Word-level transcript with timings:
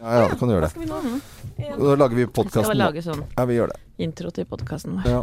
Ja, 0.00 0.12
ja, 0.22 0.28
du 0.30 0.36
kan 0.40 0.48
gjøre 0.48 0.64
det. 0.64 0.70
Skal 0.72 0.82
vi 0.82 0.88
nå? 0.88 1.20
Da 1.60 1.94
lager 2.00 2.16
vi 2.16 2.24
Skal 2.24 2.32
podkasten. 2.38 2.78
lage 2.80 3.02
sånn 3.04 3.22
Ja, 3.36 3.44
vi 3.44 3.56
gjør 3.58 3.68
det. 3.72 3.76
intro 4.00 4.30
til 4.32 4.46
podkasten 4.48 4.94
vår. 4.96 5.08
Ja. 5.10 5.18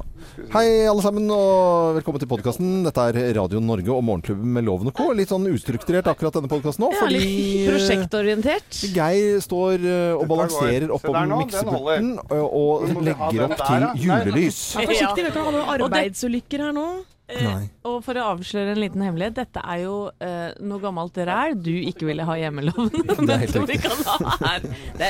Hei, 0.54 0.86
alle 0.86 1.02
sammen, 1.02 1.26
og 1.34 1.96
velkommen 1.98 2.22
til 2.22 2.30
podkasten. 2.30 2.84
Dette 2.86 3.08
er 3.10 3.34
Radio 3.40 3.60
Norge 3.60 3.90
og 3.90 4.04
Morgenklubben 4.06 4.54
med 4.54 4.66
Loven 4.68 4.92
og 4.92 4.94
Co. 4.94 5.08
Litt 5.18 5.30
sånn 5.34 5.48
ustrukturert 5.50 6.06
akkurat 6.12 6.38
denne 6.38 6.48
podkasten 6.52 6.86
nå, 6.86 6.92
Ja, 6.94 7.00
fordi 7.02 7.18
litt 7.24 7.72
prosjektorientert. 7.72 8.80
Geir 8.94 9.42
står 9.42 9.82
eh, 9.82 10.14
og 10.14 10.28
balanserer 10.30 10.86
går. 10.88 10.94
opp 10.94 11.02
Se 11.02 11.08
nå, 11.08 11.18
den 11.18 11.38
miksepulten 11.42 12.14
eh, 12.30 12.46
og 12.46 12.88
Nå 12.88 12.94
må 12.94 13.02
vi 13.02 13.12
ha 13.18 13.32
legger 13.32 13.42
den 13.48 13.52
opp 13.52 13.58
der, 13.58 13.66
til. 13.66 13.82
Nei. 13.82 14.24
julelys. 14.28 14.62
Vær 14.78 14.92
forsiktig, 14.94 15.26
vi 15.26 15.32
kan 15.32 15.46
ha 15.50 15.52
noen 15.58 15.74
arbeidsulykker 15.80 16.68
her 16.68 16.74
nå. 16.78 16.88
Nei. 17.28 17.66
Og 17.84 17.98
for 18.06 18.16
å 18.16 18.22
avsløre 18.32 18.72
en 18.72 18.80
liten 18.80 19.02
hemmelighet, 19.04 19.34
dette 19.36 19.60
er 19.60 19.82
jo 19.82 19.96
eh, 20.24 20.54
noe 20.64 20.80
gammelt 20.80 21.18
ræl 21.28 21.58
du 21.60 21.74
ikke 21.76 22.08
ville 22.08 22.24
ha 22.24 22.38
i 22.40 22.46
hjemmeloven. 22.46 22.94
Det 23.28 23.34
er 23.36 23.42
helt 23.42 23.58
riktig. 23.68 23.98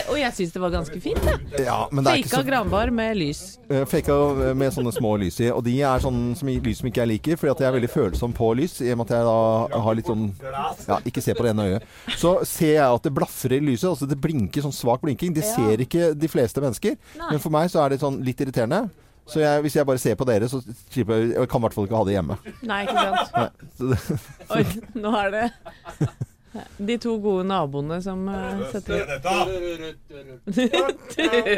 og 0.09 0.17
jeg 0.17 0.33
syns 0.39 0.55
det 0.55 0.63
var 0.63 0.73
ganske 0.73 1.01
fint, 1.03 1.21
det. 1.27 1.61
Ja, 1.67 1.77
men 1.91 2.07
det 2.07 2.15
er 2.15 2.23
Faka 2.25 2.39
så 2.39 2.47
granbar 2.47 2.89
med 2.89 3.19
lys. 3.19 3.43
uh, 3.69 3.83
Faka 3.85 4.17
med 4.57 4.73
sånne 4.73 4.95
små 4.95 5.13
lys 5.21 5.37
i. 5.45 5.51
Og 5.53 5.61
de 5.67 5.75
er 5.85 6.01
sånn 6.01 6.21
som, 6.39 6.49
lys 6.49 6.81
som 6.81 6.89
ikke 6.89 7.03
jeg 7.05 7.13
liker, 7.13 7.37
fordi 7.37 7.53
at 7.53 7.63
jeg 7.63 7.69
er 7.69 7.77
veldig 7.77 7.93
følsom 7.93 8.33
på 8.37 8.51
lys. 8.63 8.79
I 8.81 8.93
og 8.95 9.01
med 9.03 9.11
at 9.11 9.17
jeg 9.19 9.29
da 9.29 9.81
har 9.85 9.99
litt 10.01 10.09
sånn 10.09 10.27
Ja, 10.89 10.99
ikke 11.05 11.21
se 11.21 11.37
på 11.37 11.45
det 11.45 11.53
ene 11.53 11.69
øyet. 11.69 11.89
Så 12.17 12.37
ser 12.49 12.73
jeg 12.79 12.85
at 12.97 13.05
det 13.05 13.13
blafrer 13.13 13.59
i 13.59 13.65
lyset. 13.69 13.91
Altså 13.93 14.09
det 14.09 14.17
blinker 14.25 14.65
sånn 14.65 14.73
svak 14.75 15.05
blinking. 15.05 15.37
Det 15.37 15.45
ser 15.45 15.85
ikke 15.85 16.15
de 16.17 16.31
fleste 16.33 16.63
mennesker. 16.65 16.97
Nei. 17.19 17.35
Men 17.35 17.43
for 17.43 17.53
meg 17.53 17.69
så 17.73 17.85
er 17.85 17.93
det 17.93 18.01
sånn 18.01 18.23
litt 18.25 18.41
irriterende. 18.41 18.87
Så 19.27 19.41
jeg, 19.41 19.61
hvis 19.65 19.75
jeg 19.75 19.85
bare 19.89 19.99
ser 20.01 20.15
på 20.15 20.25
dere, 20.27 20.47
så 20.47 20.61
slipper 20.91 21.19
jeg 21.19 21.33
Jeg 21.35 21.49
kan 21.51 21.59
i 21.59 21.65
hvert 21.65 21.75
fall 21.75 21.87
ikke 21.89 21.99
ha 21.99 22.05
det 22.07 22.15
hjemme. 22.15 22.37
Nei, 22.69 22.81
ikke 22.87 23.03
sant. 23.03 23.35
Nei. 23.35 23.49
Det, 23.91 24.19
Oi, 24.55 24.63
nå 25.03 25.11
er 25.19 25.33
det 25.35 25.45
de 26.77 26.95
to 27.01 27.17
gode 27.21 27.43
naboene 27.47 27.99
som 28.03 28.23
uh, 28.29 28.61
setter 28.71 29.03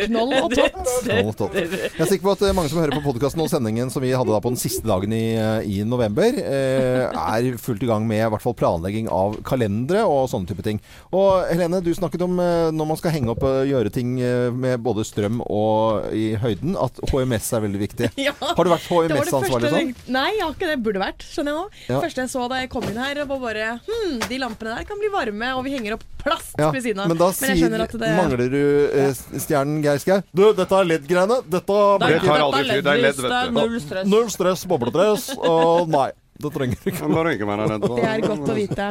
Knoll 0.10 0.34
og 0.40 0.54
tott. 0.56 0.80
Knoll 1.06 1.30
og 1.30 1.36
tott. 1.38 1.56
Jeg 1.56 1.92
er 1.94 2.10
sikker 2.10 2.26
på 2.26 2.34
at 2.34 2.44
eh, 2.48 2.56
mange 2.56 2.72
som 2.72 2.80
hører 2.82 2.96
på 2.98 3.04
podkasten 3.06 3.44
og 3.44 3.50
sendingen 3.52 3.92
som 3.94 4.04
vi 4.04 4.12
hadde 4.16 4.32
da 4.34 4.40
på 4.44 4.52
den 4.52 4.60
siste 4.60 4.88
dagen 4.88 5.14
i, 5.16 5.36
eh, 5.38 5.68
i 5.70 5.84
november, 5.88 6.40
eh, 6.42 7.06
er 7.10 7.60
fullt 7.62 7.84
i 7.86 7.90
gang 7.90 8.08
med 8.10 8.24
i 8.26 8.30
hvert 8.34 8.44
fall 8.44 8.56
planlegging 8.58 9.10
av 9.14 9.38
kalendere 9.48 10.06
og 10.10 10.30
sånne 10.32 10.50
type 10.50 10.66
ting. 10.66 10.82
Og 11.16 11.46
Helene, 11.50 11.82
du 11.86 11.92
snakket 11.96 12.24
om 12.26 12.40
når 12.40 12.90
man 12.92 13.00
skal 13.00 13.14
henge 13.16 13.32
opp 13.34 13.44
og 13.46 13.70
gjøre 13.70 13.92
ting 13.94 14.16
med 14.60 14.82
både 14.84 15.06
strøm 15.08 15.40
og 15.46 16.10
i 16.16 16.34
høyden, 16.40 16.76
at 16.80 17.00
HMS 17.12 17.52
er 17.56 17.66
veldig 17.68 17.84
viktig. 17.86 18.12
Ja. 18.30 18.34
Har 18.36 18.68
du 18.68 18.70
vært 18.70 18.84
HMS-ansvarlig 18.90 19.70
sånn? 19.72 19.92
Nei, 20.12 20.26
jeg 20.36 20.44
har 20.44 20.52
ikke 20.54 20.68
det. 20.70 20.76
Burde 20.84 21.02
vært, 21.02 21.24
skjønner 21.24 21.54
jeg 21.54 21.58
nå. 21.58 21.84
Ja. 21.88 22.02
første 22.04 22.26
jeg 22.26 22.32
så 22.34 22.44
da 22.52 22.60
jeg 22.60 22.70
kom 22.74 22.86
inn 22.90 23.00
her, 23.00 23.22
var 23.30 23.40
bare 23.42 23.70
Hm, 23.88 24.20
de 24.28 24.40
lampene 24.42 24.76
der 24.76 24.79
kan 24.88 25.00
bli 25.00 25.10
varme, 25.12 25.50
og 25.58 25.64
vi 25.66 25.72
henger 25.76 25.94
opp 25.98 26.04
plast 26.20 26.56
Ja, 26.60 26.70
ved 26.72 26.84
siden 26.84 27.00
av. 27.00 27.08
men 27.08 27.18
da 27.18 27.28
jeg 27.32 27.58
sier, 27.58 27.82
at 27.82 27.92
det 27.92 28.12
mangler 28.18 28.50
du 28.50 28.90
eh, 28.94 29.14
stjernen 29.40 29.82
Geir 29.84 29.98
Skau. 30.00 30.22
Du, 30.36 30.54
dette 30.54 30.72
er 30.80 30.84
LED-greiene. 30.86 31.42
Dette 31.50 31.68
Da- 31.68 32.08
Det 32.08 32.22
tar 32.22 32.40
aldri 32.40 32.64
fyr, 32.70 32.82
det 32.82 32.92
er 32.94 33.04
LED-lys, 33.04 33.22
vet 33.24 33.48
du. 33.48 33.52
Null 33.60 33.80
stress. 33.82 34.08
Null 34.08 34.30
stress, 34.30 34.66
bobledress. 34.66 35.30
Og 35.38 35.88
nei, 35.90 36.12
det 36.40 36.54
trenger 36.54 36.78
du 36.84 36.90
ikke. 36.92 37.08
Bare 37.14 37.34
ikke 37.36 37.48
være 37.48 37.70
redd 37.74 37.88
for- 37.88 37.96
Det 38.00 38.10
er 38.10 38.20
godt 38.28 38.48
å 38.50 38.56
vite. 38.56 38.90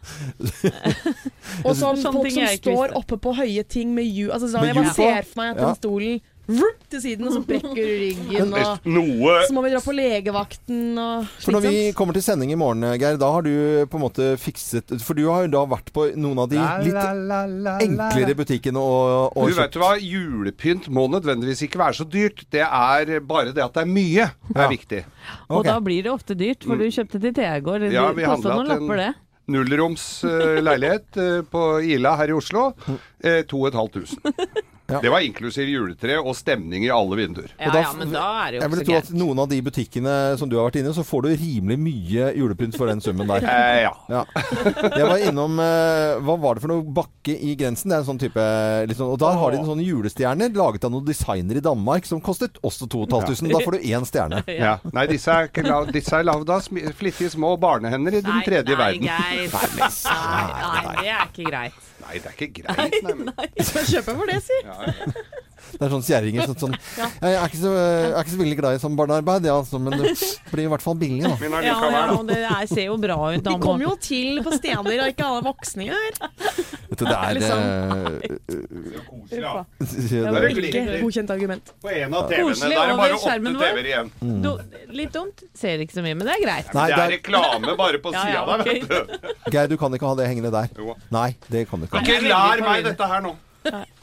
og 1.66 1.74
sånn 1.76 1.98
folk 2.00 2.30
som 2.32 2.46
står 2.56 2.94
oppe 2.98 3.18
på 3.20 3.34
høye 3.36 3.64
ting 3.68 3.94
med 3.94 4.06
hjul 4.08 4.30
altså, 4.32 4.48
sånn, 4.52 4.64
Jeg 4.70 4.76
bare 4.78 4.94
ser 4.96 5.26
for 5.28 5.42
meg 5.42 5.50
at 5.54 5.60
Ja. 5.60 5.66
den 5.66 5.76
stolen 5.80 6.20
vrup, 6.50 6.82
til 6.90 7.02
siden, 7.04 7.26
og 7.28 7.34
så 7.36 7.40
brekker 7.46 7.76
du 7.78 7.92
ryggen, 8.02 8.54
og 8.58 8.86
Noe 8.90 9.34
så 9.46 9.54
må 9.54 9.62
vi 9.62 9.70
dra 9.70 9.80
på 9.84 9.92
legevakten 9.94 10.98
og 10.98 11.28
For 11.38 11.54
når 11.54 11.64
vi 11.68 11.82
kommer 11.94 12.16
til 12.16 12.24
sending 12.26 12.50
i 12.50 12.58
morgen, 12.58 12.82
Geir, 12.98 13.18
da 13.20 13.28
har 13.30 13.46
du 13.46 13.52
på 13.90 13.98
en 14.00 14.04
måte 14.04 14.30
fikset 14.42 14.90
For 15.06 15.14
du 15.18 15.24
har 15.30 15.44
jo 15.46 15.52
da 15.54 15.62
vært 15.70 15.92
på 15.94 16.08
noen 16.18 16.42
av 16.42 16.50
de 16.50 16.58
litt 16.58 16.98
enklere 17.86 18.34
butikkene 18.38 18.80
og, 18.82 19.36
og 19.38 19.50
Du 19.52 19.56
vet 19.60 19.74
du 19.74 19.80
hva, 19.82 19.92
julepynt 20.00 20.90
må 20.92 21.06
nødvendigvis 21.12 21.62
ikke 21.68 21.80
være 21.80 21.98
så 22.00 22.06
dyrt. 22.10 22.44
Det 22.50 22.62
er 22.66 23.16
bare 23.22 23.54
det 23.54 23.62
at 23.64 23.74
det 23.76 23.84
er 23.86 23.90
mye, 23.90 24.28
er 24.54 24.62
Ja. 24.64 24.68
viktig. 24.70 25.04
Og 25.50 25.64
da 25.66 25.78
blir 25.80 26.02
det 26.06 26.12
ofte 26.12 26.34
dyrt, 26.38 26.64
for 26.66 26.76
du 26.80 26.86
kjøpte 26.90 27.20
til 27.22 27.34
Thea 27.36 27.56
i 27.58 27.64
går. 27.64 27.88
Ja, 27.92 28.10
vi 28.16 28.26
handlet 28.26 28.54
noen 28.56 28.70
lapper, 28.74 28.96
det. 29.04 29.10
Nullroms 29.50 30.02
eh, 30.24 30.60
leilighet 30.62 31.16
eh, 31.18 31.40
på 31.50 31.62
Ila 31.82 32.12
her 32.20 32.30
i 32.30 32.36
Oslo. 32.36 32.68
Eh, 33.22 33.42
2500. 33.50 34.18
Ja. 34.90 35.00
Det 35.04 35.10
var 35.12 35.22
inklusiv 35.22 35.68
juletre 35.70 36.16
og 36.20 36.34
stemning 36.36 36.84
i 36.86 36.90
alle 36.90 37.16
vinduer. 37.20 37.50
Ja, 37.58 37.70
da- 37.70 37.82
ja, 37.84 37.92
men 37.96 38.10
da 38.12 38.24
er 38.46 38.50
det 38.50 38.58
jo 38.58 38.62
Jeg 38.64 38.70
vil 38.74 38.84
tro 38.88 38.96
at 38.98 39.10
noen 39.14 39.38
av 39.44 39.48
de 39.52 39.60
butikkene 39.62 40.14
som 40.40 40.48
du 40.50 40.56
har 40.58 40.66
vært 40.70 40.80
inne 40.80 40.90
i, 40.90 40.96
så 40.96 41.04
får 41.06 41.22
du 41.22 41.28
rimelig 41.36 41.78
mye 41.78 42.30
julepynt 42.36 42.76
for 42.76 42.90
den 42.90 43.00
summen 43.04 43.28
der. 43.30 43.46
Eh, 43.50 43.82
ja. 43.82 43.92
Ja. 44.10 44.24
Jeg 44.96 45.06
var 45.06 45.18
innom 45.26 45.58
eh, 45.62 46.18
Hva 46.24 46.34
var 46.40 46.54
det 46.56 46.62
for 46.64 46.70
noe 46.72 46.84
bakke 46.96 47.34
i 47.34 47.54
grensen? 47.58 47.90
Det 47.90 47.96
er 47.98 48.02
en 48.04 48.08
sånn 48.08 48.20
type 48.20 48.44
liksom, 48.90 49.04
sånn, 49.06 49.12
Og 49.14 49.18
der 49.22 49.38
har 49.40 49.50
de 49.54 49.58
en 49.60 49.68
sånne 49.68 49.84
julestjerner 49.86 50.52
laget 50.56 50.84
av 50.86 50.92
noen 50.94 51.06
designer 51.06 51.56
i 51.60 51.62
Danmark 51.64 52.06
som 52.08 52.20
kostet 52.24 52.58
også 52.66 52.88
2500. 52.90 53.52
Da 53.54 53.64
får 53.64 53.78
du 53.78 53.86
én 53.90 54.06
stjerne. 54.08 54.42
Ja. 54.60 54.74
Nei, 54.92 55.06
disse 55.08 55.30
er, 55.32 55.48
disse 55.94 56.12
er 56.18 56.24
lagd 56.26 56.50
av 56.52 56.66
flittige 56.98 57.30
små 57.32 57.54
barnehender 57.60 58.18
i 58.18 58.20
den 58.20 58.34
Nei, 58.34 58.42
tredje 58.44 58.74
nei, 58.74 58.80
verden. 58.80 59.06
Geir. 59.08 59.46
Nei, 59.54 60.80
nei, 60.84 60.96
det 61.00 61.12
er 61.14 61.28
ikke 61.30 61.46
greit. 61.48 61.78
Nei, 62.10 62.18
det 62.18 62.26
er 62.26 62.32
ikke 62.34 62.62
greit. 62.64 62.96
Nei, 63.06 63.14
nei. 63.28 63.48
Så 63.60 63.68
Skal 63.70 63.84
kjøpe 63.86 64.14
for 64.18 64.26
det, 64.26 64.40
si. 64.42 64.56
Det 65.70 65.82
er 65.86 65.92
sånn 65.94 66.04
kjerringer 66.06 66.48
sånn, 66.50 66.58
sånn 66.60 66.74
Jeg 66.74 67.34
er 67.36 67.44
ikke, 67.46 67.60
så, 67.60 67.72
jeg 67.76 68.10
er 68.10 68.20
ikke 68.24 68.34
så 68.34 68.40
veldig 68.40 68.58
glad 68.60 68.76
i 68.76 68.82
sånn 68.82 68.96
barnearbeid, 68.98 69.46
ja, 69.48 69.56
altså, 69.60 69.80
men 69.82 69.96
det 70.00 70.14
blir 70.50 70.64
i 70.66 70.70
hvert 70.72 70.84
fall 70.84 70.96
billig, 71.00 71.24
da. 71.26 71.36
Ja, 71.64 71.76
ja, 71.90 72.02
og 72.16 72.24
det 72.28 72.40
er, 72.42 72.66
ser 72.70 72.88
jo 72.88 72.96
bra 73.00 73.18
ut. 73.30 73.42
da. 73.44 73.54
De 73.54 73.58
kommer 73.62 73.86
jo 73.86 73.94
til 74.02 74.40
på 74.44 74.54
steder, 74.56 74.90
og 75.04 75.12
ikke 75.14 75.28
alle 75.28 75.44
voksne 75.46 75.88
gjør. 75.90 76.20
Vet 76.90 76.98
du, 76.98 77.04
det 77.06 77.16
er 77.16 77.38
Liksom. 77.40 77.60
Koselig, 79.06 79.42
det 80.10 80.32
var 80.34 80.46
Ikke 80.50 80.82
godkjent 81.04 81.30
argument. 81.34 81.72
På 81.82 81.92
en 81.92 82.14
av 82.14 82.28
TV-ene. 82.30 82.70
Da 82.70 82.82
er 82.82 82.90
det 82.90 82.96
bare 83.00 83.18
åtte. 83.18 83.36
TV-er 83.60 83.88
igjen. 83.92 84.10
Mm. 84.20 84.40
Du, 84.44 84.50
litt 85.00 85.12
dumt. 85.14 85.44
Ser 85.56 85.84
ikke 85.84 85.96
så 85.98 86.04
mye, 86.04 86.16
men 86.18 86.28
det 86.28 86.36
er 86.36 86.44
greit. 86.44 86.72
Nei, 86.76 86.88
Det 86.90 87.04
er 87.04 87.14
reklame 87.16 87.76
bare 87.78 88.02
på 88.02 88.12
Ja, 88.16 88.26
ja, 88.34 88.42
okay. 88.58 88.80
der, 88.82 89.06
vet 89.06 89.22
du. 89.22 89.50
Geir, 89.54 89.70
du 89.70 89.76
kan 89.80 89.94
ikke 89.96 90.10
ha 90.10 90.18
det 90.18 90.26
hengende 90.30 90.52
der. 90.54 90.68
Jo. 90.76 90.96
Nei, 91.14 91.30
det 91.48 91.66
kan 91.70 91.80
du 91.80 91.88
ikke. 91.88 92.02
Ikke 92.04 92.20
lær 92.26 92.64
meg 92.66 92.84
dette 92.90 93.10
her 93.14 93.24
nå. 93.24 93.36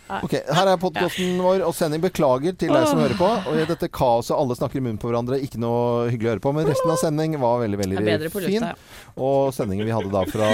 Ok, 0.07 0.34
Her 0.56 0.69
er 0.72 0.78
podkasten 0.81 1.38
vår 1.44 1.63
og 1.68 1.73
sending. 1.75 2.01
Beklager 2.03 2.56
til 2.59 2.72
deg 2.72 2.88
som 2.88 3.01
hører 3.01 3.18
på. 3.19 3.28
Og 3.51 3.57
i 3.59 3.66
dette 3.68 3.90
kaoset, 3.91 4.35
alle 4.38 4.56
snakker 4.57 4.79
i 4.79 4.84
munnen 4.85 5.00
på 5.01 5.09
hverandre. 5.12 5.40
Ikke 5.44 5.59
noe 5.62 6.07
hyggelig 6.12 6.29
å 6.29 6.34
høre 6.35 6.45
på. 6.47 6.53
Men 6.56 6.69
resten 6.72 6.94
av 6.94 7.01
sending 7.01 7.38
var 7.41 7.59
veldig, 7.63 7.79
veldig 7.84 7.97
fin. 8.00 8.07
lufta, 8.34 8.72
ja. 8.72 8.75
Og 9.17 9.51
sendingen 9.57 9.88
vi 9.90 9.96
hadde 9.96 10.13
da 10.13 10.23
fra 10.31 10.51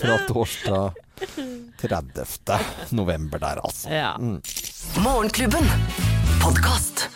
Fra 0.00 0.16
torsdag 0.28 0.94
30. 1.80 2.58
november 2.96 3.38
der, 3.42 3.60
altså. 3.64 3.88
Ja. 3.92 4.14
Morgenklubben. 5.04 5.66
Podkast. 6.40 7.08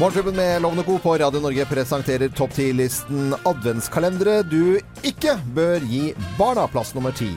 Morgenklubben 0.00 0.36
med 0.36 0.62
Lovende 0.62 0.82
Co. 0.82 0.98
på 0.98 1.18
Radio 1.18 1.40
Norge 1.40 1.64
presenterer 1.68 2.28
topp 2.32 2.54
10-listen 2.56 3.34
adventskalendere 3.44 4.38
du 4.48 4.78
ikke 5.04 5.34
bør 5.52 5.84
gi 5.84 6.14
barna. 6.38 6.64
Plass 6.72 6.94
nummer 6.96 7.12
ti. 7.12 7.28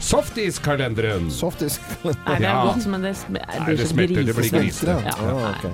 Softis-kalenderen. 0.00 1.30
Softiskalender. 1.32 2.20
Nei, 2.26 2.38
det 2.38 2.46
er 2.46 2.52
Ja. 2.52 2.64
godt, 2.66 2.86
men 2.86 3.02
det, 3.02 3.12
sm- 3.16 3.32
det 3.32 3.42
Nei, 3.58 3.74
det 3.74 3.86
så 3.86 3.92
smelter, 3.94 4.24
det 4.24 4.34
blir 4.36 4.50
grisete. 4.50 4.96
Ja. 5.04 5.14
Ah, 5.16 5.50
ok. 5.50 5.64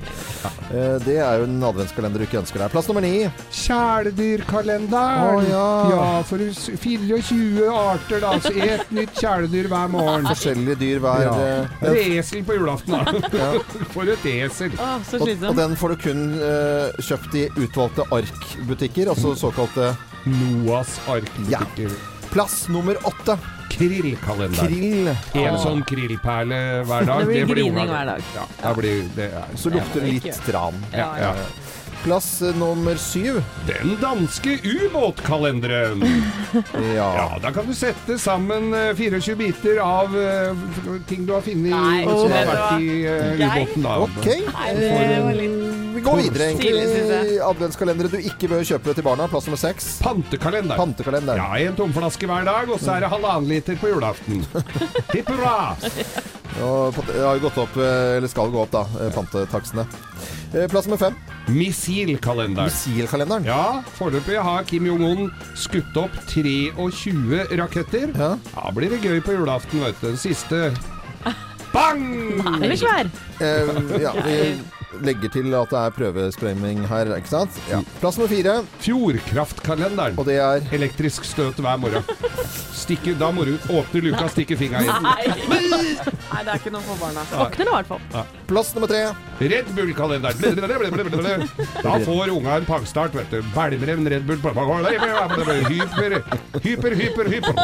Eh, 0.72 0.98
Det 1.04 1.16
er 1.18 1.38
jo 1.38 1.44
en 1.44 1.62
adventskalender 1.62 2.18
du 2.18 2.24
ikke 2.26 2.38
ønsker 2.40 2.58
deg. 2.62 2.70
Plass 2.70 2.88
nummer 2.88 3.00
ni. 3.02 3.30
Kjæledyrkalenderen. 3.50 5.36
Oh, 5.36 5.42
ja. 5.48 5.88
ja, 5.90 6.22
for 6.22 6.38
24 6.38 7.68
arter, 7.68 8.20
da. 8.20 8.32
Så 8.40 8.52
et 8.56 8.90
nytt 8.94 9.14
kjæledyr 9.18 9.68
hver 9.72 9.88
morgen. 9.92 10.26
Forskjellige 10.26 10.78
dyr 10.80 10.98
hver 11.04 11.22
Ja. 11.22 11.32
Uh, 11.82 11.92
Resel 11.92 12.44
på 12.44 12.56
julaften, 12.56 12.92
da. 12.92 13.04
For 13.94 14.02
et 14.08 14.24
esel. 14.26 14.72
Å, 14.78 15.00
og, 15.20 15.28
og 15.50 15.56
den 15.56 15.76
får 15.76 15.88
du 15.88 15.96
kun 16.06 16.22
uh, 16.40 17.02
kjøpt 17.02 17.34
i 17.38 17.44
utvalgte 17.62 18.06
arkbutikker, 18.12 19.08
altså 19.12 19.34
såkalte 19.38 19.92
Noas 20.26 20.98
arkbutikker. 21.10 21.90
Plass 22.32 22.69
nummer 22.69 22.96
åtte. 23.06 23.38
Krillkalender. 23.70 24.67
Krill. 24.67 25.08
En 25.32 25.58
sånn 25.61 25.82
krillperle 25.84 26.61
hver 26.88 27.05
dag. 27.05 27.26
Det 27.29 27.44
blir 27.44 27.67
grining 27.67 27.90
hver 27.90 28.08
dag. 28.08 28.25
Ja, 28.37 28.46
da 28.62 28.73
blir 28.76 29.05
det 29.17 29.26
er, 29.37 29.52
Så 29.56 29.73
lukter 29.73 30.00
det 30.00 30.14
litt 30.17 30.40
tran. 30.46 30.81
Ja, 30.96 31.11
ja. 31.20 31.34
Plass 32.02 32.31
eh, 32.43 32.56
nummer 32.56 32.96
syv. 32.96 33.43
Den 33.69 33.99
danske 34.00 34.56
ubåtkalenderen. 34.64 36.02
Ja. 36.96 37.06
Ja, 37.17 37.38
da 37.43 37.52
kan 37.52 37.69
du 37.69 37.75
sette 37.76 38.19
sammen 38.20 38.73
eh, 38.76 38.96
24 38.96 39.37
biter 39.37 39.78
av 39.85 40.12
uh, 40.17 40.56
ting 41.08 41.25
du 41.25 41.32
har 41.32 41.40
funnet 41.44 41.73
Nei, 41.73 42.02
som 42.05 42.32
har 42.32 42.50
vært 42.50 42.82
i 42.85 42.90
uh, 43.06 43.40
ubåten. 43.40 43.87
da. 43.87 43.94
Ok. 44.08 44.26
Nei, 44.49 44.75
det 44.76 45.23
var 45.25 45.38
litt 45.38 45.81
Vi 45.92 46.00
går 46.00 46.20
videre, 46.22 46.46
egentlig. 46.52 47.38
Adventskalendere 47.44 48.08
du 48.12 48.18
ikke 48.22 48.48
bør 48.48 48.62
kjøpe 48.64 48.94
til 48.96 49.04
barna. 49.04 49.26
Plass 49.28 49.48
nummer 49.48 49.60
seks. 49.60 49.88
Pantekalender. 50.04 50.78
Pantekalender. 50.80 51.40
Ja, 51.40 51.50
en 51.68 51.76
tomflaske 51.76 52.28
hver 52.30 52.46
dag, 52.48 52.70
og 52.72 52.80
så 52.80 52.94
er 52.96 53.04
det 53.04 53.10
halvannen 53.12 53.50
liter 53.50 53.76
på 53.80 53.90
julaften. 53.92 54.40
Hipp 55.14 55.28
hurra! 55.32 55.74
Og 56.62 56.96
Det 57.08 57.16
har 57.16 57.36
jo 57.38 57.44
gått 57.46 57.58
opp, 57.62 57.76
eh, 57.80 58.16
eller 58.18 58.30
skal 58.30 58.52
gå 58.52 58.60
opp, 58.62 58.72
da, 58.72 58.84
Pantetaksene 59.14 59.84
pantetakstene. 59.86 59.86
Eh, 60.52 60.66
Plass 60.72 60.88
nummer 60.88 61.00
fem. 61.00 61.16
Missilkalenderen. 61.52 62.68
Missilkalenderen. 62.68 63.48
Ja, 63.48 63.82
foreløpig 63.98 64.36
har 64.44 64.64
Kim 64.68 64.86
Jong-un 64.88 65.30
skutt 65.58 65.96
opp 66.00 66.14
23 66.32 67.46
raketter. 67.58 68.12
Ja. 68.16 68.34
Da 68.52 68.72
blir 68.76 68.92
det 68.92 69.00
gøy 69.04 69.20
på 69.24 69.36
julaften, 69.36 69.82
vet 69.84 70.00
du. 70.00 70.10
Den 70.12 70.20
siste 70.20 70.70
Bang! 71.72 72.02
Den 72.60 72.68
er 72.74 72.76
svær. 72.76 73.08
Eh, 73.40 74.00
ja, 74.02 74.12
vi 74.26 74.36
legger 75.00 75.32
til 75.32 75.54
at 75.56 75.72
det 75.72 75.78
er 75.80 75.94
prøvesprengning 75.96 76.84
her, 76.90 77.12
ikke 77.16 77.32
sant? 77.32 77.58
Ja. 77.70 77.80
Plass 78.02 78.18
nummer 78.20 78.32
fire, 78.32 78.58
Fjordkraftkalenderen. 78.84 80.18
og 80.18 80.26
det 80.28 80.36
er 80.42 80.66
Elektrisk 80.74 81.24
støt 81.24 81.60
hver 81.62 81.80
morgen. 81.80 82.04
Stikker, 82.82 83.14
da 83.18 83.30
må 83.30 83.44
du 83.46 83.54
åpne 83.70 84.02
luka 84.08 84.26
og 84.26 84.32
stikke 84.34 84.56
fingeren 84.58 84.88
inn. 84.90 85.06
Nei. 85.06 85.22
Nei, 86.32 86.42
det 86.44 86.52
er 86.54 86.58
ikke 86.58 86.72
noe 86.74 86.84
for 86.86 86.98
barna. 87.00 87.24
Våkner 87.30 87.68
nå, 87.68 87.72
i 87.72 87.78
hvert 87.80 87.90
fall. 87.92 88.26
plass 88.50 88.72
nummer 88.76 88.90
tre. 88.90 89.02
Red 89.40 89.70
Bull-kalenderen. 89.76 91.48
Da 91.82 91.96
får 92.06 92.32
unga 92.34 92.58
en 92.58 92.68
pangstart, 92.68 93.14
vet 93.16 93.30
du. 93.32 93.40
Bælmer 93.54 93.94
en 93.94 94.10
Red 94.14 94.26
Bull 94.28 94.40
Hyper, 95.72 96.20
hyper, 96.62 96.94
hyper, 96.94 97.24
hyper. 97.32 97.54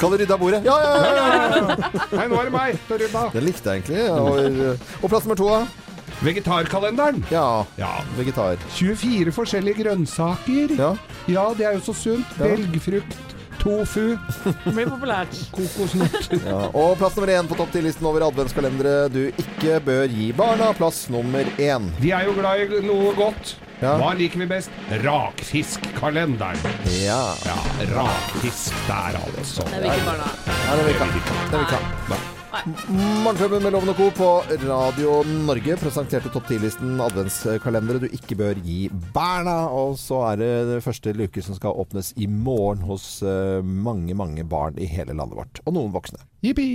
Kan 0.00 0.10
du 0.10 0.16
rydde 0.18 0.34
av 0.34 0.40
bordet? 0.40 0.64
Ja, 0.66 0.74
ja, 0.82 0.94
ja! 0.98 1.14
ja. 1.54 1.76
Nei, 2.18 2.26
nå 2.28 2.40
er 2.40 2.48
det 2.48 2.54
meg 2.54 2.90
å 2.90 2.98
rydde 3.00 3.44
likte 3.44 3.74
jeg 3.74 3.84
egentlig. 3.84 4.02
Og, 4.10 4.84
og 5.00 5.12
plass 5.12 5.26
nummer 5.28 5.38
to, 5.38 5.50
da? 5.52 5.83
Vegetarkalenderen. 6.22 7.24
Ja, 7.30 7.64
Ja. 7.78 7.92
vegetar. 8.18 8.56
24 8.76 9.32
forskjellige 9.32 9.82
grønnsaker. 9.84 10.76
Ja. 10.78 10.94
Ja, 11.28 11.46
det 11.54 11.66
er 11.66 11.72
jo 11.78 11.80
så 11.80 11.94
sunt. 11.96 12.26
Ja. 12.38 12.44
Belgfrukt, 12.54 13.16
tofu, 13.58 14.16
Mye 14.66 14.74
blir 14.84 14.90
populært. 14.92 15.34
Kokosnøtt. 15.52 16.30
Ja, 16.46 16.68
og 16.74 16.96
plass 17.00 17.16
nummer 17.16 17.32
én 17.32 17.48
på 17.48 17.56
topp 17.56 17.72
ti-listen 17.72 18.06
over 18.06 18.26
adventskalendere 18.28 19.08
du 19.12 19.22
ikke 19.32 19.80
bør 19.84 20.06
gi 20.12 20.32
barna. 20.36 20.72
Plass 20.76 21.06
nummer 21.10 21.44
én. 21.58 21.90
De 22.00 22.12
er 22.12 22.26
jo 22.28 22.34
glad 22.38 22.72
i 22.78 22.82
noe 22.86 23.14
godt. 23.16 23.56
Ja. 23.82 23.96
Hva 24.00 24.12
liker 24.16 24.38
vi 24.38 24.46
best? 24.48 24.70
Rakfiskkalenderen. 25.02 26.60
Ja. 27.02 27.18
Ja, 27.44 27.56
rakfisk 27.96 28.72
der, 28.88 29.18
altså. 29.26 29.66
Det 29.72 29.82
vil 29.82 29.90
ikke 29.90 30.06
barna. 30.12 30.30
ja 30.46 30.78
det 30.78 30.86
vil 30.86 30.94
ikke. 30.94 31.10
Det 31.50 31.58
vil 31.58 31.68
ikke. 31.68 32.33
Morgenklubben 32.54 33.64
med 33.64 33.72
Loven 33.74 33.90
og 33.90 33.96
Co. 33.98 34.04
på 34.14 34.28
Radio 34.62 35.16
Norge 35.26 35.74
presenterte 35.80 36.30
topp 36.30 36.46
10-listen 36.52 37.00
adventskalendere 37.02 38.04
du 38.04 38.06
ikke 38.14 38.36
bør 38.38 38.60
gi 38.62 38.86
barna. 39.14 39.56
Og 39.74 39.96
så 39.98 40.20
er 40.28 40.38
det 40.38 40.50
det 40.68 40.82
første 40.84 41.14
luke 41.18 41.42
som 41.42 41.58
skal 41.58 41.74
åpnes 41.82 42.12
i 42.14 42.28
morgen 42.30 42.84
hos 42.86 43.08
eh, 43.26 43.58
mange, 43.64 44.14
mange 44.14 44.46
barn 44.46 44.78
i 44.78 44.86
hele 44.86 45.16
landet 45.18 45.40
vårt. 45.40 45.62
Og 45.66 45.74
noen 45.74 45.90
voksne. 45.94 46.22
Jippi! 46.46 46.68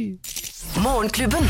Morgenklubben. 0.83 1.47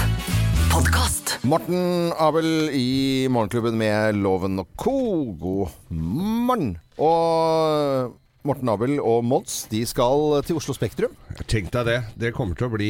Podkast. 0.69 1.39
Morten 1.49 2.13
Abel 2.21 2.69
i 2.75 3.25
Morgenklubben 3.33 3.81
med 3.81 4.21
Loven 4.21 4.61
og 4.61 4.69
Co. 4.77 4.99
God 5.41 5.73
morgen. 5.89 6.75
Og 7.01 8.13
Morten 8.47 8.69
Abel 8.71 9.01
og 9.03 9.23
Mons 9.27 9.65
de 9.67 9.81
skal 9.83 10.37
til 10.47 10.55
Oslo 10.55 10.71
Spektrum 10.71 11.11
Tenk 11.51 11.67
deg 11.73 11.89
det. 11.89 11.97
Det 12.21 12.29
kommer 12.35 12.55
til 12.55 12.69
å 12.69 12.71
bli 12.71 12.87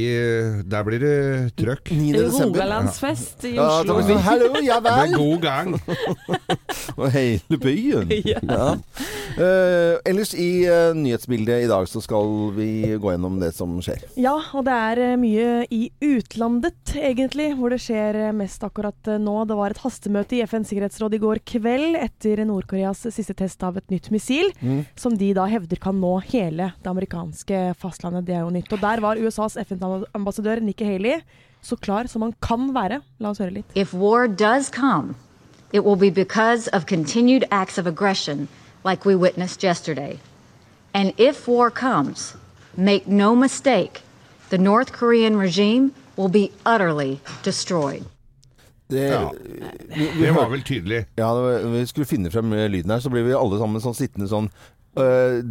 Der 0.70 0.86
blir 0.86 1.02
det 1.02 1.16
trøkk. 1.58 1.90
9. 1.90 2.28
Rogalandsfest 2.36 3.48
i 3.50 3.56
Oslo. 3.58 3.98
Ja, 3.98 4.06
sånn, 4.06 4.22
Hallo, 4.28 4.52
ja 4.62 4.78
Det 4.86 4.94
er 4.94 5.16
god 5.16 5.42
gang. 5.44 5.74
Og 6.98 7.12
hele 7.14 7.60
byen. 7.62 8.12
Ja. 8.50 8.76
uh, 8.76 9.96
ellers 10.08 10.32
i 10.38 10.64
uh, 10.70 10.92
nyhetsbildet 10.98 11.64
i 11.66 11.68
dag 11.70 11.88
så 11.90 12.02
skal 12.04 12.52
vi 12.56 12.96
gå 13.00 13.12
gjennom 13.14 13.40
det 13.42 13.52
som 13.56 13.74
skjer. 13.84 14.04
Ja, 14.20 14.36
og 14.56 14.66
det 14.68 14.76
er 14.76 15.02
eh, 15.04 15.16
mye 15.20 15.50
i 15.74 15.82
utlandet, 16.04 16.94
egentlig, 16.98 17.50
hvor 17.58 17.74
det 17.74 17.80
skjer 17.84 18.20
mest 18.38 18.64
akkurat 18.66 19.12
nå. 19.22 19.36
Det 19.50 19.58
var 19.60 19.74
et 19.74 19.82
hastemøte 19.84 20.38
i 20.38 20.44
FNs 20.46 20.72
sikkerhetsråd 20.72 21.18
i 21.18 21.22
går 21.24 21.42
kveld 21.48 21.98
etter 22.00 22.44
Nord-Koreas 22.48 23.06
siste 23.16 23.36
test 23.38 23.64
av 23.66 23.80
et 23.80 23.94
nytt 23.94 24.10
missil, 24.14 24.52
som 25.00 25.18
de 25.18 25.32
da 25.38 25.48
hevder 25.50 25.82
kan 25.82 25.98
nå 26.00 26.16
hele 26.30 26.72
det 26.80 26.92
amerikanske 26.92 27.64
fastlandet. 27.82 28.28
Det 28.30 28.38
er 28.38 28.46
jo 28.46 28.54
nytt. 28.56 28.72
Og 28.76 28.84
der 28.84 29.04
var 29.04 29.20
USAs 29.20 29.58
FN-ambassadør 29.66 30.64
Nikki 30.64 30.88
Haley 30.88 31.22
så 31.62 31.76
klar 31.76 32.08
som 32.08 32.22
han 32.22 32.34
kan 32.42 32.70
være. 32.76 33.02
La 33.20 33.34
oss 33.34 33.42
høre 33.44 33.60
litt. 33.60 33.76
If 33.76 33.94
war 33.94 34.28
does 34.28 34.70
come, 34.72 35.16
it 35.74 35.84
will 35.84 35.96
be 35.96 36.10
because 36.12 36.68
of 36.74 36.86
continued 36.86 37.44
acts 37.52 37.78
of 37.78 37.88
aggression 37.88 38.48
like 38.86 39.06
we 39.06 39.16
witnessed 39.16 39.64
yesterday. 39.64 40.18
And 40.94 41.14
if 41.18 41.48
war 41.48 41.70
comes, 41.70 42.36
make 42.78 43.08
no 43.08 43.36
mistake, 43.36 44.02
the 44.50 44.58
North 44.58 44.92
Korean 44.92 45.38
regime 45.38 45.92
will 46.18 46.30
be 46.30 46.50
utterly 46.66 47.20
destroyed. 47.44 48.04
Det, 48.90 49.08
Ja. 49.10 49.32
Det 50.20 50.32
var 50.36 50.50
vel 50.50 50.62
tydelig. 50.64 51.06
ja, 51.16 51.34
det 51.36 51.42
var- 51.42 51.72
vi 51.72 51.86
skulle 51.86 52.06
finne 52.06 52.32
frem 52.32 52.54
eh, 52.54 52.70
lyden 52.70 52.92
her, 52.92 53.00
så 53.00 53.10
blir 53.10 53.24
vi 53.24 53.34
alle 53.34 53.60
sammen 53.60 53.82
sånn 53.82 53.94
sittende 53.96 54.28
sånn 54.28 54.50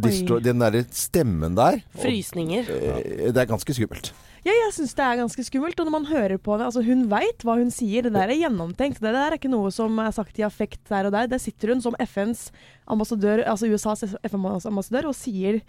distro, 0.03 0.39
Den 0.39 0.59
derre 0.59 0.83
stemmen 0.91 1.55
der, 1.55 1.79
Frysninger. 2.01 2.59
eh, 2.69 3.31
det 3.31 3.37
er 3.37 3.45
ganske 3.45 3.73
skummelt. 3.73 4.11
Ja, 4.45 4.53
jeg 4.55 4.71
syns 4.75 4.95
det 4.95 5.03
er 5.03 5.19
ganske 5.19 5.43
skummelt. 5.43 5.79
Og 5.79 5.87
når 5.89 5.95
man 5.97 6.09
hører 6.09 6.37
på 6.39 6.55
det 6.59 6.67
Altså, 6.69 6.83
hun 6.85 7.05
veit 7.11 7.43
hva 7.43 7.57
hun 7.59 7.71
sier. 7.73 8.05
Det 8.07 8.13
der 8.15 8.31
er 8.31 8.39
gjennomtenkt. 8.39 9.01
Det 9.03 9.11
der 9.11 9.19
er 9.25 9.35
ikke 9.35 9.51
noe 9.51 9.71
som 9.75 9.99
er 9.99 10.13
sagt 10.15 10.39
i 10.39 10.45
affekt 10.47 10.81
der 10.91 11.09
og 11.09 11.15
der. 11.15 11.27
Der 11.31 11.41
sitter 11.41 11.73
hun 11.73 11.83
som 11.83 11.97
FNs 11.99 12.49
ambassadør, 12.89 13.43
altså 13.47 13.69
USAs 13.69 14.15
FN-ambassadør, 14.27 15.09
og 15.11 15.17
sier 15.17 15.61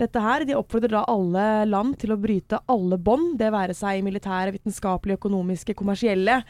dette 0.00 0.22
her. 0.22 0.44
De 0.46 0.56
oppfordrer 0.58 0.94
da 0.96 1.04
alle 1.10 1.46
land 1.70 1.96
til 2.02 2.14
å 2.14 2.20
bryte 2.20 2.60
alle 2.70 2.98
bånd, 2.98 3.36
det 3.40 3.52
være 3.54 3.76
seg 3.76 4.02
militære, 4.06 4.54
vitenskapelige, 4.58 5.20
økonomiske, 5.20 5.76
kommersielle. 5.78 6.40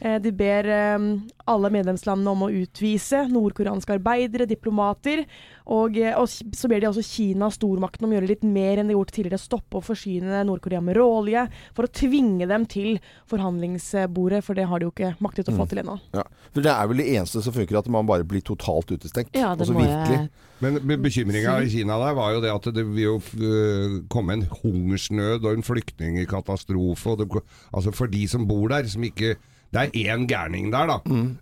Eh, 0.00 0.18
de 0.22 0.32
ber 0.34 0.70
eh, 0.72 1.08
alle 1.50 1.72
medlemslandene 1.74 2.32
om 2.32 2.46
å 2.46 2.52
utvise 2.52 3.24
nordkoreanske 3.32 3.98
arbeidere, 3.98 4.48
diplomater. 4.50 5.24
Og, 5.72 5.96
eh, 5.96 6.16
og 6.16 6.28
så 6.28 6.68
ber 6.70 6.82
de 6.82 6.90
også 6.90 7.04
Kina, 7.04 7.50
stormakten, 7.52 8.06
om 8.06 8.12
å 8.12 8.18
gjøre 8.18 8.30
litt 8.32 8.44
mer 8.46 8.80
enn 8.80 8.90
de 8.90 8.96
gjort 8.96 9.14
tidligere. 9.16 9.40
Stoppe 9.40 9.80
å 9.80 9.84
forsyne 9.84 10.42
Nord-Korea 10.48 10.82
med 10.84 10.98
råolje, 10.98 11.46
for 11.76 11.88
å 11.88 11.92
tvinge 11.92 12.48
dem 12.50 12.66
til 12.70 12.98
forhandlingsbordet. 13.30 14.42
For 14.44 14.56
det 14.58 14.68
har 14.70 14.80
de 14.80 14.88
jo 14.88 14.94
ikke 14.94 15.14
maktet 15.24 15.50
å 15.52 15.56
få 15.56 15.68
til 15.70 15.84
ennå. 15.84 15.98
Ja. 16.16 16.26
For 16.54 16.64
det 16.64 16.72
er 16.72 16.90
vel 16.90 17.02
det 17.02 17.08
eneste 17.16 17.42
som 17.44 17.54
funker, 17.56 17.80
at 17.80 17.90
man 17.92 18.08
bare 18.08 18.26
blir 18.28 18.44
totalt 18.44 18.92
utestengt. 18.92 19.32
Ja, 19.36 19.54
det 19.56 19.68
altså 19.76 19.98
virkelig. 19.98 20.18
jeg 20.20 20.28
Men 20.64 20.78
be- 20.86 20.96
bekymringa 21.02 21.54
i 21.64 21.68
Kina 21.68 21.96
der 22.00 22.14
var 22.16 22.32
jo 22.32 22.40
det 22.40 22.50
at 22.54 22.68
det 22.74 22.84
vil 22.86 23.02
jo 23.04 23.16
øh, 23.42 23.96
komme 24.08 24.32
en 24.38 24.46
hungersnød 24.62 25.44
og 25.44 25.52
en 25.58 25.62
flyktningkatastrofe. 25.66 27.16
Det, 27.20 27.28
altså 27.74 27.92
for 27.92 28.06
de 28.06 28.26
som 28.28 28.46
bor 28.48 28.68
der, 28.68 28.84
som 28.88 29.02
ikke 29.04 29.34
Det 29.74 29.80
er 29.90 30.14
én 30.14 30.26
gærning 30.30 30.70
der, 30.70 30.86
da. 30.86 30.98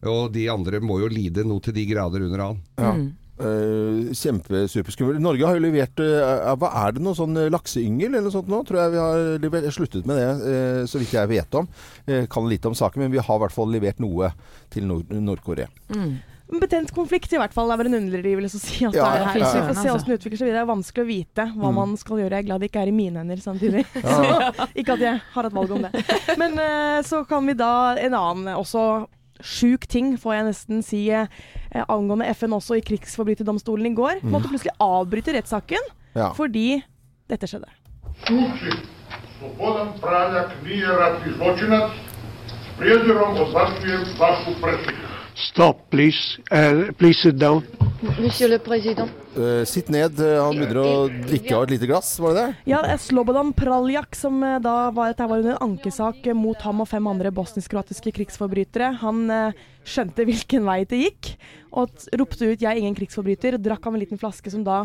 Og 0.08 0.32
de 0.32 0.46
andre 0.50 0.80
må 0.80 0.98
jo 1.02 1.08
lide 1.12 1.44
noe 1.44 1.60
til 1.60 1.74
de 1.76 1.82
grader 1.86 2.22
under 2.24 2.40
han. 2.46 2.62
Ja. 2.78 2.92
Uh, 3.42 4.08
Kjempesuperskummelt. 4.14 5.20
Norge 5.20 5.44
har 5.44 5.56
jo 5.58 5.62
levert 5.64 6.00
uh, 6.00 6.54
Hva 6.56 6.70
er 6.86 6.92
det 6.96 7.02
noe 7.02 7.16
sånn 7.18 7.36
eh, 7.36 7.48
lakseyngel 7.52 8.12
eller 8.12 8.22
noe 8.28 8.32
sånt 8.32 8.48
nå? 8.48 8.62
Tror 8.68 8.78
jeg 8.80 8.92
vi 8.94 9.00
har 9.02 9.22
levert, 9.42 9.66
sluttet 9.74 10.06
med 10.08 10.16
det, 10.20 10.28
uh, 10.46 10.82
så 10.88 11.00
vidt 11.02 11.12
jeg 11.16 11.28
vet 11.28 11.58
om. 11.60 11.68
Uh, 12.08 12.22
kan 12.32 12.48
litt 12.48 12.64
om 12.70 12.76
saken, 12.78 13.02
men 13.04 13.12
vi 13.12 13.20
har 13.20 13.36
i 13.40 13.42
hvert 13.44 13.52
fall 13.56 13.72
levert 13.72 14.00
noe 14.00 14.30
til 14.72 14.86
Nord- 14.88 15.10
Nord-Korea 15.12 15.68
En 16.51 16.61
betent 16.63 16.91
konflikt 16.95 17.33
i 17.33 17.37
hvert 17.41 17.51
fall 17.51 17.69
er 17.73 17.77
vel 17.81 17.89
en 17.89 17.97
underdrivelse 17.99 18.55
å 18.55 18.61
si 18.63 18.85
at 18.87 18.93
Ja, 18.95 19.03
det 19.03 19.19
er 19.19 19.25
her. 19.27 19.39
ja, 19.41 19.45
Så 19.51 19.57
vi 19.57 19.59
ja. 19.59 19.67
får 19.67 19.75
se 19.81 19.89
hvordan 19.91 20.07
det 20.07 20.15
utvikler 20.19 20.37
seg 20.39 20.47
videre. 20.47 20.59
Det 20.61 20.63
er 20.63 20.69
vanskelig 20.75 21.03
å 21.03 21.07
vite 21.09 21.45
hva 21.57 21.69
Mm. 21.71 21.75
man 21.75 21.97
skal 21.97 22.17
gjøre. 22.21 22.29
Jeg 22.31 22.39
er 22.39 22.47
glad 22.47 22.59
det 22.61 22.69
ikke 22.71 22.81
er 22.83 22.87
i 22.87 22.95
mine 22.95 23.17
hender 23.19 23.35
samtidig. 23.43 23.83
Så, 23.91 24.71
ikke 24.79 24.93
at 24.93 24.99
jeg 25.03 25.21
har 25.33 25.43
et 25.45 25.53
valg 25.53 25.71
om 25.71 25.81
det. 25.83 25.91
Men 26.39 26.57
eh, 26.57 27.01
så 27.03 27.27
kan 27.27 27.45
vi 27.45 27.53
da 27.53 27.95
en 27.99 28.13
annen 28.13 28.55
også 28.55 29.07
Sjuk 29.43 29.85
ting, 29.85 30.15
får 30.17 30.33
jeg 30.33 30.45
nesten 30.47 30.79
si, 30.81 31.11
eh, 31.13 31.27
angående 31.93 32.25
FN 32.33 32.55
også 32.57 32.73
i 32.79 32.81
krigsforbryterdomstolen 32.81 33.85
i 33.85 33.93
går. 33.93 34.23
Måtte 34.25 34.49
plutselig 34.49 34.73
avbryte 34.81 35.35
rettssaken 35.35 35.77
Ja. 36.15 36.31
fordi 36.33 36.81
dette 37.29 37.45
skjedde. 37.45 37.69
Случай 38.25 38.73
свободен 39.37 39.93
Stop, 45.34 45.90
please. 45.90 46.38
Uh, 46.50 46.92
please 46.98 47.18
sit 47.22 47.38
down. 47.38 47.62
Monsieur 48.20 48.48
le 48.48 48.58
Président. 48.58 49.08
Uh, 49.36 49.64
sitt 49.64 49.88
ned. 49.88 50.18
Eh, 50.20 50.36
han 50.36 50.58
begynner 50.58 50.80
å 50.82 50.94
drikke 51.08 51.54
av 51.56 51.64
et 51.64 51.74
lite 51.76 51.88
glass, 51.88 52.10
var 52.20 52.34
det 52.34 52.42
det? 52.42 52.72
Ja, 52.72 52.80
Slobodan 53.00 53.52
Praljak, 53.56 54.16
som 54.18 54.42
da 54.42 54.90
var, 54.92 55.14
var 55.16 55.38
under 55.38 55.54
en 55.54 55.70
ankesak 55.70 56.26
mot 56.36 56.60
ham 56.66 56.82
og 56.84 56.90
fem 56.90 57.08
andre 57.08 57.32
bosnisk-kroatiske 57.32 58.12
krigsforbrytere, 58.18 58.90
han 59.00 59.22
uh, 59.32 59.62
skjønte 59.88 60.26
hvilken 60.28 60.66
vei 60.68 60.82
det 60.88 61.00
gikk, 61.06 61.32
og 61.72 62.08
ropte 62.12 62.50
ut 62.50 62.60
'jeg 62.60 62.68
er 62.68 62.82
ingen 62.82 62.98
krigsforbryter', 62.98 63.56
og 63.56 63.64
drakk 63.64 63.86
av 63.86 63.94
en 63.94 64.02
liten 64.04 64.20
flaske 64.20 64.52
som 64.52 64.64
da 64.66 64.84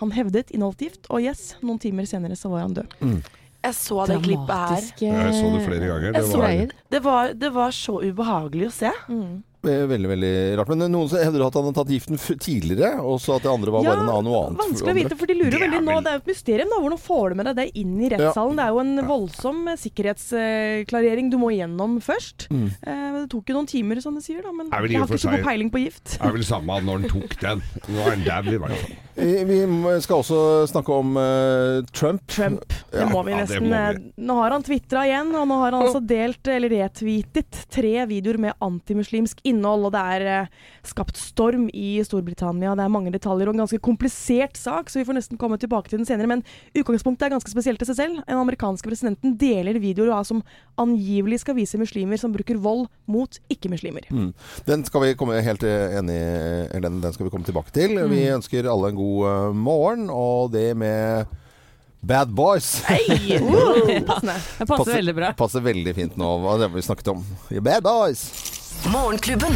han 0.00 0.12
hevdet 0.12 0.52
inneholdt 0.52 0.80
gift, 0.80 1.10
og 1.10 1.20
yes, 1.24 1.56
noen 1.60 1.80
timer 1.80 2.08
senere 2.08 2.36
så 2.36 2.48
var 2.52 2.64
han 2.64 2.76
død. 2.76 2.96
Mm. 3.00 3.20
Jeg 3.66 3.74
så 3.74 4.06
det 4.06 4.22
klippet 4.22 4.54
her. 4.54 4.88
Ja, 5.02 5.12
Jeg 5.26 5.34
så 5.34 5.50
det 5.50 5.62
flere 5.66 5.86
ganger. 5.90 6.12
Det, 6.12 6.24
var, 6.30 6.72
det 6.94 7.00
var, 7.02 7.32
det 7.34 7.50
var 7.54 7.70
så 7.74 7.98
ubehagelig 8.04 8.68
å 8.68 8.74
se. 8.76 8.92
Mm. 9.10 9.42
Eh, 9.66 9.86
Veldig, 9.90 10.08
veldig 10.12 10.32
rart. 10.58 10.68
Men 10.72 10.86
noen 10.92 11.08
som 11.10 11.18
hevder 11.20 11.44
at 11.46 11.56
han 11.58 11.68
har 11.68 11.74
tatt 11.76 11.90
giften 11.92 12.18
tidligere, 12.42 12.92
og 13.02 13.18
så 13.22 13.36
at 13.36 13.46
det 13.46 13.50
andre 13.52 13.74
var 13.74 13.84
Ja, 13.86 13.94
bare 13.94 14.04
en 14.04 14.12
annen 14.14 14.28
noe 14.30 14.42
annet. 14.46 14.60
Vanskelig 14.62 14.92
å 14.92 14.96
vite, 15.00 15.18
for 15.18 15.26
de 15.30 15.36
lurer 15.38 15.50
Det 15.56 15.60
er 15.60 15.64
veldig 15.66 15.82
nå. 15.86 15.96
Det 16.06 16.10
er 16.12 16.18
jo 16.18 16.22
et 16.24 16.30
mysterium. 16.32 16.70
da, 16.74 16.80
Hvordan 16.84 17.02
får 17.06 17.24
du 17.28 17.34
med 17.40 17.46
deg 17.50 17.56
det 17.60 17.66
inn 17.82 17.96
i 18.00 18.10
rettssalen? 18.14 18.56
Det 18.60 18.64
er 18.66 18.74
jo 18.76 18.82
en 18.84 18.94
voldsom 19.10 19.62
eh, 19.72 19.80
sikkerhetsklarering 19.86 21.30
du 21.32 21.38
må 21.40 21.50
gjennom 21.54 21.98
først. 22.04 22.48
Mm. 22.50 22.68
Eh, 22.82 23.08
det 23.20 23.26
tok 23.32 23.50
jo 23.50 23.58
noen 23.58 23.70
timer, 23.70 24.00
som 24.04 24.14
de 24.16 24.22
sier, 24.24 24.42
da, 24.44 24.52
men 24.52 24.70
jeg 24.70 25.00
har 25.00 25.08
ikke 25.10 25.22
så 25.26 25.34
god 25.36 25.46
peiling 25.46 25.70
på 25.74 25.82
gift. 25.86 26.16
Det 26.16 26.22
er 26.26 26.36
vel 26.36 26.46
samme 26.46 26.80
når 26.86 27.02
han 27.02 27.10
tok 27.16 27.36
den. 27.42 27.62
Nå 27.90 28.00
er 28.06 28.10
han 28.16 28.24
dau, 28.26 28.54
i 28.54 28.58
hvert 28.62 28.80
fall. 28.82 28.96
Eh, 29.16 29.44
Vi 29.48 29.60
skal 30.04 30.20
også 30.20 30.38
snakke 30.68 30.92
om 30.92 31.16
uh, 31.16 31.84
Trump. 31.96 32.26
Trump. 32.28 32.72
Det 32.92 33.06
må 33.08 33.22
vi 33.24 33.32
ja, 33.32 33.40
nesten. 33.42 33.68
må 33.70 33.76
eh, 33.78 33.96
vi. 33.96 34.10
Nå 34.28 34.36
har 34.42 34.52
han 34.52 34.64
tvitra 34.66 35.06
igjen, 35.08 35.32
og 35.32 35.46
nå 35.48 35.60
har 35.62 35.72
han 35.72 35.86
altså 35.86 36.02
delt 36.04 36.50
eller 36.52 36.72
retweetet 36.72 37.62
tre 37.72 37.94
videoer 38.10 38.38
med 38.42 38.56
antimuslimsk 38.64 39.40
innhold. 39.48 39.88
Og 39.88 39.94
det 39.94 40.02
er 40.16 40.26
uh, 40.44 40.66
skapt 40.86 41.16
storm 41.20 41.68
i 41.72 41.96
Storbritannia. 42.04 42.74
Det 42.76 42.84
er 42.84 42.92
mange 42.92 43.14
detaljer 43.14 43.48
og 43.48 43.56
en 43.56 43.64
ganske 43.64 43.80
komplisert 43.80 44.60
sak, 44.60 44.92
så 44.92 45.00
vi 45.00 45.06
får 45.08 45.18
nesten 45.20 45.40
komme 45.40 45.58
tilbake 45.62 45.92
til 45.92 46.02
den 46.02 46.08
senere. 46.08 46.28
Men 46.36 46.44
utgangspunktet 46.76 47.30
er 47.30 47.36
ganske 47.38 47.52
spesielt 47.52 47.80
i 47.80 47.88
seg 47.88 48.00
selv. 48.02 48.20
Den 48.28 48.42
amerikanske 48.42 48.90
presidenten 48.90 49.38
deler 49.40 49.80
videoer 49.80 50.12
som 50.28 50.44
angivelig 50.80 51.40
skal 51.42 51.56
vise 51.56 51.80
muslimer 51.80 52.20
som 52.20 52.34
bruker 52.34 52.60
vold 52.60 52.86
mot 53.08 53.40
ikke-muslimer. 53.52 54.06
Mm. 54.12 54.30
Den 54.68 54.84
skal 54.84 55.06
vi 55.06 55.16
komme 55.18 55.40
helt 55.44 55.64
eh, 55.64 55.96
enig 55.98 56.16
i, 56.16 56.30
Helene. 56.74 57.00
Den 57.02 57.14
skal 57.14 57.28
vi 57.28 57.32
komme 57.32 57.48
tilbake 57.48 57.72
til. 57.74 57.96
Mm. 57.96 58.12
Vi 58.12 58.22
ønsker 58.34 58.68
alle 58.70 58.92
en 58.92 58.98
god 58.98 59.05
eh, 59.26 59.50
morgen, 59.54 60.08
og 60.12 60.52
det 60.54 60.70
med 60.78 61.30
Bad 62.06 62.34
Boys. 62.34 62.80
Hei! 62.86 63.38
Uh. 63.46 64.02
Det 64.58 64.66
passer 64.68 64.98
veldig 64.98 65.14
bra. 65.16 65.32
Passer 65.38 65.64
veldig 65.64 65.94
fint 65.96 66.18
nå. 66.20 66.28
Hva 66.42 66.58
det 66.60 66.68
vi 66.74 66.84
snakket 66.84 67.14
om? 67.14 67.24
Bad 67.62 67.86
Boys. 67.86 68.28
Morgenklubben. 68.92 69.54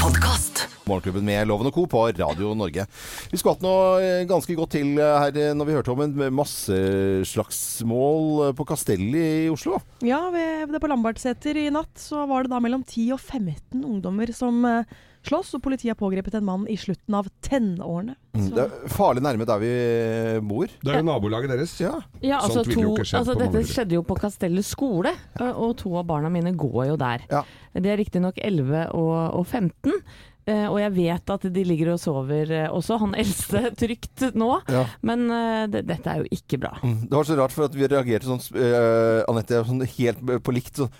Podcast. 0.00 0.66
Morgenklubben 0.86 1.24
med 1.26 1.48
Loven 1.50 1.66
og 1.66 1.74
Co. 1.74 1.82
på 1.90 2.04
Radio 2.14 2.52
Norge. 2.54 2.84
Vi 3.32 3.38
skulle 3.38 3.56
hatt 3.56 3.64
noe 3.64 3.98
eh, 3.98 4.26
ganske 4.28 4.54
godt 4.54 4.70
til 4.76 5.00
eh, 5.02 5.18
her 5.18 5.38
eh, 5.42 5.54
når 5.56 5.66
vi 5.66 5.74
hørte 5.74 5.92
om 5.92 6.00
en 6.04 6.34
masseslagsmål 6.36 8.54
på 8.56 8.64
Kastelli 8.68 9.46
i 9.46 9.50
Oslo. 9.50 9.80
Ja, 10.06 10.30
ved, 10.30 10.70
det 10.70 10.80
på 10.82 10.90
Lambertseter 10.92 11.58
i 11.58 11.70
natt 11.74 11.98
så 11.98 12.26
var 12.30 12.46
det 12.46 12.52
da 12.54 12.60
mellom 12.62 12.84
10 12.86 13.12
og 13.16 13.20
15 13.20 13.82
ungdommer 13.82 14.30
som 14.36 14.62
slåss, 15.26 15.54
og 15.58 15.62
politiet 15.64 15.92
har 15.92 15.98
pågrepet 16.00 16.38
en 16.38 16.46
mann 16.46 16.64
i 16.70 16.76
slutten 16.80 17.16
av 17.18 17.28
tenårene. 17.44 18.16
Mm. 18.36 18.46
Det 18.54 18.64
er 18.66 18.92
farlig 18.92 19.24
nærme 19.24 19.48
der 19.48 19.60
vi 19.62 19.72
bor. 20.46 20.70
Det 20.82 20.92
er 20.92 21.00
jo 21.00 21.08
nabolaget 21.08 21.52
deres. 21.52 21.74
Ja. 21.82 21.94
Ja, 22.22 22.40
altså, 22.42 22.64
to, 22.66 22.94
altså 23.00 23.36
Dette 23.38 23.64
skjedde 23.66 23.98
jo 23.98 24.04
på 24.06 24.18
Kastellet 24.20 24.66
skole, 24.66 25.14
og 25.40 25.66
og 25.66 25.76
to 25.80 25.92
av 25.98 26.06
barna 26.08 26.30
mine 26.32 26.52
går 26.56 26.92
jo 26.92 26.96
der. 27.00 27.24
Ja. 27.32 27.42
De 27.74 27.90
er 27.92 27.98
riktignok 28.00 28.38
11 28.40 28.88
og, 28.96 29.14
og 29.40 29.44
15. 29.46 29.92
eh, 30.50 30.66
Og 30.70 30.78
jeg 30.80 30.92
vet 30.96 31.32
at 31.34 31.46
de 31.52 31.64
ligger 31.66 31.92
og 31.94 32.00
sover 32.02 32.52
eh, 32.54 32.68
også, 32.72 32.98
han 33.02 33.14
eldste 33.18 33.62
trygt 33.80 34.24
nå. 34.36 34.50
Ja. 34.72 34.84
Men 35.06 35.26
eh, 35.30 35.64
det, 35.72 35.84
dette 35.88 36.12
er 36.12 36.22
jo 36.22 36.30
ikke 36.38 36.60
bra. 36.62 36.72
Mm. 36.82 36.96
Det 37.06 37.18
var 37.18 37.28
så 37.28 37.36
rart, 37.38 37.54
for 37.56 37.68
at 37.68 37.76
vi 37.76 37.88
reagerte 37.90 38.28
sånn 38.28 38.42
uh, 38.56 39.22
Anette, 39.30 39.62
sånn 39.68 39.82
helt 39.96 40.22
på 40.46 40.54
likt. 40.54 40.80
Sånn, 40.80 40.92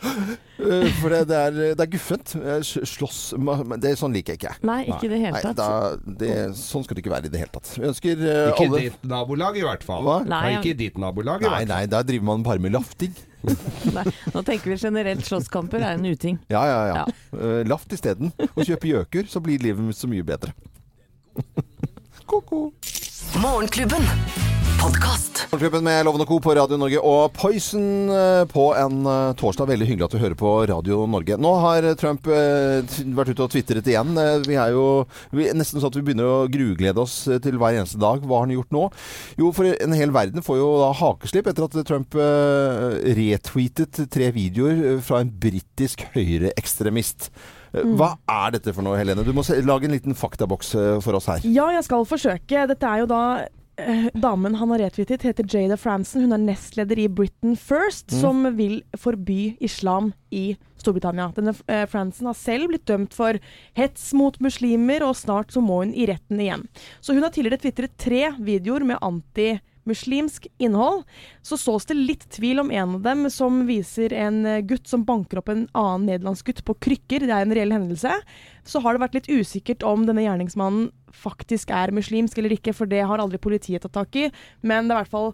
uh, 0.61 0.89
for 1.01 1.15
det, 1.15 1.23
det, 1.31 1.41
er, 1.41 1.61
det 1.79 1.87
er 1.87 1.93
guffent. 1.93 2.35
Slåss 2.67 3.21
det 3.37 3.55
er 3.77 3.83
det, 3.87 3.95
Sånn 4.01 4.15
liker 4.17 4.35
jeg 4.37 4.43
ikke. 4.43 4.55
Nei, 4.67 4.81
ikke 4.91 5.09
i 5.09 5.13
det 5.13 5.21
hele 5.23 5.37
Nei, 5.39 5.45
tatt. 5.47 5.61
da, 5.61 6.17
det, 6.21 6.33
sånn 6.59 6.85
skal 6.87 6.99
det 6.99 7.05
ikke 7.05 7.15
være 7.15 7.31
i 7.31 7.33
det 7.33 7.45
hele 7.45 7.55
tatt. 7.55 7.73
Vi 7.79 7.87
ønsker 7.91 8.21
uh, 8.27 8.35
Ikke 8.51 8.67
alle 8.69 8.83
ditt 8.89 9.07
nabolag, 9.09 9.61
i 9.61 9.65
hvert 9.67 9.87
fall. 9.87 10.05
Hva? 10.07 10.19
Nei, 10.27 10.43
Nei, 10.51 10.53
ikke 10.59 10.75
i 10.75 10.79
ditt 10.87 11.01
nabolag, 11.01 11.43
i 11.43 11.49
Nei, 11.49 11.55
hvert 11.55 11.67
fall. 11.67 11.73
nei, 11.77 11.95
der 11.97 12.07
driver 12.13 12.31
man 12.33 12.47
bare 12.47 12.63
med 12.67 12.77
lafting. 12.77 13.17
Nei, 13.97 14.05
nå 14.35 14.43
tenker 14.47 14.73
vi 14.73 14.79
generelt 14.81 15.27
slåsskamper 15.27 15.83
er 15.83 15.99
en 15.99 16.07
uting. 16.07 16.39
Ja, 16.53 16.65
ja, 16.67 16.81
ja. 16.91 17.05
Eh, 17.37 17.63
laft 17.69 17.93
isteden. 17.95 18.33
Og 18.55 18.65
kjøpe 18.65 18.91
gjøker, 18.91 19.31
så 19.31 19.43
blir 19.45 19.63
livet 19.63 19.97
så 19.97 20.11
mye 20.11 20.27
bedre. 20.27 20.55
Ko-ko. 22.31 22.69
Morgenklubben. 23.43 24.66
Podkast. 24.87 25.49
Morgenklubben 25.51 25.83
med 25.83 26.05
Loven 26.07 26.23
og 26.23 26.29
Co. 26.31 26.37
på 26.39 26.53
Radio 26.55 26.77
Norge 26.79 27.01
og 27.03 27.33
Poison 27.35 28.11
eh, 28.13 28.45
på 28.47 28.69
en 28.79 29.01
eh, 29.11 29.33
torsdag. 29.35 29.67
Veldig 29.73 29.89
hyggelig 29.89 30.07
at 30.07 30.13
du 30.15 30.21
hører 30.23 30.37
på 30.39 30.53
Radio 30.71 31.01
Norge. 31.11 31.35
Nå 31.43 31.51
har 31.65 31.89
Trump 31.99 32.29
eh, 32.31 32.87
vært 33.17 33.33
ute 33.33 33.43
og 33.43 33.51
tvitret 33.51 33.91
igjen. 33.91 34.13
Vi 34.47 34.55
er 34.55 34.77
jo 34.77 34.85
vi, 35.35 35.49
er 35.49 35.59
nesten 35.59 35.83
sånn 35.83 35.91
at 35.91 35.99
vi 35.99 36.05
begynner 36.07 36.31
å 36.31 36.47
gruglede 36.53 37.03
oss 37.03 37.17
til 37.27 37.59
hver 37.59 37.81
eneste 37.81 37.99
dag. 37.99 38.23
Hva 38.23 38.39
har 38.39 38.47
han 38.47 38.55
gjort 38.55 38.79
nå? 38.79 38.85
Jo, 39.43 39.51
for 39.59 39.73
en 39.75 39.99
hel 39.99 40.15
verden 40.15 40.47
får 40.47 40.63
jo 40.63 40.71
da 40.85 40.93
hakeslipp 41.01 41.51
etter 41.51 41.67
at 41.67 41.81
Trump 41.91 42.15
retweetet 43.19 44.05
tre 44.15 44.31
videoer 44.39 45.03
fra 45.03 45.25
en 45.25 45.35
britisk 45.35 46.07
høyreekstremist. 46.15 47.33
Eh, 47.75 47.83
Hva 47.99 48.15
er 48.39 48.55
dette 48.61 48.71
for 48.71 48.87
noe, 48.87 49.03
Helene? 49.03 49.27
Du 49.27 49.35
må 49.35 49.43
lage 49.67 49.91
en 49.91 49.99
liten 49.99 50.15
faktaboks 50.15 50.77
for 51.03 51.19
oss 51.19 51.33
her. 51.35 51.43
Ja, 51.51 51.73
jeg 51.75 51.89
skal 51.91 52.07
forsøke. 52.07 52.69
Dette 52.71 52.87
er 52.95 53.03
jo 53.03 53.11
da 53.11 53.23
Damen 53.77 54.55
han 54.57 54.71
har 54.73 54.79
retweetet, 54.79 55.23
heter 55.27 55.45
Jada 55.53 55.77
Franson. 55.77 56.23
Hun 56.25 56.33
er 56.33 56.41
nestleder 56.41 56.99
i 56.99 57.09
Britain 57.13 57.57
First, 57.61 58.11
Mm. 58.13 58.21
som 58.21 58.57
vil 58.57 58.83
forby 58.97 59.57
islam 59.61 60.13
i 60.33 60.57
Storbritannia. 60.81 61.33
Denne 61.35 61.53
eh, 61.69 61.85
Franson 61.87 62.27
har 62.27 62.35
selv 62.35 62.69
blitt 62.71 62.87
dømt 62.87 63.13
for 63.13 63.39
hets 63.77 64.13
mot 64.15 64.39
muslimer, 64.41 65.03
og 65.05 65.15
snart 65.17 65.53
så 65.53 65.61
må 65.61 65.83
hun 65.85 65.93
i 65.95 66.07
retten 66.07 66.41
igjen. 66.41 66.67
Så 67.03 67.13
hun 67.13 67.23
har 67.23 67.31
tidligere 67.31 67.61
tvitret 67.61 67.97
tre 67.99 68.33
videoer 68.41 68.85
med 68.85 68.99
antimuslimsk 69.87 70.47
innhold. 70.59 71.05
Så 71.43 71.57
sås 71.57 71.87
det 71.87 71.95
litt 71.95 72.31
tvil 72.31 72.61
om 72.61 72.71
en 72.71 72.97
av 72.97 73.03
dem, 73.03 73.31
som 73.31 73.67
viser 73.67 74.13
en 74.13 74.45
eh, 74.47 74.61
gutt 74.61 74.89
som 74.89 75.05
banker 75.05 75.39
opp 75.39 75.49
en 75.49 75.69
annen 75.73 76.07
nederlandsgutt 76.07 76.65
på 76.65 76.75
krykker. 76.75 77.21
Det 77.21 77.33
er 77.33 77.47
en 77.47 77.55
reell 77.55 77.73
hendelse. 77.73 78.13
Så 78.65 78.81
har 78.81 78.95
det 78.95 79.01
vært 79.05 79.15
litt 79.15 79.31
usikkert 79.31 79.83
om 79.83 80.07
denne 80.07 80.23
gjerningsmannen 80.27 80.91
faktisk 81.13 81.71
er 81.71 81.95
muslimsk 81.95 82.39
eller 82.39 82.53
ikke, 82.53 82.75
for 82.75 82.87
det 82.87 83.07
har 83.07 83.19
aldri 83.19 83.39
politiet 83.39 83.83
tatt 83.83 83.95
tak 83.95 84.17
i. 84.17 84.31
Men 84.63 84.89
det 84.89 84.95
er 84.95 84.99
i 84.99 85.05
hvert 85.07 85.15
fall 85.15 85.33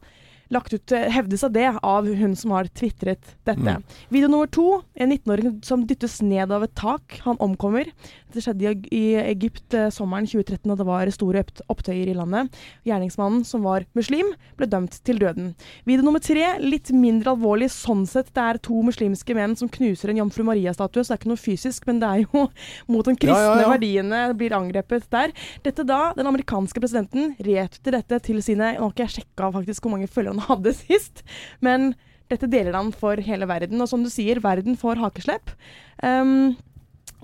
lagt 0.53 0.75
ut, 0.75 0.93
eh, 0.93 1.09
hevdes 1.09 1.45
av 1.45 1.53
det 1.53 1.79
av 1.83 2.07
hun 2.07 2.37
som 2.37 2.53
har 2.53 2.69
tvitret 2.69 3.35
dette. 3.45 3.77
Video 4.11 4.29
nummer 4.29 4.47
to, 4.47 4.83
en 4.95 5.11
19-åring 5.11 5.63
som 5.65 5.87
dyttes 5.87 6.21
ned 6.23 6.53
av 6.53 6.63
et 6.67 6.75
tak. 6.77 7.21
Han 7.25 7.41
omkommer. 7.41 7.89
Dette 8.33 8.47
skjedde 8.47 8.71
i, 8.89 9.03
Egypt 9.21 9.75
eh, 9.77 9.91
sommeren 9.93 10.25
2013, 10.25 10.65
og 10.73 10.79
det 10.81 10.87
var 10.89 11.11
store 11.13 11.43
opptøyer 11.69 12.09
i 12.09 12.15
landet. 12.17 12.55
Gjerningsmannen, 12.89 13.43
som 13.45 13.67
var 13.67 13.85
muslim, 13.99 14.31
ble 14.57 14.69
dømt 14.73 14.97
til 15.05 15.21
døden. 15.21 15.51
Video 15.85 16.07
nummer 16.07 16.23
tre, 16.25 16.55
litt 16.65 16.89
mindre 16.97 17.35
alvorlig 17.35 17.69
sånn 17.75 18.07
sett. 18.09 18.31
Det 18.33 18.41
er 18.41 18.61
to 18.65 18.79
muslimske 18.87 19.37
menn 19.37 19.53
som 19.61 19.69
knuser 19.73 20.15
en 20.15 20.23
Jomfru 20.23 20.47
Maria-statue, 20.49 21.05
så 21.05 21.13
det 21.13 21.19
er 21.19 21.21
ikke 21.21 21.33
noe 21.35 21.43
fysisk, 21.43 21.85
men 21.91 22.01
det 22.01 22.09
er 22.09 22.25
jo 22.25 22.47
mot 22.95 23.11
den 23.11 23.21
kristne 23.21 23.37
Ja, 23.37 23.53
ja, 23.53 23.67
ja. 23.67 23.75
verdiene 23.75 24.23
blir 24.41 24.57
angrepet 24.57 25.11
der. 25.13 25.37
Dette 25.67 25.85
da, 25.85 26.01
den 26.17 26.33
amerikanske 26.33 26.81
presidenten 26.81 27.35
retweeter 27.37 27.99
dette 27.99 28.23
til 28.25 28.41
sine 28.45 28.73
Nå 28.79 28.87
har 28.87 28.95
ikke 28.95 29.05
jeg 29.05 29.17
sjekka 29.19 29.53
faktisk 29.59 29.85
hvor 29.85 29.93
mange 29.99 30.09
følgere 30.09 30.39
han 30.39 30.49
hadde 30.49 30.73
sist, 30.87 31.21
men 31.61 31.93
dette 32.33 32.49
deler 32.49 32.73
han 32.79 32.95
for 32.97 33.21
hele 33.21 33.45
verden. 33.51 33.81
Og 33.85 33.91
som 33.91 34.01
du 34.01 34.09
sier, 34.09 34.41
verden 34.41 34.79
får 34.81 35.01
hakeslepp. 35.03 35.53
Um, 36.01 36.55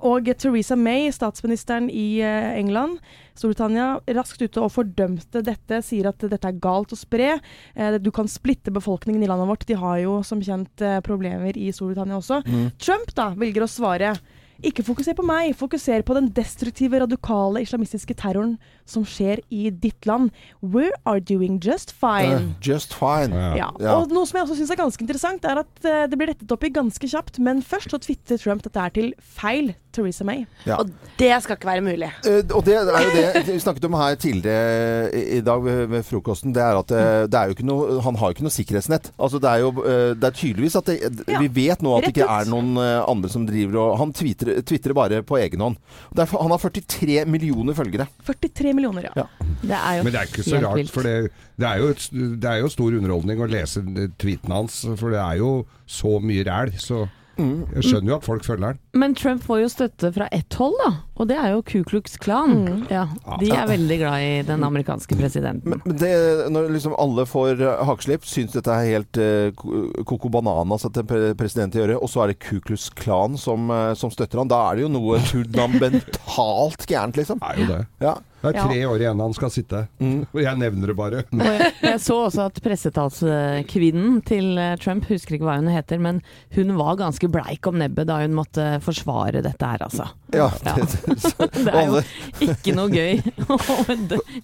og 0.06 0.28
Theresa 0.38 0.76
May, 0.78 1.08
statsministeren 1.14 1.88
i 1.90 2.20
eh, 2.24 2.50
England, 2.58 2.98
Storbritannia, 3.38 3.98
raskt 4.16 4.42
ute 4.42 4.62
og 4.62 4.72
fordømte 4.74 5.42
dette. 5.46 5.80
Sier 5.86 6.10
at 6.10 6.22
dette 6.22 6.50
er 6.50 6.60
galt 6.62 6.94
å 6.94 6.98
spre. 6.98 7.36
Eh, 7.74 7.98
du 8.02 8.10
kan 8.14 8.30
splitte 8.30 8.74
befolkningen 8.74 9.22
i 9.22 9.30
landet 9.30 9.50
vårt. 9.50 9.66
De 9.68 9.78
har 9.78 10.00
jo 10.02 10.18
som 10.26 10.42
kjent 10.44 10.84
eh, 10.84 11.00
problemer 11.06 11.58
i 11.58 11.70
Storbritannia 11.74 12.20
også. 12.20 12.42
Trump 12.82 13.14
da 13.18 13.32
velger 13.38 13.66
å 13.66 13.70
svare. 13.70 14.14
Ikke 14.66 14.82
fokuser 14.82 15.14
på 15.14 15.22
meg, 15.26 15.52
fokuser 15.58 16.02
på 16.06 16.16
den 16.16 16.30
destruktive, 16.34 16.98
radikale 17.04 17.62
islamistiske 17.62 18.16
terroren 18.18 18.56
som 18.88 19.04
skjer 19.06 19.42
i 19.54 19.68
ditt 19.70 20.08
land. 20.08 20.32
We 20.62 20.88
are 21.04 21.20
doing 21.20 21.60
just 21.62 21.92
fine. 21.92 22.34
Uh, 22.34 22.54
just 22.64 22.94
fine. 22.96 23.36
Ja. 23.58 23.70
Ja. 23.78 23.98
Og 23.98 24.10
noe 24.14 24.26
som 24.26 24.40
jeg 24.40 24.48
også 24.48 24.58
syns 24.58 24.72
er 24.74 24.80
ganske 24.80 25.04
interessant, 25.04 25.44
er 25.46 25.62
at 25.62 25.84
uh, 25.84 26.06
det 26.10 26.18
blir 26.18 26.32
rettet 26.32 26.54
opp 26.54 26.64
i 26.66 26.72
ganske 26.74 27.12
kjapt. 27.12 27.38
Men 27.44 27.62
først 27.62 27.94
så 27.94 28.00
tvitrer 28.02 28.40
Trump 28.42 28.64
dette 28.66 28.82
er 28.82 28.96
til 28.96 29.12
feil 29.20 29.74
Theresa 29.94 30.26
May. 30.26 30.44
Ja. 30.66 30.80
Og 30.80 30.90
det 31.20 31.30
skal 31.44 31.58
ikke 31.58 31.70
være 31.70 31.84
mulig. 31.84 32.10
Uh, 32.26 32.42
og 32.56 32.64
det 32.66 32.78
er 32.78 33.06
jo 33.06 33.14
det 33.14 33.46
vi 33.52 33.60
snakket 33.62 33.86
om 33.88 33.98
her 33.98 34.18
tidligere 34.18 35.12
i, 35.14 35.22
i 35.38 35.40
dag 35.40 35.64
ved, 35.64 35.86
ved 35.86 36.02
frokosten. 36.02 36.54
Det 36.54 36.62
er 36.62 36.78
at 36.78 36.90
eh, 36.94 37.26
det 37.30 37.38
er 37.38 37.48
jo 37.48 37.56
ikke 37.56 37.66
noe, 37.66 37.98
han 38.04 38.18
har 38.18 38.30
jo 38.30 38.36
ikke 38.36 38.46
noe 38.46 38.54
sikkerhetsnett. 38.54 39.10
Altså 39.18 39.40
det 39.42 39.50
er 39.50 39.62
jo 39.64 39.72
eh, 39.82 40.12
det 40.18 40.28
er 40.28 40.36
tydeligvis 40.36 40.78
at 40.80 40.90
det, 40.90 40.96
Ja, 41.28 41.40
vi 41.42 41.50
vet 41.54 41.82
nå 41.84 41.96
at 41.96 42.06
det 42.06 42.14
ikke 42.14 42.28
er 42.28 42.50
noen 42.50 42.76
eh, 42.82 43.00
andre 43.08 43.30
som 43.32 43.46
driver 43.48 43.80
og 43.82 43.98
Han 44.02 44.14
twitrer, 44.16 44.47
twitrer 44.68 44.96
bare 44.96 45.20
på 45.26 45.38
egen 45.40 45.62
hånd. 45.64 45.76
Det 46.14 46.24
er, 46.24 46.32
han 46.38 46.54
har 46.54 46.62
43 46.62 47.24
millioner 47.30 47.76
følgere. 47.78 48.08
43 48.26 48.74
millioner, 48.76 49.08
ja. 49.10 49.12
Ja. 49.24 49.26
Det 49.62 49.78
er 49.78 49.98
jo 49.98 50.06
Men 50.06 50.14
det 50.14 50.20
er 50.22 50.30
ikke 50.32 50.46
så 50.46 50.62
rart, 50.62 50.80
vilt. 50.80 50.94
for 50.94 51.06
det, 51.06 51.30
det, 51.58 51.68
er 51.68 51.82
jo 51.82 51.92
et, 51.94 52.08
det 52.12 52.50
er 52.50 52.62
jo 52.62 52.72
stor 52.72 52.98
underholdning 53.00 53.42
å 53.44 53.50
lese 53.50 53.84
tweeten 54.18 54.54
hans. 54.54 54.80
For 55.00 55.14
det 55.14 55.22
er 55.22 55.40
jo 55.42 55.52
så 55.88 56.18
mye 56.22 56.46
ræl. 56.48 56.74
Så 56.80 57.06
Jeg 57.38 57.84
skjønner 57.86 58.12
jo 58.12 58.16
at 58.18 58.26
folk 58.26 58.46
følger 58.46 58.74
den. 58.74 58.80
Men 58.98 59.14
Trump 59.18 59.44
får 59.46 59.60
jo 59.62 59.68
støtte 59.70 60.10
fra 60.14 60.26
ett 60.34 60.54
hold, 60.58 60.74
da. 60.82 60.90
Og 61.18 61.28
det 61.30 61.36
er 61.38 61.52
jo 61.52 61.62
Ku 61.66 61.82
Klux 61.86 62.16
Klan. 62.22 62.84
Ja, 62.90 63.04
de 63.40 63.50
er 63.54 63.68
veldig 63.70 63.98
glad 64.00 64.22
i 64.22 64.32
den 64.46 64.64
amerikanske 64.66 65.18
presidenten. 65.18 65.78
Men 65.84 65.98
det, 65.98 66.12
når 66.54 66.70
liksom 66.74 66.96
alle 66.98 67.26
får 67.28 67.62
eh, 67.62 67.84
hakeslipp, 67.88 68.26
syns 68.28 68.54
dette 68.54 68.74
er 68.74 68.92
helt 68.92 69.18
uh, 69.18 70.02
koko 70.08 70.30
bananas 70.34 70.86
at 70.88 70.98
en 71.02 71.10
president 71.38 71.74
gjør 71.74 71.94
det, 71.94 71.98
og 71.98 72.10
så 72.10 72.24
er 72.24 72.32
det 72.32 72.40
Ku 72.42 72.58
Klux 72.64 72.88
Klan 72.98 73.38
som, 73.40 73.70
eh, 73.74 73.92
som 73.98 74.14
støtter 74.14 74.42
han, 74.42 74.50
da 74.50 74.62
er 74.68 74.78
det 74.78 74.86
jo 74.86 74.94
noe 74.94 75.20
fundamentalt 75.30 76.86
gærent, 76.90 77.18
liksom. 77.18 77.42
Det 77.42 77.54
er 77.54 77.62
jo 77.62 77.70
det. 77.74 77.82
Ja. 78.02 78.18
Det 78.38 78.52
er 78.52 78.58
tre 78.60 78.78
år 78.86 79.02
igjen 79.02 79.20
han 79.24 79.34
skal 79.34 79.50
sitte. 79.50 79.80
Og 80.30 80.38
jeg 80.42 80.60
nevner 80.60 80.92
det 80.92 80.96
bare. 80.98 81.24
Og 81.34 81.40
jeg, 81.48 81.72
jeg 81.82 82.00
så 82.04 82.18
også 82.28 82.44
at 82.46 82.60
pressetalskvinnen 82.62 84.20
til 84.28 84.58
eh, 84.60 84.76
Trump, 84.78 85.08
husker 85.10 85.36
ikke 85.38 85.48
hva 85.48 85.56
hun 85.58 85.70
heter, 85.72 85.98
men 86.02 86.20
hun 86.54 86.74
var 86.78 86.98
ganske 87.00 87.30
bleik 87.34 87.66
om 87.70 87.80
nebbet 87.82 88.06
da 88.10 88.20
hun 88.22 88.36
måtte 88.38 88.68
forsvare 88.84 89.42
dette 89.44 89.72
her, 89.72 89.82
altså. 89.88 90.06
Ja, 90.34 90.50
Ja. 90.64 90.74
det, 90.76 91.48
Det 91.54 91.72
er 91.72 91.86
jo 91.88 92.00
ikke 92.48 92.74
noe 92.76 92.88
gøy. 92.92 93.20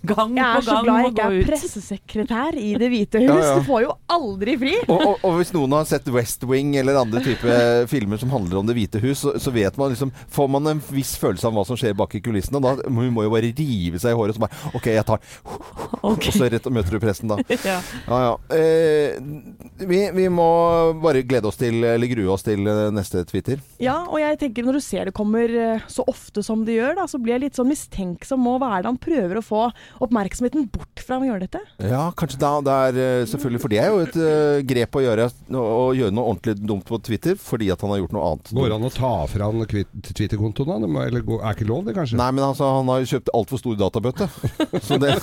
gang 0.08 0.36
Jeg 0.36 0.44
er 0.44 0.64
så 0.64 0.76
glad 0.84 1.00
jeg 1.02 1.10
ikke 1.12 1.24
er 1.26 1.34
ut. 1.36 1.48
pressesekretær 1.48 2.56
i 2.58 2.70
Det 2.80 2.88
hvite 2.92 3.20
hus. 3.20 3.28
Ja, 3.28 3.36
ja. 3.42 3.54
Du 3.58 3.66
får 3.66 3.82
jo 3.84 3.92
aldri 4.14 4.56
fri. 4.60 4.74
og, 4.88 5.02
og, 5.10 5.24
og 5.28 5.36
hvis 5.40 5.52
noen 5.56 5.76
har 5.76 5.88
sett 5.88 6.08
West 6.14 6.44
Wing 6.48 6.74
eller 6.80 6.98
andre 7.02 7.22
type 7.24 7.58
filmer 7.90 8.20
som 8.20 8.32
handler 8.34 8.60
om 8.62 8.68
Det 8.70 8.76
hvite 8.78 9.02
hus, 9.04 9.24
så, 9.24 9.34
så 9.40 9.52
vet 9.54 9.76
man 9.80 9.92
liksom 9.94 10.12
Får 10.34 10.48
man 10.50 10.66
en 10.72 10.82
viss 10.90 11.14
følelse 11.20 11.48
av 11.48 11.56
hva 11.56 11.64
som 11.68 11.78
skjer 11.80 11.94
bak 11.98 12.14
i 12.16 12.22
kulissene. 12.24 12.60
Da 12.64 12.76
hun 12.88 13.12
må 13.14 13.26
jo 13.26 13.32
bare 13.34 13.52
rive 13.54 14.00
seg 14.02 14.14
i 14.14 14.18
håret 14.18 14.34
og 14.34 14.38
så 14.40 14.44
bare 14.46 14.74
OK, 14.78 14.88
jeg 14.94 15.06
tar 15.08 15.20
Og 16.04 16.24
så 16.34 16.48
rett 16.50 16.66
og 16.68 16.74
møter 16.76 16.96
du 16.96 17.00
pressen, 17.04 17.30
da. 17.32 17.38
Ja. 17.64 17.78
Ja, 18.08 18.18
ja. 18.20 18.32
Eh, 18.56 19.20
vi, 19.88 20.00
vi 20.14 20.26
må 20.32 20.46
bare 21.02 21.22
glede 21.26 21.48
oss 21.48 21.56
til, 21.60 21.78
eller 21.86 22.10
grue 22.10 22.28
oss 22.34 22.44
til 22.44 22.66
eh, 22.68 22.88
neste 22.94 23.22
Twitter. 23.28 23.60
Ja, 23.82 24.00
og 24.08 24.18
jeg 24.20 24.36
tenker 24.42 24.66
når 24.66 24.78
du 24.78 24.82
ser 24.84 25.08
det 25.08 25.14
kommer 25.16 25.48
eh, 25.48 25.73
så 25.90 26.04
ofte 26.10 26.42
som 26.44 26.64
det 26.66 26.78
gjør, 26.78 26.96
da, 26.98 27.06
så 27.10 27.18
blir 27.22 27.36
jeg 27.36 27.44
litt 27.46 27.58
sånn 27.58 27.70
mistenksom. 27.70 28.46
Og 28.50 28.60
hva 28.62 28.72
er 28.76 28.84
det 28.84 28.90
han 28.92 29.00
prøver 29.00 29.40
å 29.40 29.44
få 29.44 29.62
oppmerksomheten 30.04 30.68
bort 30.72 31.02
fra 31.04 31.18
å 31.20 31.26
gjøre 31.26 31.46
dette? 31.46 31.62
Ja, 31.82 32.06
kanskje 32.16 32.40
da 32.42 32.52
det 32.64 32.74
er 32.88 33.00
eh, 33.04 33.26
selvfølgelig 33.30 33.62
For 33.62 33.72
det 33.72 33.80
er 33.82 33.90
jo 33.92 34.02
et 34.04 34.18
uh, 34.18 34.62
grep 34.66 34.98
å 34.98 35.04
gjøre, 35.04 35.28
å 35.60 35.86
gjøre 35.96 36.14
noe 36.14 36.32
ordentlig 36.32 36.56
dumt 36.60 36.86
på 36.88 36.98
Twitter 37.04 37.38
fordi 37.40 37.70
at 37.74 37.82
han 37.84 37.92
har 37.94 38.02
gjort 38.02 38.14
noe 38.16 38.30
annet. 38.30 38.52
Går 38.56 38.70
det 38.70 38.78
an 38.78 38.88
å 38.88 38.92
ta 38.94 39.12
fra 39.30 39.50
han 39.50 39.66
Twitter-kontoen? 40.14 40.84
da? 40.84 41.04
Eller 41.04 41.24
gå- 41.26 41.40
er 41.40 41.56
ikke 41.56 41.68
lov, 41.68 41.84
det 41.88 41.96
kanskje? 41.96 42.18
Nei, 42.20 42.30
men 42.36 42.46
altså, 42.46 42.68
han 42.78 42.90
har 42.92 43.02
jo 43.02 43.10
kjøpt 43.14 43.32
altfor 43.34 43.62
stor 43.62 43.78
databøtte. 43.80 44.28
Så 44.86 44.98
det, 45.02 45.14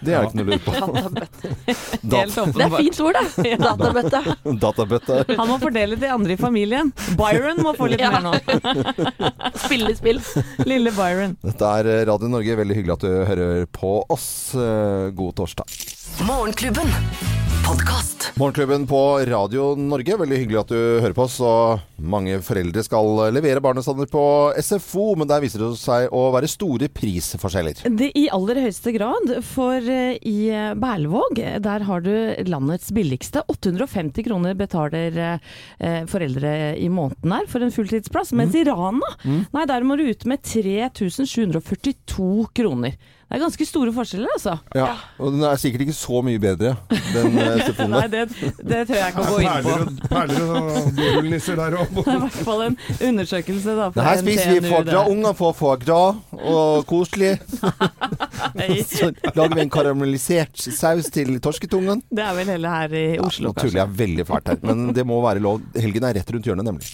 det 0.00 0.14
er 0.14 0.24
det 0.24 0.30
ikke 0.30 0.40
noe 0.40 0.48
lurt 0.52 0.66
på. 0.66 0.74
Helt 2.16 2.56
Det 2.56 2.66
er 2.66 2.76
fint 2.76 3.00
ord, 3.04 3.18
da. 3.18 3.46
Ja. 3.46 3.58
Databøtte. 3.66 4.22
Databøtte. 4.62 5.18
Han 5.38 5.50
må 5.50 5.58
fordele 5.62 5.98
til 6.00 6.12
andre 6.12 6.36
i 6.36 6.40
familien. 6.40 6.92
Byron 7.18 7.62
må 7.64 7.72
få 7.76 7.88
litt 7.90 8.02
mer 8.02 8.22
nå. 8.24 8.34
Spille 9.66 9.94
spill. 9.98 10.20
Lille 10.66 10.92
Byron. 10.96 11.36
Dette 11.44 11.72
er 11.80 11.90
eh, 11.92 12.04
Radio 12.08 12.30
Norge. 12.32 12.58
Veldig 12.62 12.78
hyggelig 12.80 12.96
at 12.98 13.06
du 13.06 13.16
hører 13.30 13.66
på 13.70 13.96
oss. 14.12 14.28
Eh, 14.54 15.08
God 15.16 15.36
torsdag. 15.42 15.76
Morgenklubben. 16.26 17.35
Podkast. 17.66 18.32
Morgenklubben 18.38 18.86
på 18.86 19.18
Radio 19.26 19.74
Norge. 19.74 20.14
Veldig 20.20 20.36
hyggelig 20.38 20.58
at 20.60 20.68
du 20.70 20.78
hører 21.02 21.14
på 21.16 21.24
oss. 21.24 21.40
Og 21.42 21.80
mange 21.98 22.36
foreldre 22.46 22.84
skal 22.86 23.08
levere 23.34 23.58
barna 23.64 23.82
sine 23.82 24.06
på 24.06 24.22
SFO, 24.62 25.16
men 25.18 25.26
der 25.26 25.42
viser 25.42 25.64
det 25.64 25.72
seg 25.80 26.14
å 26.14 26.28
være 26.30 26.46
store 26.52 26.86
prisforskjeller. 26.94 27.74
Det 27.98 28.12
I 28.14 28.28
aller 28.36 28.60
høyeste 28.62 28.94
grad, 28.94 29.42
for 29.48 29.82
eh, 29.82 30.14
i 30.22 30.46
eh, 30.54 30.78
Berlevåg, 30.78 31.42
der 31.66 31.80
har 31.88 32.06
du 32.06 32.14
landets 32.46 32.94
billigste. 32.94 33.42
850 33.50 34.22
kroner 34.28 34.54
betaler 34.54 35.18
eh, 35.26 36.06
foreldre 36.06 36.76
i 36.78 36.86
måneden 36.86 37.34
her 37.34 37.50
for 37.50 37.66
en 37.66 37.74
fulltidsplass. 37.74 38.30
Mens 38.38 38.54
i 38.54 38.62
Rana, 38.70 39.10
nei, 39.26 39.66
der 39.66 39.82
må 39.82 39.98
du 39.98 40.06
ut 40.06 40.22
med 40.30 40.46
3742 40.46 42.30
kroner. 42.62 42.94
Det 43.26 43.34
er 43.34 43.40
ganske 43.42 43.66
store 43.66 43.90
forskjeller, 43.90 44.30
altså. 44.36 44.52
Ja, 44.78 44.92
Og 45.18 45.32
den 45.34 45.40
er 45.42 45.56
sikkert 45.58 45.82
ikke 45.82 45.96
så 45.98 46.20
mye 46.22 46.38
bedre, 46.38 46.76
den 47.10 47.38
eh, 47.42 47.64
SFO-en 47.66 47.90
Nei, 47.90 48.04
det, 48.12 48.20
det 48.62 48.84
tør 48.86 49.00
jeg 49.00 49.10
ikke 49.10 49.24
å 49.24 49.32
gå 49.32 49.40
inn 49.42 49.66
på. 49.66 49.72
Perler 50.12 50.44
og, 50.46 50.78
perler 51.00 51.34
og 51.34 51.58
der 51.58 51.76
òg. 51.80 51.90
Det 51.96 52.06
er 52.06 52.20
i 52.20 52.22
hvert 52.22 52.38
fall 52.46 52.64
en 52.68 52.78
undersøkelse 53.08 53.76
da, 53.80 53.90
fra 53.96 54.06
Her 54.06 54.22
spiser 54.22 54.54
vi 54.54 54.70
foie 54.70 54.86
gras. 54.86 55.10
Unger 55.16 55.36
får 55.42 55.58
foie 55.58 55.82
gras, 55.82 56.22
og 56.38 56.86
koselig. 56.86 57.34
Så 58.94 59.10
lager 59.34 59.58
vi 59.58 59.64
en 59.66 59.74
karamellisert 59.74 60.62
saus 60.78 61.10
til 61.10 61.40
torsketungen. 61.42 62.06
Det 62.06 62.22
er 62.22 62.36
vel 62.38 62.54
heller 62.54 62.78
her 62.78 62.94
i 62.94 63.06
Oslo, 63.18 63.50
Nå 63.50 63.58
tuller 63.58 63.82
jeg 63.82 63.98
veldig 64.06 64.30
fælt 64.30 64.54
her, 64.54 64.62
men 64.70 64.92
det 64.94 65.06
må 65.08 65.18
være 65.26 65.42
lov. 65.42 65.66
Helgen 65.74 66.06
er 66.06 66.20
rett 66.20 66.36
rundt 66.36 66.46
hjørnet, 66.46 66.70
nemlig. 66.70 66.92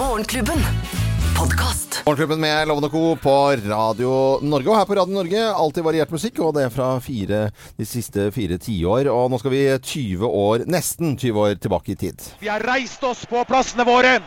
Morgenklubben. 0.00 1.03
Podkast. 1.38 2.02
Morgenklubben 2.06 2.40
med 2.40 2.68
Lovende 2.68 2.88
Co. 2.88 3.16
på 3.16 3.56
Radio 3.56 4.38
Norge. 4.42 4.68
Og 4.68 4.76
her 4.78 4.84
på 4.84 4.94
Radio 4.94 5.14
Norge 5.14 5.42
alltid 5.54 5.84
variert 5.84 6.10
musikk, 6.14 6.38
og 6.44 6.54
det 6.56 6.66
er 6.66 6.72
fra 6.72 6.88
fire, 7.02 7.40
de 7.78 7.86
siste 7.88 8.28
fire 8.34 8.58
tiår. 8.60 9.08
Og 9.12 9.30
nå 9.32 9.38
skal 9.40 9.54
vi 9.54 9.62
20 9.78 10.28
år, 10.28 10.64
nesten 10.70 11.16
20 11.18 11.40
år 11.46 11.58
tilbake 11.60 11.94
i 11.94 11.98
tid. 12.04 12.24
Vi 12.40 12.50
har 12.52 12.64
reist 12.66 13.04
oss 13.04 13.24
på 13.30 13.44
plassene 13.48 13.86
våre. 13.88 14.18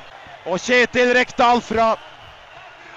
Og 0.48 0.60
Kjetil 0.64 1.12
Rekdal 1.18 1.62
fra 1.62 1.96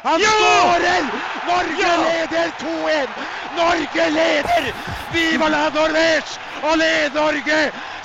Han 0.05 0.23
skårer! 0.23 1.09
Norge 1.49 1.91
leder 2.05 2.55
2-1! 2.61 3.19
Norge 3.59 4.07
leder! 4.15 4.71
Viva 5.13 5.51
la 5.53 5.67
Norvège! 5.75 6.39
Og 6.65 6.79
led 6.81 7.19
Norge! 7.19 7.59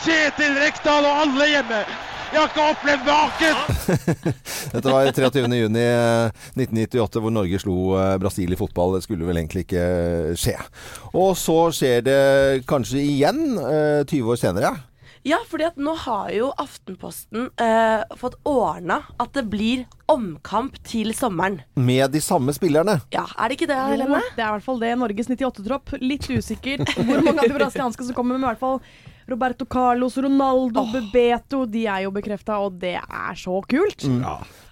Kjetil 0.04 0.60
Rekdal 0.60 1.08
og 1.08 1.24
alle 1.24 1.48
hjemme. 1.54 1.86
Jeg 2.34 2.42
har 2.42 2.50
ikke 2.50 2.66
opplevd 2.74 3.06
maken! 3.08 3.60
Dette 4.74 4.92
var 4.92 5.12
23. 5.12 5.44
juni 5.60 5.84
eh, 5.84 6.42
1998, 6.58 7.22
hvor 7.22 7.34
Norge 7.34 7.60
slo 7.62 7.76
eh, 8.00 8.16
Brasil 8.22 8.56
i 8.56 8.60
fotball. 8.60 8.98
Det 8.98 9.06
skulle 9.06 9.28
vel 9.28 9.40
egentlig 9.40 9.66
ikke 9.68 9.86
eh, 9.86 10.34
skje. 10.40 10.58
Og 11.14 11.36
så 11.40 11.60
skjer 11.76 12.04
det 12.06 12.20
kanskje 12.70 13.04
igjen, 13.04 13.46
eh, 13.62 14.02
20 14.10 14.34
år 14.34 14.42
senere. 14.42 14.74
Ja, 15.26 15.40
fordi 15.50 15.66
at 15.66 15.78
nå 15.82 15.96
har 16.04 16.28
jo 16.36 16.52
Aftenposten 16.62 17.48
eh, 17.62 18.04
fått 18.20 18.36
ordna 18.46 19.00
at 19.18 19.34
det 19.34 19.48
blir 19.50 19.88
omkamp 20.12 20.78
til 20.86 21.16
sommeren. 21.18 21.64
Med 21.82 22.14
de 22.14 22.22
samme 22.22 22.54
spillerne. 22.54 23.00
Ja, 23.16 23.24
er 23.34 23.50
det 23.50 23.58
ikke 23.58 23.72
det, 23.72 23.80
Helene? 23.90 24.22
det 24.36 24.44
er 24.44 24.52
i 24.52 24.54
hvert 24.60 24.68
fall 24.68 24.84
det. 24.84 24.94
Norges 25.02 25.32
98-tropp. 25.34 25.96
Litt 26.04 26.30
usikkert 26.30 26.94
hvor 27.00 27.26
mange 27.26 27.40
av 27.40 27.50
de 27.50 27.58
brasilianske 27.58 28.06
som 28.06 28.18
kommer, 28.18 28.38
men 28.38 28.46
i 28.46 28.52
hvert 28.52 28.62
fall 28.62 28.82
Roberto 29.28 29.66
Carlos, 29.66 30.18
Ronaldo, 30.18 30.86
Bebeto. 30.92 31.64
De 31.66 31.86
er 31.90 32.06
jo 32.06 32.14
bekrefta, 32.14 32.60
og 32.62 32.78
det 32.82 32.96
er 33.00 33.40
så 33.40 33.58
kult. 33.70 34.06
Mm. 34.06 34.22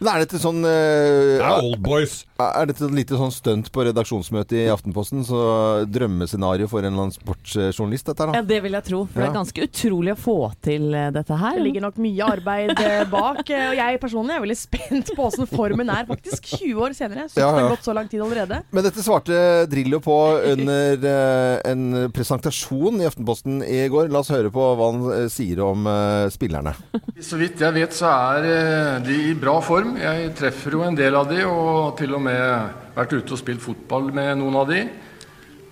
Men 0.04 0.12
er 0.12 0.24
dette 0.26 0.42
sånn 0.42 0.60
uh, 0.66 0.70
Det 0.70 1.42
er 1.42 1.64
old 1.64 1.80
boys. 1.84 2.22
Er 2.44 2.68
dette 2.68 2.84
et 2.86 2.96
lite 2.96 3.18
sånn 3.18 3.32
stunt 3.32 3.70
på 3.72 3.86
redaksjonsmøtet 3.88 4.58
i 4.58 4.64
Aftenposten? 4.72 5.24
Så 5.26 5.40
drømmescenario 5.88 6.68
for 6.72 6.84
en 6.84 6.92
eller 6.92 7.06
annen 7.06 7.16
sportsjournalist, 7.16 8.10
dette 8.10 8.26
her, 8.26 8.38
Ja, 8.40 8.44
det 8.54 8.60
vil 8.66 8.76
jeg 8.76 8.88
tro. 8.90 9.04
For 9.08 9.24
det 9.24 9.30
er 9.30 9.38
ganske 9.38 9.68
utrolig 9.68 10.16
å 10.16 10.20
få 10.20 10.38
til 10.66 10.90
eh, 10.98 11.10
dette 11.16 11.38
her. 11.40 11.58
Det 11.58 11.66
ligger 11.68 11.86
nok 11.88 12.02
mye 12.04 12.30
arbeid 12.36 12.74
eh, 12.84 13.04
bak. 13.12 13.42
Og 13.48 13.78
jeg 13.80 14.02
personlig 14.02 14.36
er 14.36 14.44
veldig 14.44 14.60
spent 14.60 15.14
på 15.16 15.28
åssen 15.30 15.50
formen 15.50 15.92
er 15.94 16.08
faktisk 16.10 16.50
20 16.58 16.84
år 16.84 16.98
senere. 16.98 17.28
Så 17.32 17.42
Ja, 17.42 17.52
det 17.54 17.64
har 17.64 17.74
gått 17.76 17.88
så 17.88 17.96
lang 17.96 18.12
tid 18.12 18.26
allerede. 18.26 18.60
Men 18.76 18.88
dette 18.88 19.06
svarte 19.06 19.40
Drillo 19.72 20.02
på 20.04 20.18
under 20.54 21.08
uh, 21.08 21.62
en 21.70 22.12
presentasjon 22.14 23.00
i 23.02 23.08
Aftenposten 23.08 23.62
i 23.64 23.86
går. 23.94 24.12
La 24.12 24.24
oss 24.24 24.34
høre 24.34 24.43
på 24.52 24.64
hva 24.76 24.90
han 24.92 25.06
eh, 25.14 25.30
sier 25.32 25.62
om 25.64 25.88
eh, 25.88 26.28
spillerne. 26.34 26.74
Så 27.28 27.40
vidt 27.40 27.62
jeg 27.64 27.76
vet 27.76 27.96
så 27.96 28.10
er 28.10 28.48
eh, 28.50 29.00
de 29.06 29.18
i 29.30 29.38
bra 29.40 29.60
form. 29.64 29.96
Jeg 30.02 30.34
treffer 30.40 30.78
jo 30.78 30.84
en 30.88 30.98
del 30.98 31.16
av 31.16 31.30
de, 31.32 31.40
og 31.48 31.96
til 32.00 32.16
og 32.18 32.24
med 32.26 32.94
vært 32.98 33.16
ute 33.16 33.36
og 33.36 33.40
spilt 33.40 33.64
fotball 33.64 34.12
med 34.14 34.38
noen 34.42 34.60
av 34.60 34.70
de. 34.70 34.84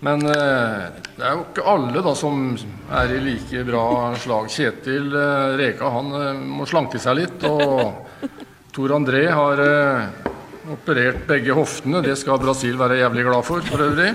Men 0.02 0.24
det 0.26 1.22
er 1.22 1.36
jo 1.36 1.44
ikke 1.44 1.66
alle 1.70 2.02
da 2.02 2.16
som 2.18 2.56
er 2.90 3.12
i 3.14 3.20
like 3.22 3.60
bra 3.68 3.84
slag. 4.18 4.48
Kjetil 4.50 5.14
Reka 5.60 5.92
han 5.94 6.10
må 6.42 6.66
slanke 6.66 6.98
seg 6.98 7.20
litt, 7.20 7.46
og 7.46 8.26
Tor 8.74 8.96
André 8.98 9.28
har 9.30 9.62
operert 10.74 11.22
begge 11.30 11.54
hoftene. 11.54 12.02
Det 12.02 12.18
skal 12.18 12.42
Brasil 12.42 12.82
være 12.82 12.98
jævlig 13.04 13.28
glad 13.30 13.46
for, 13.46 13.62
for 13.70 13.86
øvrig. 13.86 14.10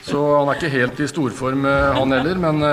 Så 0.00 0.24
han 0.38 0.48
er 0.48 0.56
ikke 0.56 0.76
helt 0.78 1.04
i 1.04 1.12
storform, 1.12 1.68
han 1.68 2.16
heller, 2.16 2.40
men 2.48 2.64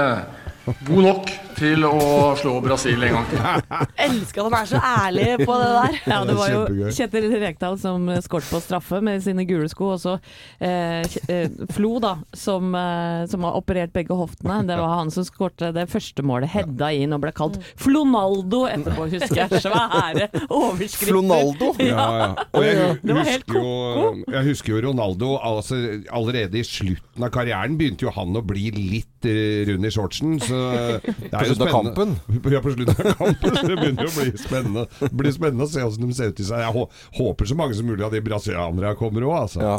eh, 0.70 0.76
god 0.88 1.04
nok 1.04 1.30
til 1.60 1.84
å 1.84 1.92
slå 2.40 2.54
Brasil 2.64 3.04
en 3.04 3.18
gang 3.18 3.28
til. 3.30 3.42
Elsker 4.06 4.46
at 4.46 4.48
han 4.48 4.56
er 4.60 4.70
så 4.70 4.80
ærlig 4.80 5.28
på 5.44 5.58
det 5.60 5.70
der. 5.76 5.98
Ja, 6.08 6.20
det 6.28 6.36
var 6.38 6.54
jo 6.54 6.92
Kjetil 6.96 7.28
Rekdal 7.42 7.78
som 7.82 8.08
skåret 8.24 8.48
på 8.50 8.62
straffe 8.64 9.02
med 9.04 9.24
sine 9.26 9.44
gule 9.50 9.68
sko, 9.72 9.94
og 9.96 10.00
så 10.02 10.16
eh, 10.64 11.04
eh, 11.28 11.50
Flo, 11.76 11.98
da, 12.04 12.16
som, 12.38 12.72
eh, 12.78 13.26
som 13.32 13.44
har 13.48 13.58
operert 13.60 13.94
begge 13.96 14.16
hoftene. 14.16 14.62
Det 14.70 14.78
var 14.80 14.96
han 15.02 15.12
som 15.14 15.26
skårte 15.28 15.74
det 15.76 15.88
første 15.92 16.24
målet, 16.26 16.52
hedda 16.54 16.92
inn 16.96 17.16
og 17.16 17.24
ble 17.26 17.34
kalt 17.36 17.60
Flonaldo 17.80 18.64
etterpå, 18.70 19.10
husker 19.12 19.44
jeg. 19.44 19.62
Svære 19.66 20.30
overskrifter. 20.48 21.12
Flonaldo? 21.14 21.74
Ja, 21.90 22.06
ja. 22.20 22.28
Og 22.54 22.64
jeg, 22.64 22.98
Det 23.02 23.16
var 23.16 23.26
helt 23.26 23.46
ko-ko. 23.50 24.10
jeg 24.30 24.46
husker 24.46 24.74
jo 24.76 24.82
Ronaldo 24.90 25.30
altså, 25.42 25.78
Allerede 26.14 26.60
i 26.60 26.66
slutten 26.68 27.26
av 27.26 27.32
karrieren 27.34 27.78
begynte 27.80 28.06
jo 28.06 28.14
han 28.14 28.36
å 28.38 28.44
bli 28.46 28.70
litt 28.76 29.26
eh, 29.28 29.64
rund 29.70 29.88
i 29.88 29.92
shortsen. 29.94 30.38
Så 30.44 30.60
det 31.02 31.32
er 31.34 31.49
slutten 31.50 31.68
av 31.68 31.74
kampen? 31.76 32.16
Ja, 32.54 32.62
på 32.66 32.74
slutten 32.76 32.96
av 33.06 33.18
kampen. 33.20 33.56
Så 33.60 33.64
det 33.68 33.78
begynner 33.80 34.08
jo 34.08 34.12
å 34.12 34.16
bli 34.18 34.42
spennende, 34.42 34.86
Det 35.02 35.12
blir 35.22 35.36
spennende 35.36 35.68
å 35.68 35.72
se 35.72 35.84
hvordan 35.86 36.12
de 36.12 36.18
ser 36.20 36.32
ut 36.34 36.40
i 36.44 36.48
seg. 36.50 36.64
Jeg 36.66 36.88
håper 37.20 37.50
så 37.52 37.58
mange 37.60 37.78
som 37.78 37.90
mulig 37.90 38.06
av 38.08 38.14
de 38.16 38.22
brasilianerne 38.26 38.94
kommer 39.00 39.28
òg, 39.30 39.36
altså. 39.44 39.62
Ja. 39.66 39.78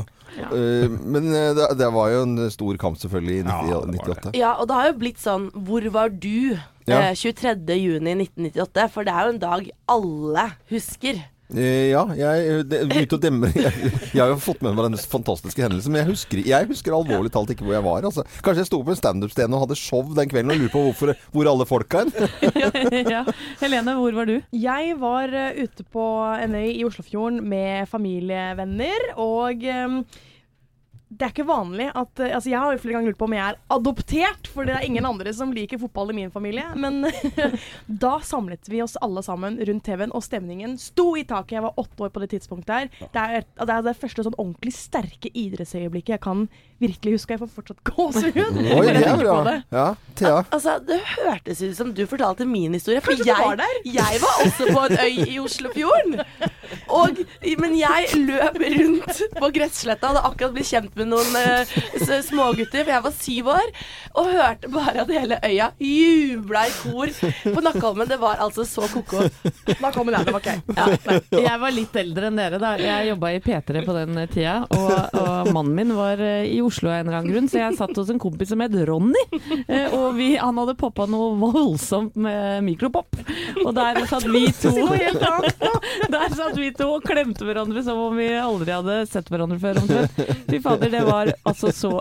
Eh, 0.55 0.87
men 1.11 1.27
eh, 1.35 1.49
det, 1.59 1.71
det 1.81 1.89
var 1.95 2.13
jo 2.15 2.21
en 2.27 2.37
stor 2.55 2.77
kamp, 2.79 2.99
selvfølgelig, 3.03 3.41
i 3.41 3.47
90, 3.49 3.97
98. 3.97 4.35
Ja, 4.39 4.53
og 4.63 4.69
det 4.71 4.77
har 4.79 4.91
jo 4.93 4.99
blitt 5.01 5.19
sånn 5.19 5.49
Hvor 5.67 5.89
var 5.91 6.13
du 6.13 6.55
Ja. 6.87 7.01
eh, 7.11 7.15
23. 7.19 7.57
juni 7.81 8.15
1998? 8.29 8.87
For 8.95 9.07
det 9.07 9.15
er 9.17 9.27
jo 9.27 9.35
en 9.35 9.43
dag 9.43 9.71
alle 9.91 10.47
husker. 10.71 11.19
Eh, 11.57 11.91
Ja, 11.91 12.05
jeg 12.15 12.65
det 12.71 12.83
begynte 12.91 13.17
å 13.19 13.23
demre. 13.23 13.51
Jeg, 13.61 13.91
jeg 14.15 14.21
har 14.23 14.31
jo 14.33 14.39
fått 14.43 14.61
med 14.63 14.75
meg 14.77 14.87
denne 14.89 15.01
fantastiske 15.11 15.63
hendelsen, 15.65 15.93
men 15.93 16.03
jeg 16.05 16.11
husker, 16.13 16.41
jeg 16.47 16.69
husker 16.71 16.95
alvorlig 16.97 17.33
talt 17.35 17.51
ikke 17.53 17.67
hvor 17.67 17.75
jeg 17.77 17.85
var. 17.87 18.07
Altså. 18.09 18.25
Kanskje 18.45 18.63
jeg 18.65 18.69
sto 18.71 18.81
på 18.87 18.93
en 18.95 18.99
standup-scene 19.01 19.57
og 19.57 19.65
hadde 19.65 19.79
show 19.79 20.03
den 20.17 20.31
kvelden 20.31 20.55
og 20.55 20.61
lurer 20.63 20.73
på 20.75 20.83
hvorfor, 20.89 21.13
hvor 21.35 21.51
alle 21.51 21.67
folka 21.69 22.05
er. 22.07 22.35
ja. 23.15 23.23
Helene, 23.63 23.97
hvor 23.99 24.17
var 24.21 24.31
du? 24.31 24.37
Jeg 24.57 24.97
var 25.03 25.35
eh, 25.35 25.63
ute 25.65 25.87
på 25.95 26.07
en 26.39 26.57
øy 26.59 26.69
i 26.73 26.85
Oslofjorden 26.89 27.43
med 27.51 27.89
familievenner, 27.91 29.11
og 29.21 29.65
ehm, 29.67 30.03
det 31.11 31.27
er 31.27 31.33
ikke 31.33 31.45
vanlig 31.49 31.89
at 31.91 32.21
eh, 32.23 32.31
Altså, 32.37 32.53
jeg 32.53 32.61
har 32.63 32.71
jo 32.75 32.79
flere 32.79 32.95
ganger 32.97 33.11
lurt 33.11 33.19
på 33.19 33.27
om 33.27 33.35
jeg 33.35 33.43
er 33.43 33.57
adoptert, 33.75 34.51
for 34.55 34.69
det 34.69 34.77
er 34.77 34.85
ingen 34.87 35.07
andre 35.09 35.33
som 35.35 35.51
liker 35.55 35.81
fotball 35.83 36.13
i 36.13 36.17
min 36.21 36.31
familie. 36.31 36.69
Men 36.79 37.03
da 38.05 38.13
samlet 38.23 38.71
vi 38.71 38.83
oss 38.85 38.95
alle 39.03 39.23
sammen 39.27 39.59
rundt 39.67 39.85
TV-en, 39.89 40.15
og 40.15 40.23
stemningen 40.23 40.77
sto 40.79 41.09
i 41.19 41.25
taket. 41.27 41.57
Jeg 41.59 41.65
var 41.67 41.81
åtte 41.83 42.07
år 42.07 42.13
på 42.15 42.23
det 42.23 42.31
tidspunktet 42.37 42.75
her. 42.77 42.93
Det 43.11 43.25
er, 43.41 43.47
det 43.59 43.75
er 43.75 43.87
det 43.89 43.97
første 43.99 44.27
sånn 44.29 44.39
ordentlig 44.39 44.75
sterke 44.77 45.33
idrettsøyeblikket 45.35 46.15
jeg 46.15 46.23
kan 46.29 46.47
virkelig 46.81 47.17
huske. 47.19 47.35
Jeg 47.35 47.43
får 47.43 47.53
fortsatt 47.59 47.83
gåsehud 47.91 48.61
Oi, 48.61 48.87
det 48.95 49.03
er 49.03 49.21
bra. 49.21 49.57
Ja, 49.75 49.87
Thea. 50.15 50.45
Altså, 50.55 50.79
Det 50.87 51.01
hørtes 51.17 51.65
ut 51.67 51.77
som 51.77 51.91
du 51.97 52.05
fortalte 52.09 52.47
min 52.49 52.79
historie. 52.79 53.03
For 53.03 53.19
Kanskje 53.19 53.27
du 53.27 53.35
jeg, 53.35 53.51
var 53.51 53.59
der? 53.61 53.83
jeg 53.99 54.23
var 54.23 54.45
også 54.47 54.71
på 54.71 54.87
en 54.87 54.99
øy 55.03 55.27
i 55.27 55.41
Oslofjorden. 55.43 56.23
Og, 56.93 57.21
men 57.61 57.75
jeg 57.79 58.21
løp 58.27 58.59
rundt 58.63 59.23
på 59.39 59.51
gressletta, 59.55 60.11
hadde 60.13 60.23
akkurat 60.29 60.55
blitt 60.57 60.71
kjent 60.71 60.97
med 60.99 61.11
noen 61.13 61.39
eh, 61.41 61.75
smågutter, 62.27 62.85
for 62.85 62.93
jeg 62.95 63.05
var 63.07 63.15
syv 63.17 63.51
år, 63.55 63.71
og 64.21 64.31
hørte 64.35 64.71
bare 64.73 65.05
at 65.05 65.13
hele 65.15 65.39
øya 65.47 65.71
jubla 65.81 66.65
i 66.69 66.75
kor 66.81 67.13
på 67.55 67.65
Nakkeholmen. 67.65 68.09
Det 68.11 68.19
var 68.23 68.41
altså 68.45 68.65
så 68.69 68.87
ko-ko. 68.93 69.25
Nakkeholmen 69.81 70.17
er 70.19 70.29
det, 70.29 70.35
OK. 70.37 70.51
Ja, 70.77 70.89
jeg 71.51 71.61
var 71.63 71.75
litt 71.75 71.97
eldre 72.01 72.31
enn 72.31 72.39
dere 72.41 72.61
da. 72.63 72.75
Jeg 72.81 73.11
jobba 73.13 73.33
i 73.37 73.41
P3 73.45 73.85
på 73.87 73.97
den 73.97 74.21
tida, 74.33 74.57
og, 74.77 74.93
og 75.21 75.53
mannen 75.55 75.75
min 75.79 75.95
var 75.99 76.21
eh, 76.25 76.47
i 76.51 76.61
Oslo 76.65 76.91
av 76.91 77.01
en 77.01 77.07
eller 77.09 77.21
annen 77.21 77.33
grunn, 77.35 77.49
så 77.51 77.63
jeg 77.63 77.79
satt 77.79 77.97
hos 77.99 78.11
en 78.13 78.21
kompis 78.23 78.51
som 78.53 78.63
het 78.65 78.75
Ronny. 78.89 79.23
Eh, 79.67 79.89
Og 79.97 80.15
vi, 80.19 80.33
han 80.41 80.59
hadde 80.61 80.77
poppa 80.79 81.07
noe 81.11 81.33
voldsomt 81.41 82.17
med 82.21 82.65
mikropop. 82.67 83.17
Og 83.65 83.71
der 83.77 83.99
satt 84.11 84.27
vi 84.31 84.45
to 84.61 84.71
Der 86.11 86.35
satt 86.35 86.57
vi 86.59 86.60
to 86.77 86.87
og 86.97 87.05
klemte 87.07 87.47
hverandre 87.49 87.83
som 87.87 87.99
om 88.05 88.19
vi 88.19 88.29
aldri 88.37 88.75
hadde 88.75 88.97
sett 89.11 89.31
hverandre 89.33 89.59
før, 89.63 89.81
omtrent. 89.83 90.21
Fy 90.51 90.61
fader, 90.63 90.93
det 90.93 91.03
var 91.07 91.33
altså 91.49 91.73
så 91.75 91.93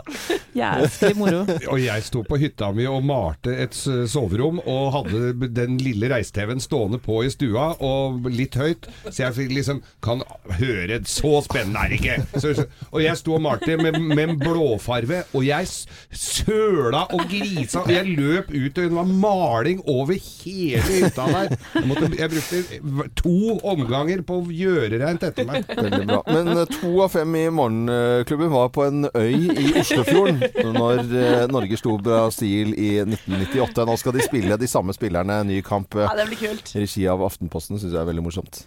jævlig 0.58 1.14
moro. 1.20 1.44
Og 1.72 1.80
jeg 1.82 2.06
sto 2.06 2.24
på 2.28 2.40
hytta 2.42 2.72
mi 2.76 2.88
og 2.90 3.04
malte 3.08 3.56
et 3.66 3.76
soverom, 3.80 4.62
og 4.66 4.92
hadde 4.98 5.50
den 5.56 5.78
lille 5.82 6.10
reis-TV-en 6.12 6.62
stående 6.64 7.00
på 7.04 7.22
i 7.26 7.32
stua, 7.34 7.72
og 7.80 8.28
litt 8.34 8.58
høyt, 8.60 8.90
så 9.08 9.28
jeg 9.28 9.38
fikk 9.38 9.56
liksom 9.56 9.80
Kan 10.04 10.22
høre 10.60 11.00
Så 11.08 11.40
spennende 11.46 11.82
er 11.86 11.92
det 11.92 12.00
ikke! 12.00 12.40
Så, 12.42 12.66
og 12.92 13.02
jeg 13.04 13.18
sto 13.20 13.36
og 13.38 13.44
malte 13.44 13.76
med, 13.80 13.98
med 14.02 14.36
blåfarve, 14.42 15.24
og 15.36 15.46
jeg 15.46 15.68
søla 16.16 17.06
og 17.16 17.26
grisa, 17.32 17.84
og 17.84 17.94
jeg 17.94 18.16
løp 18.18 18.52
ut, 18.52 18.70
og 18.70 18.80
det 18.80 18.90
var 18.96 19.10
maling 19.26 19.84
over 19.90 20.16
hele 20.18 20.82
hytta 20.88 21.28
der. 21.34 21.56
Jeg, 21.76 21.86
måtte, 21.90 22.10
jeg 22.20 22.34
brukte 22.34 23.10
to 23.20 23.58
omganger 23.70 24.24
på 24.28 24.40
gjøre 24.54 25.00
rent 25.02 25.24
etter 25.28 25.46
meg. 25.48 25.66
Veldig 25.78 26.06
bra. 26.10 26.20
Men 26.28 26.52
eh, 26.56 26.66
to 26.74 26.92
av 27.06 27.14
fem 27.14 27.36
i 27.40 27.46
Morgenklubben 27.54 28.52
var 28.54 28.70
på 28.76 28.86
en 28.88 29.08
øy 29.14 29.50
i 29.54 29.70
Oslofjorden 29.82 30.42
når 30.76 31.02
eh, 31.06 31.46
Norge 31.52 31.80
slo 31.80 31.96
Brasil 32.04 32.74
i 32.76 32.90
1998. 33.06 33.86
Nå 33.90 33.96
skal 34.02 34.18
de 34.18 34.26
spille 34.26 34.60
de 34.62 34.70
samme 34.72 34.96
spillerne 34.98 35.40
en 35.44 35.50
ny 35.52 35.62
kamp. 35.66 35.96
eh, 36.00 36.06
Ja, 36.10 36.16
det 36.20 36.28
blir 36.32 36.42
kult. 36.44 36.74
Regi 36.76 37.08
av 37.12 37.24
Aftenposten 37.30 37.80
syns 37.80 37.94
jeg 37.96 38.02
er 38.02 38.10
veldig 38.10 38.26
morsomt. 38.28 38.64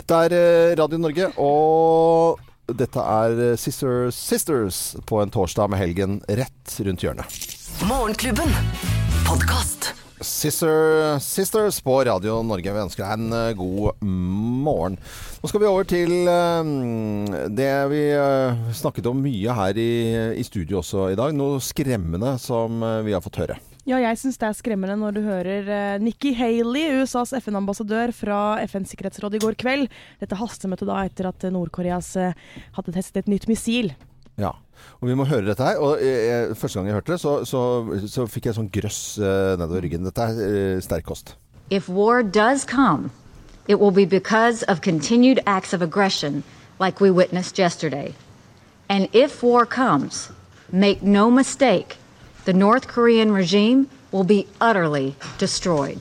Dette 0.00 0.22
er 0.28 0.76
Radio 0.80 1.00
Norge, 1.00 1.30
og 1.40 2.40
dette 2.70 3.02
er 3.02 3.56
Sisters 3.58 4.14
Sisters 4.14 4.76
på 5.08 5.18
en 5.24 5.32
torsdag 5.34 5.72
med 5.72 5.80
helgen 5.82 6.20
rett 6.28 6.76
rundt 6.86 7.02
hjørnet. 7.02 7.40
Morgenklubben. 7.88 8.52
Podkast. 9.26 9.92
Sister, 10.20 11.18
Sisters 11.24 11.80
på 11.84 11.96
Radio 12.04 12.42
Norge. 12.44 12.72
Vi 12.72 12.82
ønsker 12.84 13.04
deg 13.06 13.16
en 13.16 13.36
eh, 13.36 13.54
god 13.58 14.02
morgen. 14.04 14.98
Nå 15.40 15.50
skal 15.50 15.62
vi 15.62 15.70
over 15.70 15.88
til 15.88 16.12
eh, 16.28 17.48
det 17.56 17.72
vi 17.94 18.04
eh, 18.12 18.68
snakket 18.76 19.08
om 19.10 19.24
mye 19.24 19.56
her 19.56 19.80
i, 19.80 19.90
i 20.36 20.46
studio 20.46 20.82
også 20.84 21.10
i 21.14 21.18
dag. 21.18 21.34
Noe 21.36 21.62
skremmende 21.64 22.36
som 22.42 22.84
vi 23.06 23.16
har 23.16 23.24
fått 23.24 23.42
høre. 23.44 23.60
Ja, 23.88 23.96
jeg 23.96 24.18
syns 24.20 24.36
det 24.38 24.44
er 24.46 24.56
skremmende 24.58 24.94
når 25.00 25.14
du 25.16 25.20
hører 25.24 25.68
eh, 25.72 26.02
Nikki 26.04 26.34
Haley, 26.36 27.00
USAs 27.00 27.32
FN-ambassadør 27.40 28.12
fra 28.14 28.40
FNs 28.68 28.92
sikkerhetsråd 28.92 29.38
i 29.38 29.40
går 29.40 29.56
kveld. 29.58 29.88
Dette 30.20 30.36
hastemøtet 30.38 30.86
da 30.90 31.00
etter 31.08 31.30
at 31.30 31.46
Nord-Koreas 31.50 32.12
eh, 32.20 32.36
hadde 32.76 32.94
testet 32.94 33.24
et 33.24 33.32
nytt 33.32 33.48
missil. 33.50 33.90
Ja. 34.40 34.56
Og 35.00 35.08
vi 35.08 35.16
må 35.16 35.24
høre 35.28 35.44
dette 35.46 35.64
her. 35.64 35.80
Og 35.80 36.00
jeg, 36.02 36.56
første 36.56 36.78
gang 36.78 36.90
jeg 36.90 36.98
hørte 36.98 37.12
det, 37.14 37.20
så, 37.20 37.36
så, 37.48 37.62
så 38.08 38.26
fikk 38.28 38.50
jeg 38.50 38.56
sånn 38.58 38.72
grøss 38.72 39.00
uh, 39.20 39.56
nedover 39.60 39.84
ryggen. 39.84 40.04
Dette 40.08 40.26
er 40.28 40.40
uh, 40.40 40.82
sterk 40.84 41.06
kost. 41.08 41.34
If 41.70 41.88
war 41.88 42.22
does 42.22 42.64
come, 42.64 43.10
it 43.68 43.78
will 43.80 43.92
be 43.94 44.04
because 44.04 44.64
of 44.64 44.80
continued 44.80 45.40
acts 45.46 45.72
of 45.72 45.82
aggression 45.82 46.42
like 46.80 47.00
we 47.00 47.10
witnessed 47.10 47.58
yesterday. 47.58 48.14
And 48.88 49.08
if 49.12 49.42
war 49.42 49.64
comes, 49.66 50.30
make 50.72 51.02
no 51.02 51.30
mistake, 51.30 51.96
the 52.44 52.52
North 52.52 52.88
Korean 52.88 53.32
regime 53.32 53.88
will 54.10 54.24
be 54.24 54.48
utterly 54.60 55.14
destroyed. 55.38 56.00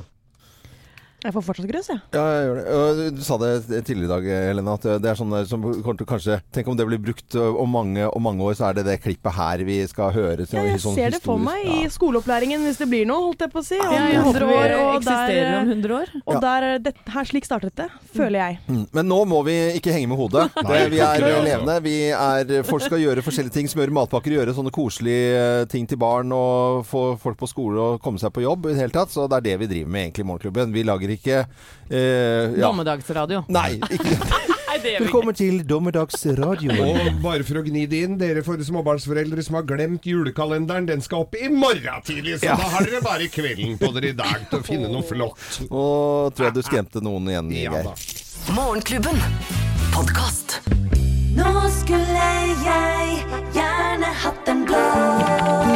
Jeg 1.19 1.36
får 1.36 1.47
fortsatt 1.49 1.69
grøss, 1.69 1.91
jeg. 1.91 2.01
Ja, 2.15 2.25
jeg 2.32 2.47
gjør 2.47 2.60
det. 2.99 3.08
Du 3.19 3.23
sa 3.27 3.39
det 3.41 3.53
tidligere 3.88 4.08
i 4.08 4.13
dag, 4.13 4.29
Helena, 4.49 4.77
at 4.79 4.89
det 5.03 5.12
er 5.12 5.19
sånn 5.19 5.36
som 5.49 5.65
kommer 5.67 5.99
til 5.99 6.08
kanskje 6.10 6.39
Tenk 6.55 6.69
om 6.71 6.77
det 6.79 6.86
blir 6.88 7.01
brukt 7.01 7.36
om 7.36 7.69
mange, 7.73 8.08
om 8.08 8.23
mange 8.23 8.45
år, 8.45 8.55
så 8.58 8.69
er 8.69 8.79
det 8.79 8.88
det 8.88 8.99
klippet 9.03 9.36
her 9.36 9.63
vi 9.67 9.82
skal 9.89 10.13
høre. 10.15 10.47
Ja, 10.49 10.63
jeg 10.65 10.82
sånn 10.84 10.95
ser 10.97 11.13
det 11.13 11.21
for 11.23 11.38
meg 11.41 11.49
meg 11.49 11.67
i 11.69 11.89
skoleopplæringen, 11.91 12.63
hvis 12.67 12.79
det 12.82 12.88
blir 12.89 13.08
noe, 13.10 13.29
holdt 13.29 13.43
jeg 13.45 13.53
på 13.53 13.62
å 13.62 13.65
si. 13.65 13.77
Om 13.79 13.93
Ja, 13.93 14.05
jeg 14.10 14.19
100 14.19 14.27
håper 14.27 14.45
vi 14.45 14.58
år. 14.58 14.73
Og 14.75 14.89
eksisterer 14.99 15.49
der, 15.49 15.58
om 15.60 15.71
100 15.73 15.95
år. 15.97 16.13
Og 16.23 16.41
der, 16.43 16.67
det, 16.86 16.93
her, 17.15 17.29
slik 17.29 17.47
startet 17.47 17.75
det, 17.79 17.88
føler 18.15 18.39
jeg. 18.39 18.60
Mm. 18.67 18.84
Men 18.97 19.10
nå 19.10 19.19
må 19.29 19.41
vi 19.47 19.58
ikke 19.79 19.93
henge 19.95 20.12
med 20.12 20.19
hodet. 20.19 20.47
Det, 20.69 20.82
vi 20.93 21.01
er 21.03 21.25
levende. 21.45 21.77
Vi 21.86 21.95
er, 22.13 22.53
folk 22.67 22.86
skal 22.86 23.01
gjøre 23.01 23.23
forskjellige 23.25 23.55
ting. 23.55 23.69
Smøre 23.71 23.93
matpakker, 23.95 24.36
gjøre 24.39 24.55
sånne 24.58 24.73
koselige 24.73 25.39
eh, 25.39 25.63
ting 25.71 25.88
til 25.89 25.99
barn 26.01 26.34
og 26.36 26.84
få 26.89 27.03
folk 27.21 27.39
på 27.39 27.49
skole 27.49 27.86
og 27.93 28.03
komme 28.03 28.21
seg 28.21 28.34
på 28.36 28.43
jobb 28.45 28.69
i 28.69 28.75
det 28.75 28.84
hele 28.84 28.95
tatt. 28.95 29.13
Så 29.13 29.27
det 29.29 29.39
er 29.39 29.47
det 29.49 29.58
vi 29.63 29.71
driver 29.73 29.93
med 29.95 30.08
egentlig 30.08 30.25
i 30.25 30.29
Morgenklubben. 30.29 30.75
Vi 30.75 30.86
lager 30.88 31.09
ikke 31.17 31.41
eh, 31.41 32.56
ja. 32.58 32.67
Dommedagsradio. 32.67 33.43
Nei, 33.50 33.80
ikke. 33.89 34.17
Velkommen 34.80 35.36
til 35.36 35.63
Dommedagsradio. 35.67 36.72
Og 36.72 37.17
bare 37.24 37.43
for 37.43 37.60
å 37.60 37.63
gni 37.65 37.82
det 37.89 38.04
inn, 38.06 38.13
dere 38.22 38.43
for 38.45 38.62
småbarnsforeldre 38.63 39.43
som 39.43 39.58
har 39.60 39.65
glemt 39.67 40.06
julekalenderen, 40.08 40.88
den 40.88 41.02
skal 41.04 41.26
opp 41.26 41.36
i 41.36 41.50
morgen 41.52 42.06
tidlig, 42.08 42.38
så 42.39 42.52
Ja. 42.52 42.56
da 42.56 42.69
har 42.78 42.88
dere 42.88 43.02
bare 43.04 43.28
kvelden 43.34 43.76
på 43.82 43.91
dere 43.98 44.13
i 44.13 44.15
dag 44.15 44.45
til 44.50 44.62
å 44.62 44.63
finne 44.63 44.88
noe 44.93 45.04
flott. 45.04 45.60
Og 45.67 46.32
tror 46.38 46.48
jeg 46.48 46.56
du 46.56 46.62
skremte 46.63 47.04
noen 47.04 47.28
igjen, 47.34 47.52
Geir. 47.52 47.89
Ja, 47.89 48.54
Morgenklubben. 48.56 49.19
Podkast. 49.91 50.60
Nå 51.36 51.52
skulle 51.74 52.30
jeg 52.63 53.26
gjerne 53.54 54.13
hatt 54.24 54.48
en 54.54 54.63
blå. 54.69 55.68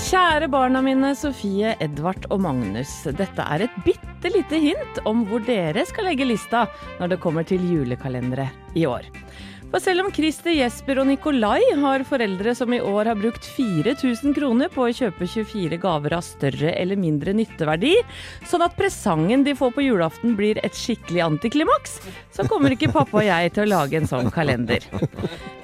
Kjære 0.07 0.49
barna 0.53 0.83
mine 0.85 1.14
Sofie, 1.19 1.73
Edvard 1.83 2.29
og 2.31 2.42
Magnus. 2.45 2.92
Dette 3.16 3.42
er 3.42 3.64
et 3.66 3.79
bitte 3.87 4.31
lite 4.31 4.61
hint 4.62 5.01
om 5.09 5.25
hvor 5.27 5.42
dere 5.47 5.83
skal 5.88 6.07
legge 6.11 6.29
lista 6.29 6.66
når 7.01 7.14
det 7.14 7.23
kommer 7.23 7.47
til 7.49 7.64
julekalendere 7.66 8.47
i 8.79 8.87
år. 8.87 9.09
For 9.66 9.83
selv 9.83 10.05
om 10.05 10.12
Christer, 10.14 10.55
Jesper 10.55 11.00
og 11.02 11.09
Nikolai 11.09 11.59
har 11.81 12.05
foreldre 12.07 12.52
som 12.57 12.70
i 12.72 12.79
år 12.79 13.11
har 13.11 13.18
brukt 13.18 13.44
4000 13.57 14.35
kroner 14.37 14.70
på 14.72 14.85
å 14.87 14.92
kjøpe 14.94 15.26
24 15.26 15.81
gaver 15.83 16.14
av 16.16 16.22
større 16.24 16.70
eller 16.79 16.96
mindre 17.00 17.35
nytteverdi, 17.37 17.96
sånn 18.46 18.64
at 18.64 18.76
presangen 18.79 19.42
de 19.44 19.57
får 19.59 19.74
på 19.74 19.85
julaften 19.88 20.37
blir 20.38 20.61
et 20.64 20.79
skikkelig 20.79 21.24
antiklimaks, 21.26 21.98
så 22.33 22.46
kommer 22.48 22.76
ikke 22.76 22.92
pappa 22.94 23.18
og 23.20 23.26
jeg 23.26 23.52
til 23.57 23.66
å 23.66 23.72
lage 23.74 23.98
en 23.98 24.09
sånn 24.09 24.31
kalender. 24.33 24.87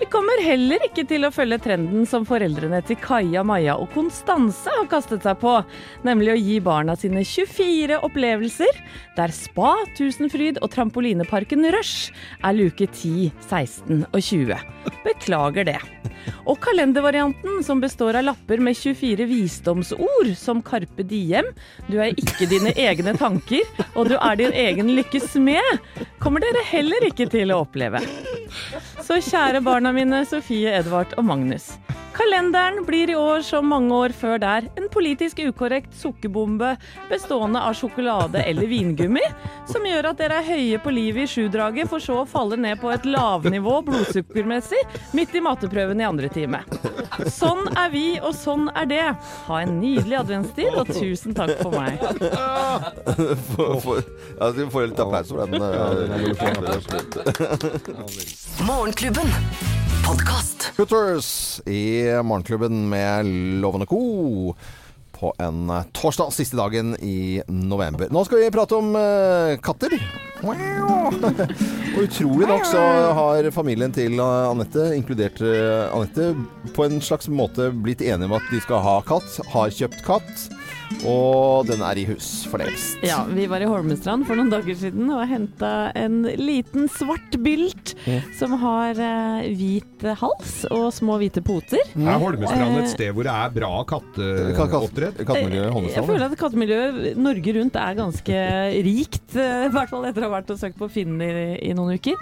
Vi 0.02 0.08
kommer 0.10 0.42
heller 0.44 0.82
ikke 0.84 1.06
til 1.08 1.24
å 1.24 1.32
følge 1.32 1.60
trenden 1.62 2.02
som 2.08 2.26
foreldrene 2.28 2.82
til 2.84 2.98
Kaja, 3.00 3.44
Maja 3.46 3.78
og 3.80 3.94
Konstanse 3.94 4.72
har 4.74 4.90
kastet 4.90 5.22
seg 5.24 5.38
på, 5.40 5.54
nemlig 6.04 6.34
å 6.34 6.40
gi 6.40 6.58
barna 6.64 6.98
sine 6.98 7.22
24 7.22 8.02
opplevelser, 8.02 8.82
der 9.16 9.32
Spa, 9.32 9.76
Tusenfryd 9.96 10.58
og 10.60 10.72
trampolineparken 10.74 11.64
Rush 11.72 12.10
er 12.42 12.58
luke 12.58 12.90
10, 12.90 13.30
16 13.46 13.91
og 14.10 14.20
20. 14.22 14.56
Beklager 15.06 15.68
det. 15.68 15.80
Og 16.46 16.58
kalendervarianten, 16.62 17.60
som 17.66 17.80
består 17.82 18.18
av 18.18 18.26
lapper 18.28 18.62
med 18.62 18.76
24 18.78 19.26
visdomsord, 19.30 20.30
som 20.38 20.62
Carpe 20.66 21.06
Diem, 21.06 21.48
du 21.88 21.98
er 22.02 22.14
ikke 22.14 22.48
dine 22.50 22.74
egne 22.78 23.14
tanker, 23.18 23.66
og 23.94 24.10
du 24.10 24.16
er 24.18 24.38
din 24.38 24.54
egen 24.64 24.92
lykkes 24.96 25.32
smed, 25.34 25.82
kommer 26.22 26.44
dere 26.44 26.62
heller 26.70 27.08
ikke 27.08 27.28
til 27.32 27.54
å 27.54 27.62
oppleve. 27.64 28.02
Så 29.02 29.18
kjære 29.22 29.62
barna 29.64 29.94
mine, 29.94 30.22
Sofie, 30.28 30.72
Edvard 30.78 31.14
og 31.18 31.26
Magnus. 31.30 31.72
Kalenderen 32.12 32.84
blir 32.86 33.10
i 33.10 33.14
år, 33.16 33.40
som 33.42 33.66
mange 33.72 33.94
år 33.94 34.12
før 34.16 34.38
der, 34.42 34.66
en 34.76 34.88
politisk 34.92 35.38
ukorrekt 35.46 35.94
sukkerbombe 35.96 36.74
bestående 37.10 37.60
av 37.64 37.72
sjokolade 37.78 38.42
eller 38.48 38.68
vingummi, 38.68 39.22
som 39.70 39.86
gjør 39.88 40.10
at 40.10 40.18
dere 40.20 40.40
er 40.42 40.48
høye 40.50 40.78
på 40.84 40.92
livet 40.92 41.24
i 41.24 41.30
sjudraget, 41.32 41.88
for 41.88 41.98
så 42.04 42.20
å 42.22 42.26
falle 42.28 42.56
ned 42.60 42.80
på 42.82 42.90
et 42.92 43.06
lavnivå 43.08 43.78
blodsukkermessig 43.88 44.82
midt 45.16 45.34
i 45.38 45.42
matteprøven 45.44 46.02
i 46.02 46.08
andre 46.08 46.28
time. 46.32 46.60
Sånn 47.32 47.64
er 47.76 47.88
vi, 47.92 48.06
og 48.20 48.34
sånn 48.36 48.68
er 48.76 48.86
det. 48.90 49.04
Ha 49.48 49.62
en 49.64 49.78
nydelig 49.80 50.16
adventstid, 50.20 50.72
og 50.76 50.92
tusen 50.92 51.32
takk 51.36 51.56
for 51.62 51.72
meg. 51.76 51.92
for, 53.54 53.80
for, 53.84 54.02
ja, 54.38 54.50
vi 54.56 54.68
får 54.72 54.90
litt 54.90 55.00
applaus 55.06 55.28
for 55.32 55.38
den. 55.46 55.52
eh, 55.62 55.72
Morgenklubben. 58.68 59.81
Podkast. 60.06 60.72
Hooters 60.76 61.60
i 61.66 62.04
Morgenklubben 62.22 62.88
med 62.88 63.26
Lovende 63.60 63.86
Co. 63.86 64.54
På 65.12 65.34
en 65.38 65.72
torsdag, 65.92 66.32
siste 66.32 66.56
dagen 66.56 66.96
i 66.96 67.42
november. 67.46 68.08
Nå 68.10 68.24
skal 68.24 68.42
vi 68.42 68.50
prate 68.50 68.74
om 68.74 68.96
uh, 68.96 69.58
katter. 69.62 69.94
Og 70.42 72.02
utrolig 72.02 72.48
nok 72.50 72.66
så 72.66 72.82
har 73.14 73.46
familien 73.54 73.94
til 73.94 74.18
eh, 74.18 74.48
Anette, 74.50 74.88
inkludert 74.96 75.38
eh, 75.46 75.84
Anette, 75.94 76.32
på 76.74 76.86
en 76.88 76.98
slags 77.04 77.30
måte 77.30 77.68
blitt 77.70 78.02
enige 78.02 78.26
om 78.26 78.34
at 78.40 78.48
de 78.50 78.58
skal 78.64 78.82
ha 78.82 78.96
katt. 79.06 79.38
Har 79.52 79.70
kjøpt 79.70 80.02
katt. 80.06 80.48
Og 81.08 81.66
den 81.68 81.82
er 81.84 81.98
i 81.98 82.04
hus 82.08 82.28
for 82.50 82.62
lengst. 82.62 82.98
Ja, 83.06 83.22
vi 83.28 83.46
var 83.50 83.62
i 83.64 83.68
Holmestrand 83.70 84.26
for 84.28 84.38
noen 84.38 84.50
dager 84.52 84.76
siden 84.78 85.08
og 85.12 85.24
henta 85.30 85.90
en 85.98 86.22
liten 86.38 86.88
svart 86.92 87.38
bylt 87.42 87.94
Mm. 88.02 88.22
som 88.34 88.52
har 88.58 88.98
eh, 88.98 89.44
hvit 89.54 90.02
hals 90.18 90.64
og 90.74 90.88
små 90.94 91.18
hvite 91.20 91.38
poter. 91.44 91.78
Er 91.94 92.18
Holmestrand 92.18 92.78
et 92.80 92.82
Eh, 92.82 92.90
sted 92.90 93.12
hvor 93.14 93.22
det 93.28 93.30
er 93.30 93.52
bra 93.54 93.70
katteoppdrett? 93.86 95.20
Jeg 95.22 96.04
føler 96.06 96.24
at 96.26 96.34
kattemiljøet 96.40 97.16
Norge 97.20 97.54
rundt 97.58 97.76
er 97.78 97.94
ganske 97.98 98.40
rikt, 98.86 99.36
eh, 99.36 99.66
i 99.68 99.70
hvert 99.74 99.92
fall 99.92 100.06
etter 100.08 100.24
å 100.24 100.30
ha 100.30 100.34
vært 100.40 100.50
og 100.54 100.58
søkt 100.60 100.78
på 100.80 100.88
Finn 100.90 101.20
i, 101.22 101.30
i 101.62 101.72
noen 101.78 101.94
uker. 101.98 102.18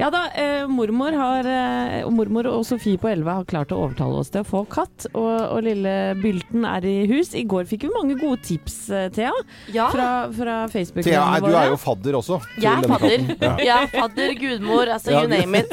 Ja 0.00 0.10
da, 0.12 0.26
eh, 0.36 0.66
mormor, 0.68 1.16
har, 1.16 1.48
eh, 1.48 2.04
mormor 2.12 2.46
og 2.52 2.66
Sofie 2.68 2.98
på 3.00 3.08
11 3.08 3.32
har 3.38 3.44
klart 3.48 3.72
å 3.72 3.80
overtale 3.86 4.20
oss 4.20 4.30
til 4.34 4.42
å 4.44 4.48
få 4.48 4.64
katt, 4.68 5.06
og, 5.14 5.32
og 5.56 5.62
lille 5.64 5.94
Bylten 6.20 6.66
er 6.68 6.84
i 6.84 7.06
hus. 7.10 7.32
I 7.38 7.44
går 7.48 7.64
fikk 7.70 7.86
vi 7.88 7.94
mange 7.96 8.11
gode 8.20 8.42
tips, 8.46 8.76
eh, 8.90 9.08
Thea, 9.14 9.32
Ja. 9.74 9.88
fra, 9.92 10.08
fra 10.32 10.56
Facebook. 10.72 11.04
Thea, 11.06 11.24
du 11.40 11.50
er 11.52 11.70
jo 11.72 11.78
fadder 11.80 12.18
også. 12.20 12.40
Jeg 12.62 12.72
er 12.72 12.88
fadder. 12.88 13.28
Ja. 13.28 13.36
Ja. 13.42 13.54
Jeg 13.62 13.88
er 13.88 13.94
fadder, 13.94 14.34
gudmor, 14.40 14.90
altså 14.92 15.14
Ja, 15.14 15.22
you 15.22 15.28
name 15.28 15.62
it. 15.62 15.72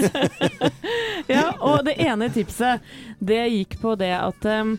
ja, 1.36 1.50
og 1.60 1.84
det 1.86 1.98
ene 2.00 2.30
tipset, 2.34 2.86
det 3.20 3.44
gikk 3.54 3.80
på 3.82 3.98
det 4.00 4.14
at 4.16 4.50
um, 4.60 4.78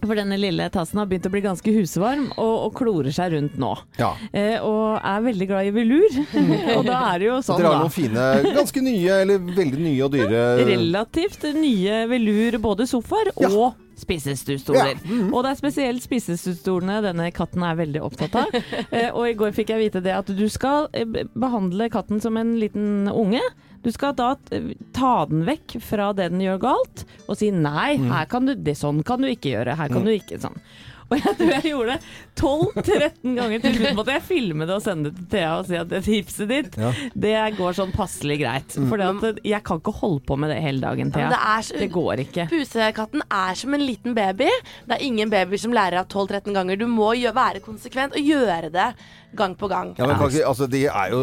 for 0.00 0.16
denne 0.16 0.36
lille 0.40 0.64
tassen 0.72 1.00
har 1.00 1.08
begynt 1.10 1.26
å 1.28 1.32
bli 1.32 1.42
ganske 1.44 1.72
husvarm 1.74 2.30
og, 2.40 2.54
og 2.66 2.70
klorer 2.78 3.12
seg 3.14 3.34
rundt 3.34 3.58
nå. 3.60 3.74
Ja. 4.00 4.14
Eh, 4.32 4.56
og 4.64 4.96
er 4.96 5.26
veldig 5.26 5.48
glad 5.50 5.68
i 5.68 5.74
velur. 5.76 6.16
og 6.78 6.86
da 6.88 7.02
er 7.10 7.20
det 7.20 7.28
jo 7.28 7.36
sånn, 7.44 7.60
da. 7.60 7.66
Dere 7.66 7.74
har 7.74 7.84
noen 7.84 7.94
fine, 7.94 8.26
ganske 8.56 8.84
nye, 8.86 9.20
eller 9.26 9.44
veldig 9.60 9.84
nye 9.84 10.06
og 10.06 10.14
dyre 10.16 10.42
Relativt 10.70 11.46
nye 11.56 12.02
velur, 12.10 12.58
både 12.64 12.88
sofaer 12.88 13.32
og 13.36 13.74
spisestuestoler. 14.00 14.98
Og 15.30 15.42
det 15.44 15.50
er 15.52 15.58
spesielt 15.60 16.02
spisestuestolene 16.04 17.00
denne 17.04 17.30
katten 17.36 17.62
er 17.66 17.78
veldig 17.80 18.02
opptatt 18.06 18.38
av. 18.42 18.54
Eh, 18.90 19.10
og 19.14 19.26
i 19.28 19.34
går 19.38 19.52
fikk 19.54 19.70
jeg 19.74 19.82
vite 19.84 20.00
det 20.02 20.12
at 20.16 20.30
du 20.34 20.46
skal 20.50 20.88
eh, 20.96 21.04
behandle 21.38 21.86
katten 21.92 22.20
som 22.22 22.36
en 22.40 22.54
liten 22.58 23.06
unge. 23.12 23.42
Du 23.84 23.88
skal 23.94 24.12
da 24.18 24.32
ta 24.92 25.12
den 25.30 25.44
vekk 25.46 25.78
fra 25.84 26.10
det 26.16 26.26
den 26.34 26.42
gjør 26.44 26.58
galt, 26.66 27.04
og 27.28 27.38
si 27.40 27.48
nei, 27.54 27.94
Mm. 28.00 28.10
her 28.12 28.26
kan 28.28 28.46
du, 28.48 28.54
det, 28.54 28.74
sånn 28.76 29.02
kan 29.06 29.22
du 29.22 29.28
ikke 29.30 29.54
gjøre, 29.54 29.76
her 29.78 29.88
kan 29.88 30.02
Mm. 30.02 30.08
du 30.08 30.12
ikke 30.18 30.40
sånn. 30.42 30.58
Og 31.10 31.18
jeg 31.18 31.34
tror 31.40 31.50
jeg 31.56 31.70
gjorde 31.72 31.94
det 31.96 32.02
12-13 32.40 33.34
ganger. 33.36 33.62
Til 33.64 33.76
slutt 33.76 33.96
måtte 33.98 34.14
jeg 34.14 34.24
filme 34.28 34.66
det 34.68 34.76
og 34.76 34.82
sende 34.84 35.10
det 35.10 35.16
til 35.20 35.28
Thea 35.34 35.52
og 35.58 35.66
si 35.68 35.78
at 35.80 35.88
det 35.90 36.02
tipset 36.06 36.50
ditt, 36.50 36.76
Ja. 36.80 36.92
det 37.26 37.34
går 37.58 37.76
sånn 37.80 37.92
passelig 37.94 38.38
greit. 38.42 38.76
Mm. 38.78 38.88
For 38.90 39.40
jeg 39.50 39.62
kan 39.66 39.80
ikke 39.82 39.94
holde 40.00 40.22
på 40.28 40.38
med 40.40 40.52
det 40.54 40.60
hele 40.64 40.80
dagen, 40.84 41.12
Thea. 41.14 41.26
Ja, 41.28 41.30
det, 41.34 41.40
er 41.54 41.66
så, 41.68 41.78
det 41.82 41.90
går 41.94 42.24
ikke. 42.26 42.48
Pusekatten 42.52 43.24
er 43.26 43.54
som 43.58 43.74
en 43.76 43.84
liten 43.86 44.14
baby. 44.16 44.50
Det 44.86 44.98
er 44.98 45.06
ingen 45.06 45.30
babyer 45.32 45.58
som 45.60 45.74
lærer 45.76 46.02
av 46.04 46.08
12-13 46.12 46.54
ganger. 46.56 46.78
Du 46.80 46.86
må 46.90 47.12
gjøre, 47.18 47.34
være 47.36 47.64
konsekvent 47.64 48.14
og 48.18 48.22
gjøre 48.32 48.70
det 48.74 48.90
gang 49.38 49.52
på 49.54 49.68
gang. 49.70 49.92
Ja, 49.94 50.08
men 50.10 50.16
kan 50.18 50.26
ikke, 50.32 50.42
altså, 50.48 50.66
De 50.66 50.80
er 50.90 51.12
jo 51.12 51.20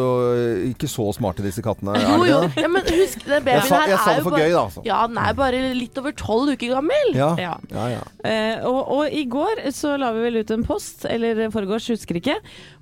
ikke 0.69 0.88
så 0.88 1.10
smarte, 1.17 1.43
disse 1.43 1.60
kattene. 1.65 1.91
er 1.97 2.06
Jo, 2.08 2.21
jo. 2.23 2.38
det? 2.45 2.62
Ja, 2.63 2.69
men 2.71 2.86
husk, 2.88 3.26
den 3.28 3.43
babyen 3.43 3.58
Jeg 3.60 3.67
sa- 3.67 3.82
her 3.82 3.89
jeg 3.91 4.00
sa 4.00 4.12
er 4.12 4.15
det 4.15 4.23
for 4.23 4.32
bare, 4.36 4.45
gøy, 4.45 4.54
da, 4.54 4.62
altså. 4.63 4.84
Ja, 4.88 5.00
den 5.12 5.17
er 5.19 5.34
bare 5.36 5.63
litt 5.76 5.97
over 6.00 6.12
tolv 6.15 6.54
uker 6.54 6.71
gammel. 6.78 7.12
Ja. 7.17 7.34
Ja. 7.41 7.58
Ja, 7.73 7.88
ja. 7.97 8.06
Eh, 8.23 8.63
og, 8.67 8.80
og 8.95 9.12
i 9.12 9.26
går 9.28 9.65
så 9.77 9.93
la 9.99 10.11
vi 10.15 10.23
vel 10.25 10.39
ut 10.41 10.53
en 10.53 10.65
post, 10.67 11.05
eller 11.09 11.43
foregårs, 11.53 11.89
husker 11.93 12.19
ikke, 12.19 12.37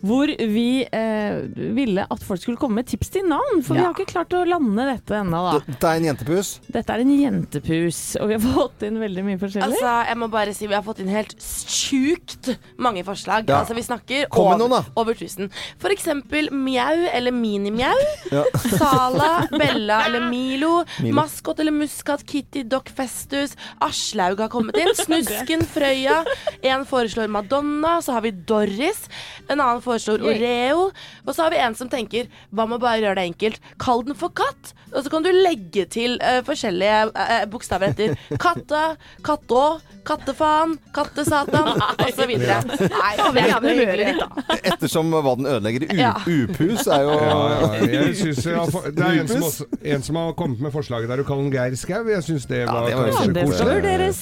hvor 0.06 0.32
vi 0.32 0.86
eh, 0.86 1.42
ville 1.76 2.06
at 2.10 2.26
folk 2.26 2.42
skulle 2.44 2.60
komme 2.62 2.82
med 2.82 2.90
tips 2.92 3.14
til 3.18 3.28
navn. 3.30 3.62
For 3.66 3.78
vi 3.78 3.84
har 3.84 3.96
ikke 3.96 4.14
klart 4.14 4.36
å 4.38 4.44
lande 4.48 4.88
dette 4.90 5.20
ennå, 5.20 5.42
da. 5.50 5.60
Dette 5.68 5.92
er 5.92 6.02
en 6.02 6.10
jentepus. 6.10 6.52
Dette 6.72 6.96
er 6.96 7.04
en 7.06 7.14
jentepus, 7.16 8.02
og 8.22 8.32
vi 8.32 8.38
har 8.40 8.46
fått 8.60 8.86
inn 8.88 9.00
veldig 9.02 9.26
mye 9.30 9.42
forskjellig. 9.42 9.80
Altså, 9.80 9.96
jeg 10.12 10.22
må 10.22 10.32
bare 10.34 10.56
si 10.56 10.70
Vi 10.70 10.74
har 10.78 10.86
fått 10.86 11.02
inn 11.04 11.12
helt 11.14 11.36
sjukt 11.40 12.52
mange 12.82 13.04
forslag. 13.08 13.50
Ja. 13.50 13.62
Altså, 13.62 13.76
Vi 13.78 13.86
snakker 13.86 14.30
Kom 14.34 14.50
over, 14.54 14.62
noen, 14.62 14.92
over 15.00 15.16
1000. 15.18 15.52
For 15.82 15.94
eksempel 15.94 16.50
Mjau 16.56 17.06
eller 17.12 17.36
Mini-Mjau. 17.36 18.06
Ja. 18.34 18.46
Sala, 18.80 19.32
Bella 19.54 20.02
eller 20.08 20.28
Milo. 20.30 20.84
Milo. 21.00 21.16
Maskot 21.16 21.60
eller 21.60 21.76
Muskat, 21.76 22.26
Kitty, 22.28 22.64
Doc 22.64 22.90
Festus. 22.96 23.56
Aslaug 23.84 24.40
har 24.44 24.52
kommet 24.54 24.78
inn. 24.82 24.94
Snusken, 25.06 25.66
Frøya. 25.70 26.22
En 26.66 26.85
foreslår 26.90 27.32
Madonna. 27.32 27.98
Så 28.06 28.16
har 28.16 28.26
vi 28.26 28.32
Doris. 28.32 29.06
En 29.50 29.60
annen 29.60 29.84
foreslår 29.86 30.24
Oreo. 30.26 30.90
Og 31.26 31.34
så 31.36 31.46
har 31.46 31.54
vi 31.54 31.62
en 31.62 31.76
som 31.78 31.92
tenker 31.92 32.30
hva 32.52 32.68
med 32.68 32.80
å 32.80 32.84
bare 32.86 33.02
gjøre 33.04 33.20
det 33.20 33.28
enkelt? 33.32 33.72
Kall 33.82 34.06
den 34.08 34.18
for 34.18 34.34
katt. 34.36 34.74
Og 34.96 35.04
så 35.04 35.12
kan 35.12 35.26
du 35.26 35.32
legge 35.34 35.86
til 35.92 36.16
uh, 36.22 36.40
forskjellige 36.48 37.02
uh, 37.16 37.44
bokstaver 37.52 37.92
etter. 37.92 38.16
Katta, 38.46 38.96
kattå, 39.26 39.64
kattefaen, 40.06 40.78
kattesatan 40.96 41.72
osv. 42.06 42.34
Nei, 42.46 43.14
Får 43.20 43.34
vi 43.36 43.46
gjerne 43.50 43.74
humøret 43.74 44.04
ditt, 44.06 44.22
da. 44.22 44.58
Ettersom 44.74 45.12
hva 45.16 45.36
den 45.40 45.50
ødelegger. 45.50 45.88
U 45.90 46.00
Ja. 46.00 46.14
Upus 46.26 46.88
er 46.92 47.06
jo 47.06 47.16
Ja, 47.16 47.38
ja, 47.50 47.90
jeg 47.90 48.16
synes 48.20 48.46
jeg 48.46 48.58
har 48.60 48.92
det 48.96 49.06
er 49.06 49.20
en 49.24 49.30
som, 49.32 49.44
også, 49.48 49.68
en 49.96 50.06
som 50.06 50.20
har 50.20 50.32
kommet 50.38 50.62
med 50.62 50.74
forslaget 50.76 51.10
der 51.10 51.22
du 51.22 51.28
kaller 51.28 51.48
den 51.48 51.54
Geir 51.56 51.76
Skau. 51.80 52.04
Jeg 52.12 52.24
syns 52.28 52.46
det 52.52 52.66
var, 52.70 52.88
det 52.88 52.98
var 52.98 53.12
koselig. 53.16 53.76
vurderes. 53.76 54.22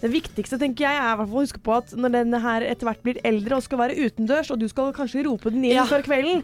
Det 0.00 0.10
viktigste 0.12 0.58
tenker 0.60 0.84
jeg 0.84 0.98
er 1.00 1.20
å 1.22 1.26
huske 1.30 1.60
på 1.64 1.72
at 1.78 1.94
når 1.96 2.12
den 2.18 2.36
her 2.44 2.64
etter 2.68 2.84
hvert 2.90 3.02
blir 3.06 3.20
eldre 3.24 3.56
og 3.56 3.64
skal 3.64 3.80
være 3.80 3.96
utendørs, 4.06 4.50
og 4.52 4.60
du 4.60 4.66
skal 4.68 4.92
kanskje 4.96 5.24
rope 5.26 5.50
den 5.54 5.64
inn 5.64 5.76
Ja. 5.78 5.86
før 5.88 6.04
kvelden, 6.04 6.42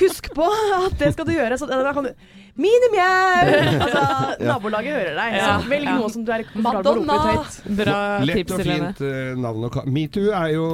husk 0.00 0.30
på 0.34 0.46
at 0.80 0.96
det 0.98 1.12
skal 1.12 1.28
du 1.28 1.34
gjøre. 1.36 1.58
Så 1.60 1.68
da 1.68 1.92
kan 1.92 2.08
du 2.08 2.12
Mini-mjau! 2.56 3.14
Altså, 3.86 4.02
nabolaget 4.40 4.94
hører 4.96 5.16
deg. 5.18 5.34
Ja. 5.36 5.48
Så 5.60 5.68
velg 5.70 5.86
Ja. 5.90 5.96
noe 6.00 6.10
som 6.12 6.24
du 6.24 6.30
er 6.32 6.44
komfortabel 6.48 6.84
med 6.84 6.84
å 6.84 6.86
rope 6.86 7.00
ut 7.00 7.06
Madonna. 7.06 7.42
høyt. 7.42 7.76
Bra 7.80 7.98
Lett 8.24 8.38
tips, 8.40 8.52
og 8.52 8.62
Helene. 8.62 8.92
fint 8.96 9.00
eh, 9.06 9.34
navn. 9.42 9.66
å 9.66 9.70
kalle 9.74 9.92
Metoo 9.96 10.30
er 10.32 10.48
jo 10.54 10.66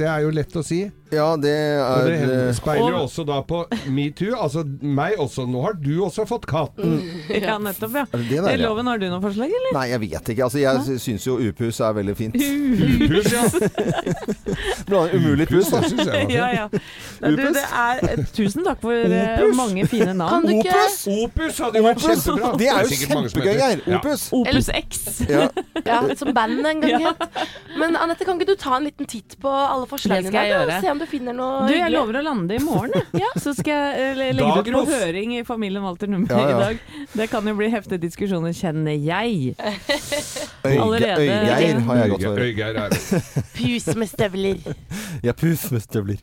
Det 0.00 0.06
er 0.10 0.24
jo 0.26 0.30
lett 0.34 0.56
å 0.58 0.64
si. 0.66 0.80
Ja, 1.10 1.28
det 1.42 1.50
er 1.50 1.80
Og 1.82 2.04
det 2.06 2.18
er 2.22 2.52
speiler 2.54 2.92
jo 2.92 2.98
Og- 3.00 3.06
også 3.08 3.24
da 3.26 3.40
på 3.42 3.62
metoo. 3.90 4.34
Altså 4.38 4.62
meg 4.82 5.16
også. 5.18 5.46
Nå 5.50 5.62
har 5.64 5.74
du 5.74 5.90
også 6.06 6.26
fått 6.28 6.46
katten. 6.50 6.98
Ja, 7.40 7.56
nettopp, 7.62 7.94
ja. 7.94 8.04
Er 8.12 8.18
det 8.18 8.28
det 8.30 8.42
der, 8.44 8.50
ja? 8.58 8.68
Loven, 8.68 8.86
har 8.90 8.98
du 8.98 9.06
noe 9.10 9.20
forslag, 9.22 9.50
eller? 9.54 9.72
Nei, 9.78 9.86
jeg 9.90 10.00
vet 10.04 10.30
ikke. 10.34 10.44
Altså, 10.46 10.58
jeg 10.60 10.98
syns 11.02 11.26
jo 11.26 11.38
upus 11.38 11.80
er 11.80 11.94
veldig 11.98 12.16
fint. 12.18 12.34
Upus, 12.36 13.30
ja. 13.32 13.42
Bra, 14.90 15.04
umulig 15.14 15.46
pus, 15.50 15.70
da. 15.70 15.80
syns 15.86 16.06
jeg. 16.10 16.30
Ja, 16.34 16.48
ja. 16.54 16.66
Du, 16.70 17.36
det 17.36 17.64
er, 17.64 18.02
eh, 18.10 18.22
tusen 18.34 18.64
takk 18.66 18.80
for 18.82 18.94
eh, 18.94 19.42
Opus? 19.44 19.56
mange 19.58 19.86
fine 19.90 20.14
navn. 20.14 20.30
Kan 20.30 20.46
du 20.46 20.54
ikke 20.58 20.74
Opus? 20.74 20.98
Opus 21.24 21.58
hadde 21.62 21.78
jo 21.80 21.84
vært 21.84 22.00
Opus. 22.04 22.24
kjempebra. 22.24 22.50
Det 22.60 22.68
er 22.68 22.80
jo 22.82 22.88
sikkert 22.90 23.14
mange 23.14 23.30
som 23.30 23.40
kjempegøy, 23.40 23.60
heter- 23.60 23.60
Geir. 23.60 23.80
Ja. 23.86 23.98
Opus. 23.98 24.22
Opus 24.32 24.68
X. 24.80 25.20
Ja. 25.28 25.48
Ja, 25.86 26.14
som 26.16 26.32
band 26.36 26.66
en 26.66 26.80
gang 26.80 27.04
het. 27.06 27.24
Men 27.78 27.96
Anette, 27.96 28.24
kan 28.24 28.38
ikke 28.38 28.46
du 28.52 28.56
ta 28.56 28.76
en 28.76 28.84
liten 28.88 29.06
titt 29.06 29.36
på 29.40 29.48
alle 29.50 29.86
forslagene 29.90 30.22
Det 30.28 30.32
skal 30.32 30.46
jeg 30.46 30.54
gjøre. 30.54 30.76
og 30.76 30.82
se 30.84 30.90
om 30.90 30.98
du 30.98 31.06
finner 31.06 31.32
noe 31.36 31.66
Du, 31.68 31.72
jeg 31.74 31.82
hyggelig? 31.84 31.98
lover 31.98 32.20
å 32.20 32.24
lande 32.24 32.54
i 32.54 32.62
morgen, 32.64 32.92
jeg. 33.12 33.32
Så 33.44 33.54
skal 33.56 33.72
jeg 33.72 34.00
eh, 34.00 34.14
le- 34.18 34.32
legge 34.40 34.64
det 34.64 34.74
ut 34.74 34.76
på 34.76 34.84
høring 34.90 35.36
i 35.38 35.42
familien 35.44 35.82
Walter 35.82 36.06
Nummer 36.06 36.28
Ja, 36.30 36.48
ja. 36.48 36.56
i 36.56 36.60
dag. 36.60 36.78
Det 37.16 37.30
kan 37.30 37.46
jo 37.46 37.54
bli 37.54 37.70
heftige 37.72 38.00
diskusjoner, 38.00 38.52
kjenner 38.56 38.96
jeg. 38.98 39.54
Øyge- 39.56 40.80
Allerede- 40.80 41.20
Øygeir 41.20 41.80
har 41.86 41.96
jeg 41.96 42.10
gått 42.10 42.22
for. 42.22 42.36
Øygeir 42.36 42.76
er 42.76 42.90
Pus 43.60 43.86
med 43.96 44.08
støvler. 44.08 44.76
Ja, 45.22 45.32
pus 45.32 45.70
med 45.70 45.82
støvler. 45.82 46.20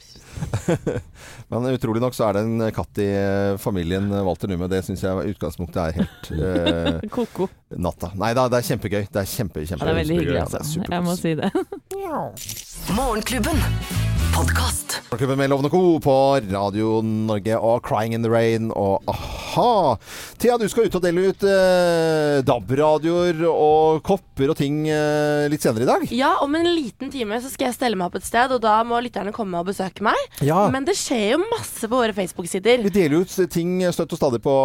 Men 1.49 1.65
utrolig 1.73 2.01
nok 2.03 2.13
så 2.13 2.27
er 2.29 2.37
det 2.37 2.41
en 2.45 2.71
katt 2.75 2.99
i 3.01 3.07
eh, 3.07 3.57
familien 3.61 4.09
Walter 4.25 4.49
Numme. 4.51 4.67
Det 4.69 4.83
syns 4.87 5.03
jeg 5.05 5.33
utgangspunktet 5.35 5.79
er 5.83 5.97
helt 5.99 6.29
uh, 6.33 6.99
Ko-ko. 7.15 7.49
natta. 7.77 8.11
Nei 8.19 8.33
da, 8.37 8.47
det 8.51 8.61
er 8.61 8.67
kjempegøy. 8.71 9.03
Det 9.11 9.21
er 9.23 9.29
kjempe, 9.29 9.63
Ja, 9.67 9.79
det 9.83 9.91
er 9.91 9.99
veldig 10.01 10.19
hyggelig, 10.21 10.41
altså. 10.47 10.83
Jeg 10.87 11.03
må 11.05 11.15
si 11.19 11.35
det. 11.39 11.51
Morgenklubben. 12.97 13.59
Podkast. 14.35 14.99
Morgenklubben 15.09 15.37
med 15.43 15.49
Lovende 15.53 15.69
Co. 15.73 15.83
på 16.03 16.15
Radio 16.51 17.01
Norge 17.03 17.59
og 17.59 17.81
Crying 17.87 18.13
in 18.17 18.23
the 18.23 18.31
Rain 18.31 18.71
og 18.75 19.03
a-ha. 19.57 19.97
Thea, 20.37 20.57
du 20.61 20.67
skal 20.69 20.87
ut 20.87 20.97
og 20.97 21.03
dele 21.03 21.27
ut 21.31 21.45
eh, 21.47 22.39
DAB-radioer 22.47 23.41
og 23.49 24.01
kopper 24.05 24.53
og 24.53 24.57
ting 24.59 24.83
eh, 24.91 25.47
litt 25.51 25.65
senere 25.65 25.85
i 25.85 25.89
dag. 25.89 26.05
Ja, 26.15 26.35
om 26.45 26.55
en 26.57 26.67
liten 26.69 27.11
time 27.13 27.39
så 27.43 27.51
skal 27.51 27.69
jeg 27.71 27.77
stelle 27.79 27.99
meg 27.99 28.09
opp 28.09 28.19
et 28.19 28.27
sted, 28.27 28.53
og 28.53 28.61
da 28.63 28.79
må 28.87 28.99
lytterne 29.03 29.33
komme 29.35 29.59
og 29.61 29.69
besøke 29.71 30.05
meg. 30.05 30.17
Ja. 30.45 30.67
Men 30.73 30.87
det 30.87 30.97
skjer 30.99 31.35
jo 31.35 31.41
masse 31.51 31.87
på 31.87 31.97
våre 31.97 32.15
Facebook-sider. 32.17 32.83
Vi 32.85 32.93
deler 32.93 33.25
ut 33.25 33.35
ting 33.53 33.79
støtt 33.93 34.13
og 34.15 34.21
stadig 34.21 34.41
på 34.45 34.55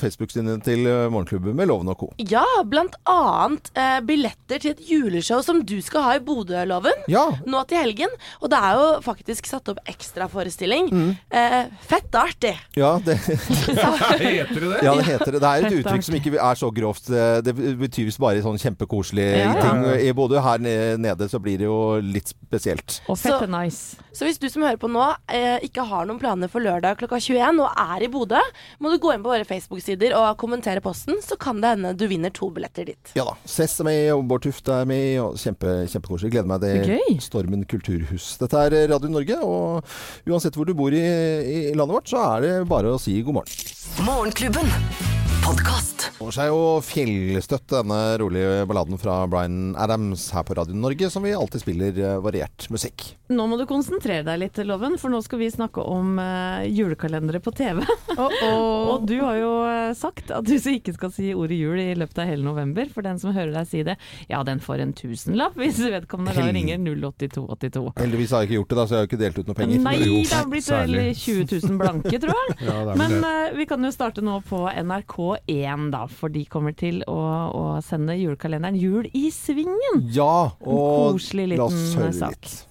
Facebook-sidene 0.00 0.58
til 0.64 0.86
eh, 0.88 1.06
Morgenklubben 1.12 1.56
med 1.58 1.70
og 1.72 1.96
Co. 1.98 2.10
Ja, 2.30 2.44
blant 2.68 2.96
annet 3.08 3.70
eh, 3.78 3.98
billetter 4.06 4.62
til 4.62 4.74
et 4.74 4.82
juleshow 4.88 5.42
som 5.44 5.62
du 5.66 5.78
skal 5.84 6.04
ha 6.06 6.16
i 6.18 6.22
Bodø-loven 6.24 7.04
Ja. 7.10 7.26
nå 7.46 7.62
til 7.68 7.80
helgen. 7.82 8.12
Og 8.42 8.52
det 8.52 8.60
er 8.60 8.78
jo 8.78 8.86
faktisk 9.04 9.48
satt 9.50 9.68
opp 9.72 9.80
ekstraforestilling. 9.88 10.90
Mm. 10.92 11.10
Eh, 11.30 11.60
fett 11.88 12.14
artig. 12.18 12.54
Ja, 12.78 12.96
det, 13.04 13.18
Heter 14.18 14.60
det 14.60 14.70
det? 14.72 14.80
ja, 14.86 14.94
det 14.98 15.04
heter 15.08 15.32
det. 15.36 15.40
Det 15.42 15.50
er 15.52 15.66
et 15.68 15.76
uttrykk 15.80 16.06
som 16.08 16.18
ikke 16.18 16.34
er 16.36 16.58
så 16.60 16.70
grovt. 16.74 17.08
Det 17.46 17.54
betyr 17.80 18.08
visst 18.10 18.20
bare 18.22 18.42
sånn 18.44 18.58
kjempekoselige 18.60 19.38
Ja, 19.44 19.54
ting. 19.62 19.84
I 20.08 20.12
Bodø 20.16 20.40
her 20.44 20.58
nede 20.98 21.28
så 21.30 21.40
blir 21.42 21.58
det 21.60 21.68
jo 21.68 21.78
litt 22.04 22.32
spesielt. 22.34 23.00
Og 23.08 23.18
fett 23.18 23.38
Så- 23.38 23.50
nice. 23.50 23.96
Så 24.18 24.26
hvis 24.26 24.38
du 24.42 24.48
som 24.50 24.64
hører 24.66 24.80
på 24.82 24.88
nå 24.90 25.02
eh, 25.30 25.60
ikke 25.62 25.84
har 25.86 26.06
noen 26.08 26.18
planer 26.18 26.50
for 26.50 26.58
lørdag 26.64 26.96
klokka 26.98 27.20
21 27.22 27.60
og 27.62 27.68
er 27.78 28.02
i 28.02 28.08
Bodø, 28.10 28.40
må 28.82 28.90
du 28.90 28.98
gå 28.98 29.12
inn 29.14 29.22
på 29.22 29.30
våre 29.30 29.46
Facebook-sider 29.46 30.16
og 30.18 30.32
kommentere 30.40 30.82
posten, 30.82 31.20
så 31.22 31.36
kan 31.38 31.60
det 31.62 31.70
hende 31.76 31.92
du 31.94 32.06
vinner 32.10 32.32
to 32.34 32.48
billetter 32.50 32.88
dit. 32.90 33.12
Ja 33.14 33.24
da. 33.28 33.36
Cess 33.46 33.78
er 33.78 33.86
med, 33.86 34.00
og 34.16 34.24
Bård 34.30 34.42
Tufte 34.48 34.74
er 34.82 34.88
med. 34.90 35.20
Og 35.22 35.36
kjempe, 35.38 35.76
kjempekoselig. 35.92 36.32
Gleder 36.34 36.50
meg 36.50 36.64
til 36.66 36.96
Gøy. 36.96 37.18
Stormen 37.22 37.62
kulturhus. 37.70 38.32
Dette 38.42 38.64
er 38.66 38.76
Radio 38.90 39.12
Norge, 39.12 39.38
og 39.46 39.86
uansett 40.26 40.58
hvor 40.58 40.66
du 40.66 40.74
bor 40.78 40.90
i, 40.90 41.04
i 41.70 41.74
landet 41.78 41.94
vårt, 42.00 42.10
så 42.10 42.24
er 42.34 42.42
det 42.48 42.52
bare 42.70 42.96
å 42.96 42.98
si 43.00 43.20
god 43.22 43.38
morgen. 43.38 43.74
Morgenklubben. 44.08 44.72
Podkast. 45.48 46.10
Det 46.18 46.32
seg 46.34 46.50
jo 46.50 46.56
fjellstøtt, 46.84 47.70
denne 47.72 47.98
rolige 48.20 48.66
balladen 48.68 48.98
fra 49.00 49.22
Bryan 49.30 49.70
Adams 49.80 50.26
her 50.34 50.42
på 50.44 50.52
Radio 50.58 50.76
Norge, 50.76 51.08
som 51.08 51.24
vi 51.24 51.30
alltid 51.32 51.62
spiller 51.62 52.00
eh, 52.02 52.16
variert 52.20 52.66
musikk. 52.74 53.04
Nå 53.32 53.46
må 53.48 53.56
du 53.56 53.62
konsentrere 53.68 54.26
deg 54.26 54.42
litt, 54.42 54.58
Loven, 54.68 54.98
for 55.00 55.12
nå 55.12 55.22
skal 55.24 55.40
vi 55.40 55.48
snakke 55.52 55.80
om 55.88 56.18
uh, 56.20 56.66
julekalendere 56.68 57.40
på 57.44 57.52
TV. 57.56 57.80
Og 58.18 59.06
du 59.08 59.14
har 59.22 59.38
jo 59.40 59.52
eh, 59.70 59.94
sagt 59.96 60.32
at 60.34 60.44
du 60.44 60.52
så 60.60 60.74
ikke 60.76 60.92
skal 60.98 61.12
si 61.16 61.30
ordet 61.32 61.56
jul 61.62 61.80
i 61.80 61.94
løpet 61.96 62.20
av 62.20 62.28
hele 62.28 62.44
november. 62.44 62.90
For 62.92 63.06
den 63.06 63.20
som 63.22 63.32
hører 63.32 63.54
deg 63.56 63.70
si 63.70 63.82
det, 63.88 63.96
ja 64.28 64.42
den 64.44 64.60
får 64.64 64.84
en 64.84 64.92
tusenlapp 65.00 65.56
hvis 65.62 65.80
vedkommende 65.80 66.36
da 66.36 66.44
Hel- 66.44 66.58
ringer 66.58 66.84
08282. 67.08 67.86
Heldigvis 68.02 68.36
har 68.36 68.44
jeg 68.44 68.50
ikke 68.50 68.58
gjort 68.60 68.74
det, 68.74 68.80
da, 68.82 68.84
så 68.84 68.96
jeg 68.96 69.00
har 69.00 69.06
jo 69.08 69.12
ikke 69.12 69.22
delt 69.24 69.40
ut 69.40 69.48
noe 69.54 69.60
penger. 69.62 69.82
Nei, 69.88 69.96
Jo, 70.02 70.20
det 70.20 70.36
har 70.42 70.52
blitt 70.52 70.70
vel 70.74 70.98
20 71.24 71.48
000 71.70 71.80
blanke, 71.80 72.14
tror 72.26 72.36
jeg. 72.42 72.58
Ja, 72.68 72.82
Men 73.00 73.16
eh, 73.24 73.56
vi 73.56 73.64
kan 73.70 73.80
jo 73.86 73.94
starte 73.94 74.20
nå 74.24 74.42
på 74.44 74.66
NRK1, 75.46 75.90
da, 75.94 76.04
for 76.10 76.32
de 76.32 76.44
kommer 76.50 76.74
til 76.76 77.02
å, 77.08 77.18
å 77.54 77.64
sende 77.84 78.16
julekalenderen 78.18 78.78
Jul 78.78 79.08
i 79.12 79.28
svingen. 79.34 80.02
Ja, 80.14 80.54
og 80.60 81.18
koselig 81.18 81.56
la 81.56 81.68
oss 81.68 81.76
liten 81.76 82.02
høre 82.02 82.16
sak. 82.16 82.36
litt. 82.36 82.64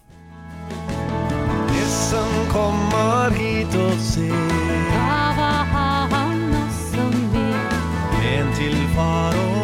Nissen 1.73 2.33
kommer 2.53 3.37
hit 3.37 3.77
og 3.81 4.01
ser. 4.01 4.33
En 8.27 8.49
til 8.57 8.75
far 8.95 9.37
og 9.41 9.56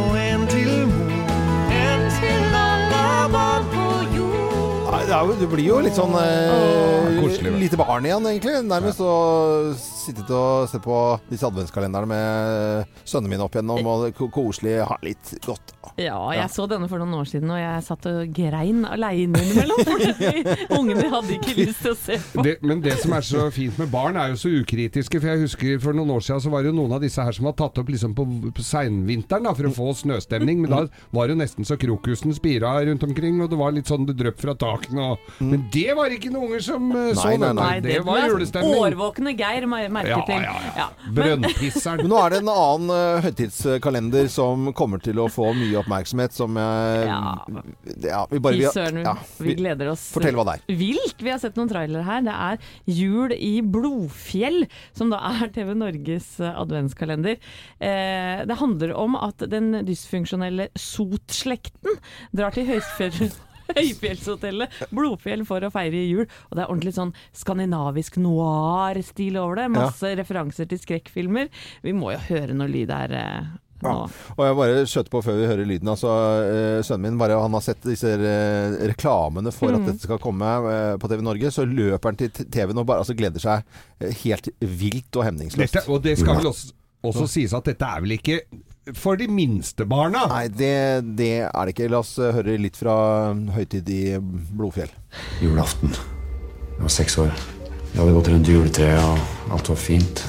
jo, 5.21 5.35
du 5.37 5.45
blir 5.51 5.67
jo 5.67 5.79
litt 5.83 5.95
sånn 5.97 6.13
eh, 6.17 7.19
koselig, 7.21 7.51
lite 7.61 7.77
barn 7.79 8.05
igjen, 8.07 8.25
egentlig. 8.31 8.55
Nærmest 8.67 9.01
å 9.03 9.13
sitte 9.77 10.25
og 10.35 10.67
se 10.71 10.79
på 10.83 10.97
disse 11.29 11.47
adventskalenderne 11.47 12.09
med 12.09 12.97
sønnene 13.07 13.35
mine 13.35 13.45
opp 13.45 13.55
igjennom, 13.55 13.85
og 13.87 14.17
koselig, 14.33 14.79
ha 14.89 14.97
litt 15.05 15.33
godt. 15.45 15.75
Ja, 15.99 16.17
jeg 16.33 16.41
Ja. 16.41 16.47
så 16.49 16.65
denne 16.67 16.87
for 16.89 16.97
noen 17.01 17.13
år 17.19 17.27
siden, 17.29 17.51
og 17.53 17.59
jeg 17.59 17.83
satt 17.85 18.05
og 18.09 18.31
grein 18.33 18.81
aleine 18.89 19.37
innimellom. 19.43 19.83
Ungene 20.79 21.09
hadde 21.11 21.35
ikke 21.37 21.55
lyst 21.59 21.83
til 21.85 21.93
å 21.93 21.97
se 21.99 22.17
på. 22.33 22.43
Det, 22.47 22.55
men 22.65 22.81
det 22.83 22.95
som 23.03 23.13
er 23.13 23.27
så 23.27 23.45
fint 23.53 23.77
med 23.79 23.91
barn, 23.93 24.17
er 24.17 24.33
jo 24.33 24.39
så 24.41 24.51
ukritiske. 24.63 25.19
For 25.21 25.29
jeg 25.33 25.43
husker 25.45 25.79
for 25.83 25.93
noen 25.97 26.15
år 26.15 26.25
siden 26.25 26.41
så 26.47 26.53
var 26.53 26.63
det 26.65 26.71
jo 26.71 26.77
noen 26.79 26.95
av 26.97 27.03
disse 27.03 27.21
her 27.23 27.35
som 27.35 27.45
var 27.49 27.55
tatt 27.59 27.77
opp 27.83 27.91
liksom 27.93 28.15
på, 28.17 28.25
på 28.55 28.65
seinvinteren 28.65 29.49
for 29.53 29.69
å 29.69 29.73
få 29.75 29.91
snøstemning. 30.01 30.63
Men 30.63 30.73
da 30.73 30.81
var 31.13 31.27
det 31.29 31.35
jo 31.37 31.41
nesten 31.43 31.67
så 31.67 31.77
krokusen 31.79 32.33
spira 32.35 32.73
rundt 32.87 33.03
omkring, 33.05 33.37
og 33.43 33.51
det 33.53 33.59
var 33.59 33.75
litt 33.75 33.91
sånn 33.91 34.07
det 34.09 34.17
drypp 34.19 34.41
fra 34.41 34.55
takene. 34.57 35.02
Og, 35.03 35.27
Men 35.39 35.65
det 35.73 35.95
var 35.97 36.13
ikke 36.15 36.31
noen 36.33 36.47
unger 36.49 36.63
som 36.65 36.89
eh, 36.95 37.09
så 37.17 37.27
Nei, 37.29 37.35
nei, 37.37 37.49
dette. 37.49 37.53
nei. 37.59 37.79
Det 37.85 37.99
var 38.07 38.21
julestemning. 38.29 38.77
Årvåkne 38.83 39.33
Geir 39.37 39.67
merket 39.69 40.09
jeg. 40.09 40.13
Ja, 40.13 40.21
til. 40.27 40.45
ja, 40.47 40.55
ja. 40.63 40.73
ja. 40.83 41.11
Brønnpisseren. 41.17 42.03
Men 42.03 42.11
nå 42.13 42.19
er 42.23 42.33
det 42.35 42.41
en 42.43 42.51
annen 42.53 42.93
uh, 42.93 43.23
høytidskalender 43.25 44.29
som 44.33 44.71
kommer 44.77 45.01
til 45.03 45.19
å 45.23 45.27
få 45.31 45.51
mye 45.57 45.79
oppmerksomhet, 45.83 46.35
som 46.35 46.57
uh, 46.59 47.03
Ja. 47.03 47.19
ja, 48.03 48.21
vi 48.31 48.41
bare 48.43 48.59
vi, 48.59 48.67
søren, 48.73 49.01
ja, 49.05 49.15
vi 49.43 49.55
gleder 49.59 49.91
oss. 49.93 50.07
Fortell 50.13 50.37
hva 50.37 50.47
det 50.49 50.57
er. 50.59 50.77
Vilt! 50.79 51.19
Vi 51.23 51.31
har 51.31 51.39
sett 51.41 51.57
noen 51.59 51.71
trailere 51.71 52.03
her. 52.07 52.23
Det 52.25 52.33
er 52.33 52.57
Jul 52.99 53.33
i 53.35 53.53
Blodfjell, 53.63 54.65
som 54.95 55.11
da 55.13 55.21
er 55.33 55.51
TV 55.55 55.73
Norges 55.77 56.33
eh, 56.41 56.53
adventskalender. 56.63 57.39
Eh, 57.79 58.43
det 58.49 58.59
handler 58.59 58.93
om 58.99 59.17
at 59.19 59.43
den 59.51 59.71
dysfunksjonelle 59.87 60.69
Sot-slekten 60.79 61.99
drar 62.35 62.55
til 62.55 62.67
høyfjell 62.69 63.31
Høyfjellshotellet 63.77 64.69
Blodfjell 64.93 65.45
for 65.47 65.63
å 65.67 65.71
feire 65.73 66.03
jul. 66.05 66.25
Og 66.49 66.55
det 66.57 66.63
er 66.65 66.69
ordentlig 66.69 66.93
sånn 66.97 67.13
skandinavisk 67.37 68.17
noir-stil 68.23 69.37
over 69.41 69.61
det. 69.63 69.67
Masse 69.73 70.13
referanser 70.19 70.69
til 70.71 70.81
skrekkfilmer. 70.81 71.51
Vi 71.85 71.93
må 71.95 72.13
jo 72.15 72.23
høre 72.29 72.55
noe 72.57 72.69
lyd 72.71 72.91
her 72.93 73.13
eh, 73.17 73.51
nå. 73.83 73.93
Og 74.37 74.43
jeg 74.47 74.55
bare 74.59 74.83
skjøt 74.87 75.09
på 75.11 75.21
før 75.25 75.39
vi 75.41 75.47
hører 75.49 75.67
lyden. 75.67 75.89
Altså, 75.91 76.11
eh, 76.47 76.77
sønnen 76.87 77.09
min 77.09 77.17
bare, 77.19 77.39
han 77.41 77.55
har 77.57 77.63
sett 77.65 77.83
disse 77.87 78.13
eh, 78.15 78.77
reklamene 78.93 79.51
for 79.55 79.73
Mm. 79.73 79.79
at 79.81 79.89
dette 79.91 80.05
skal 80.07 80.21
komme 80.23 80.51
eh, 80.71 80.93
på 81.01 81.09
TV 81.11 81.23
Norge. 81.25 81.51
Så 81.55 81.65
løper 81.67 82.11
han 82.13 82.19
til 82.21 82.31
TV-en 82.43 82.83
og 82.83 82.87
bare 82.89 83.03
altså, 83.03 83.15
gleder 83.17 83.43
seg 83.43 83.65
helt 84.23 84.51
vilt 84.61 85.19
og 85.19 85.27
hemningsløst. 85.27 85.79
Dette, 85.81 85.89
og 85.91 86.03
det 86.05 86.17
skal 86.21 86.39
vel 86.39 86.51
også, 86.53 86.71
også 87.03 87.27
sies 87.31 87.55
at 87.57 87.67
dette 87.73 87.89
er 87.95 88.03
vel 88.05 88.15
ikke 88.19 88.39
for 88.99 89.15
de 89.19 89.27
minste 89.31 89.85
barna? 89.87 90.25
Nei, 90.31 90.47
det, 90.51 90.73
det 91.17 91.29
er 91.47 91.65
det 91.69 91.73
ikke. 91.75 91.89
La 91.93 92.01
oss 92.03 92.17
eh, 92.19 92.33
høre 92.35 92.57
litt 92.59 92.75
fra 92.79 92.95
høytid 93.55 93.87
i 93.93 94.01
Blodfjell. 94.19 94.91
Julaften. 95.43 95.93
Jeg 96.73 96.81
var 96.81 96.91
seks 96.91 97.17
år. 97.23 97.31
Jeg 97.93 98.01
hadde 98.01 98.15
gått 98.17 98.31
rundt 98.33 98.49
juletreet, 98.49 99.03
og 99.05 99.53
alt 99.55 99.69
var 99.71 99.79
fint. 99.79 100.23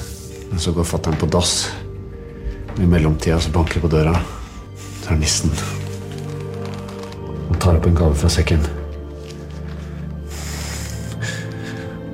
Men 0.51 0.61
så 0.61 0.71
går 0.75 0.85
fattern 0.87 1.17
på 1.19 1.27
dass. 1.33 1.55
Og 2.75 2.79
I 2.83 2.87
mellomtida 2.91 3.39
så 3.41 3.51
banker 3.55 3.79
det 3.79 3.85
på 3.87 3.91
døra. 3.95 4.13
Så 5.01 5.09
er 5.09 5.15
det 5.17 5.23
nissen. 5.25 5.51
Han 7.49 7.59
tar 7.61 7.79
opp 7.79 7.89
en 7.89 7.97
gave 7.97 8.15
fra 8.19 8.29
sekken. 8.31 8.63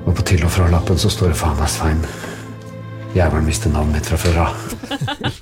Og 0.02 0.16
på 0.18 0.22
til- 0.26 0.42
og 0.44 0.50
fra-lappen 0.50 0.98
så 0.98 1.10
står 1.12 1.30
det 1.32 1.38
faen 1.38 1.58
meg 1.60 1.70
Svein. 1.70 2.02
Jævelen 3.12 3.44
visste 3.44 3.68
navnet 3.68 3.98
mitt 3.98 4.06
fra 4.08 4.16
før 4.16 4.36
av. 4.40 4.60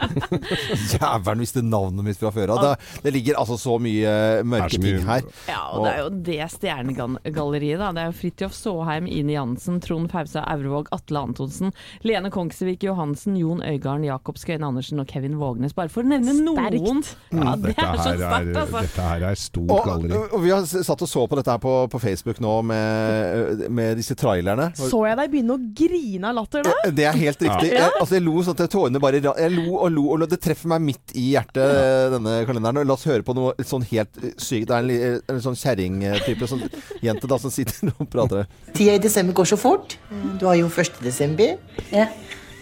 Jævelen 0.90 1.42
visste 1.44 1.61
navnet 1.62 2.02
mitt 2.02 2.18
fra 2.18 2.33
før 2.35 2.50
av. 2.56 2.62
Det, 2.64 3.02
det 3.04 3.12
ligger 3.14 3.37
altså 3.38 3.54
så 3.62 3.76
mye 3.78 4.14
mørke 4.42 4.74
så 4.74 4.80
mye- 4.83 4.96
ting 4.98 5.06
her. 5.06 5.28
Ja, 5.46 5.61
og 5.76 5.85
det 5.87 5.92
er 5.92 6.00
jo 6.00 6.09
det 6.26 6.38
stjernegalleriet, 6.56 7.78
da. 7.78 7.92
Det 7.94 8.02
er 8.02 8.09
jo 8.11 8.16
Fridtjof 8.18 8.56
Saaheim, 8.59 9.06
Ine 9.06 9.37
Jansen, 9.37 9.78
Trond 9.85 10.11
Fausa 10.11 10.42
Aurvåg, 10.50 10.90
Atle 10.96 11.22
Antonsen, 11.28 11.70
Lene 12.02 12.33
Kongsvik 12.35 12.88
Johansen, 12.88 13.37
Jon 13.38 13.62
Øygarden, 13.62 14.09
Jakob 14.09 14.40
Skøyen 14.42 14.66
Andersen 14.66 15.04
og 15.04 15.06
Kevin 15.14 15.38
Vågnes. 15.38 15.76
Bare 15.78 15.94
for 15.94 16.02
å 16.02 16.11
nevne 16.11 16.35
noen. 16.40 17.04
Ja, 17.30 17.54
det 17.54 17.70
Dette 17.70 17.87
er 17.87 18.02
så 18.02 18.11
er, 18.16 18.24
sterkt, 18.24 18.61
altså. 18.64 18.83
dette 18.88 19.06
her 19.12 19.28
er 19.30 19.40
stort 19.44 19.70
Og, 19.76 19.85
galleri. 19.87 20.18
og 20.26 20.42
vi 20.42 20.50
har 20.56 20.66
satt 20.66 21.06
og 21.06 21.12
så 21.14 21.22
på 21.30 21.38
dette 21.38 21.54
her 21.54 21.62
på, 21.62 21.76
på 21.94 22.02
Facebook 22.02 22.42
nå 22.42 22.59
med, 22.66 23.64
med 23.70 24.02
disse 24.02 24.18
trailerne. 24.18 24.72
Så 24.74 25.04
jeg 25.06 25.22
deg 25.22 25.30
begynne 25.37 25.54
å 25.54 25.62
grine 25.85 26.35
av 26.35 26.38
latter 26.42 26.66
da? 26.66 26.74
Det 26.90 27.06
er 27.06 27.14
helt 27.22 27.46
riktig. 27.46 27.60
Ja. 27.66 27.85
Jeg, 27.85 27.92
altså 28.01 28.16
jeg 28.16 28.25
lo 28.25 28.42
sånn 28.44 28.57
at 28.57 28.73
tårene 28.73 29.01
bare 29.03 29.20
Jeg 29.20 29.53
lo 29.55 29.77
og 29.77 29.90
lo 29.92 30.05
og 30.14 30.20
lo. 30.23 30.29
Det 30.31 30.40
treffer 30.42 30.70
meg 30.73 30.85
midt 30.85 31.14
i 31.18 31.31
hjertet, 31.35 32.12
denne 32.14 32.38
kalenderen. 32.49 32.83
Og 32.83 32.88
La 32.88 32.96
oss 32.96 33.07
høre 33.09 33.27
på 33.27 33.35
noe 33.37 33.55
sånn 33.66 33.85
helt 33.90 34.20
sykt. 34.40 34.70
Det 34.70 34.77
er 34.77 34.90
en, 35.11 35.23
en 35.35 35.42
sånn 35.44 35.59
kjerringtype 35.61 36.49
sånn 36.51 36.66
jente 37.05 37.31
da 37.31 37.40
som 37.42 37.53
sitter 37.55 37.92
og 37.96 38.09
prater. 38.12 38.49
Tida 38.77 38.96
i 38.99 39.03
desember 39.03 39.37
går 39.40 39.51
så 39.53 39.59
fort. 39.61 39.99
Du 40.40 40.46
har 40.49 40.59
jo 40.61 40.70
1. 40.70 41.01
desember. 41.05 41.57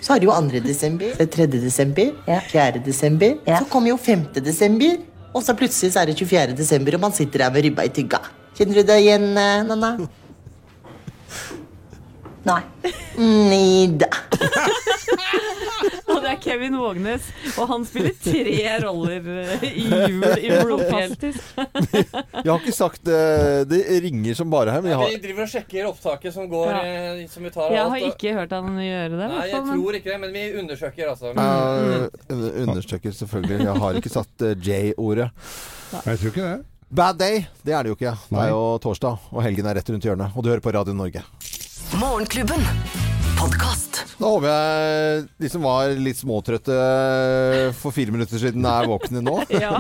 Så 0.01 0.15
har 0.15 0.23
du 0.23 0.29
jo 0.29 0.35
2. 0.35 0.63
desember. 0.67 1.15
Så 1.15 1.25
er 1.25 1.27
det 1.27 1.35
3. 1.37 1.47
desember. 1.59 2.13
4. 2.53 2.83
desember. 2.87 3.39
Så 3.47 3.65
kommer 3.71 3.95
jo 3.95 3.99
5. 4.01 4.29
desember. 4.43 4.99
Og 5.35 5.45
så 5.45 5.55
plutselig 5.57 5.93
så 5.95 6.03
er 6.03 6.11
det 6.11 6.17
24. 6.19 6.57
desember, 6.57 6.97
og 6.97 7.03
man 7.05 7.13
sitter 7.15 7.45
der 7.45 7.53
med 7.55 7.67
ribba 7.67 7.85
i 7.87 7.93
tygga. 7.95 8.23
Kjenner 8.59 8.81
du 8.81 8.87
deg 8.89 9.05
igjen, 9.05 9.27
eh, 9.37 9.63
Nanna? 9.69 9.91
Nei. 12.49 12.93
Nida. 13.19 14.09
Og 16.09 16.23
det 16.25 16.31
er 16.33 16.39
Kevin 16.43 16.77
Vågnes, 16.81 17.27
og 17.61 17.69
han 17.71 17.85
spiller 17.87 18.15
tre 18.23 18.77
roller 18.83 19.27
eh, 19.43 19.65
i 19.69 19.85
jul 19.85 20.25
i 20.41 20.49
Blodfjell. 20.65 21.13
Jeg 21.21 22.49
har 22.49 22.57
ikke 22.57 22.75
sagt 22.75 23.03
det. 23.07 23.19
Det 23.71 23.81
ringer 24.07 24.39
som 24.39 24.51
bare 24.53 24.73
her, 24.75 24.83
men 24.85 24.95
jeg 24.95 25.19
Vi 25.19 25.21
driver 25.27 25.45
og 25.45 25.53
sjekker 25.53 25.89
opptaket 25.91 26.35
som 26.35 26.49
går 26.51 26.71
Ja. 26.73 26.81
eh, 26.85 27.27
Som 27.31 27.45
vi 27.47 27.51
tar 27.55 27.71
Jeg 27.71 27.83
alt, 27.83 27.93
har 27.93 28.01
og- 28.01 28.15
ikke 28.17 28.35
hørt 28.39 28.51
han 28.57 28.73
gjøre 28.81 29.11
det. 29.21 29.29
Nei, 29.35 29.45
jeg 29.53 29.63
tror 29.69 29.99
ikke 30.01 30.11
det, 30.15 30.21
men 30.25 30.33
vi 30.33 30.47
undersøker, 30.63 31.13
altså. 31.13 31.35
Uh, 31.37 32.09
undersøker, 32.65 33.13
selvfølgelig. 33.21 33.61
Jeg 33.69 33.77
har 33.85 34.01
ikke 34.01 34.15
satt 34.17 34.43
eh, 34.49 34.55
J-ordet. 34.57 35.31
Jeg 35.93 36.19
tror 36.19 36.33
ikke 36.33 36.49
det. 36.49 36.65
Bad 36.91 37.19
day, 37.21 37.43
det 37.69 37.75
er 37.77 37.83
det 37.85 37.91
jo 37.93 37.97
ikke. 37.99 38.15
Det 38.33 38.39
er 38.41 38.49
jo 38.49 38.63
torsdag, 38.81 39.19
og 39.31 39.43
helgen 39.45 39.67
er 39.69 39.77
rett 39.77 39.91
rundt 39.93 40.07
hjørnet. 40.09 40.33
Og 40.35 40.43
du 40.43 40.49
hører 40.49 40.65
på 40.65 40.73
Radio 40.73 40.95
Norge. 40.97 41.21
Morgenklubben. 41.99 42.61
Podkast. 43.39 44.01
Da 44.19 44.27
håper 44.33 44.49
jeg 44.51 45.21
de 45.39 45.49
som 45.53 45.63
var 45.63 45.93
litt 45.95 46.19
småtrøtte 46.19 46.75
for 47.79 47.95
fire 47.95 48.11
minutter 48.11 48.41
siden, 48.43 48.67
er 48.67 48.89
våkne 48.91 49.23
nå. 49.23 49.37
Ja. 49.63 49.79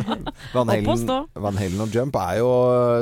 Van 0.55 0.70
Halen. 0.70 1.03
Van 1.34 1.59
Halen 1.59 1.82
og 1.82 1.94
Jump 1.94 2.16
er 2.20 2.38
jo 2.38 2.49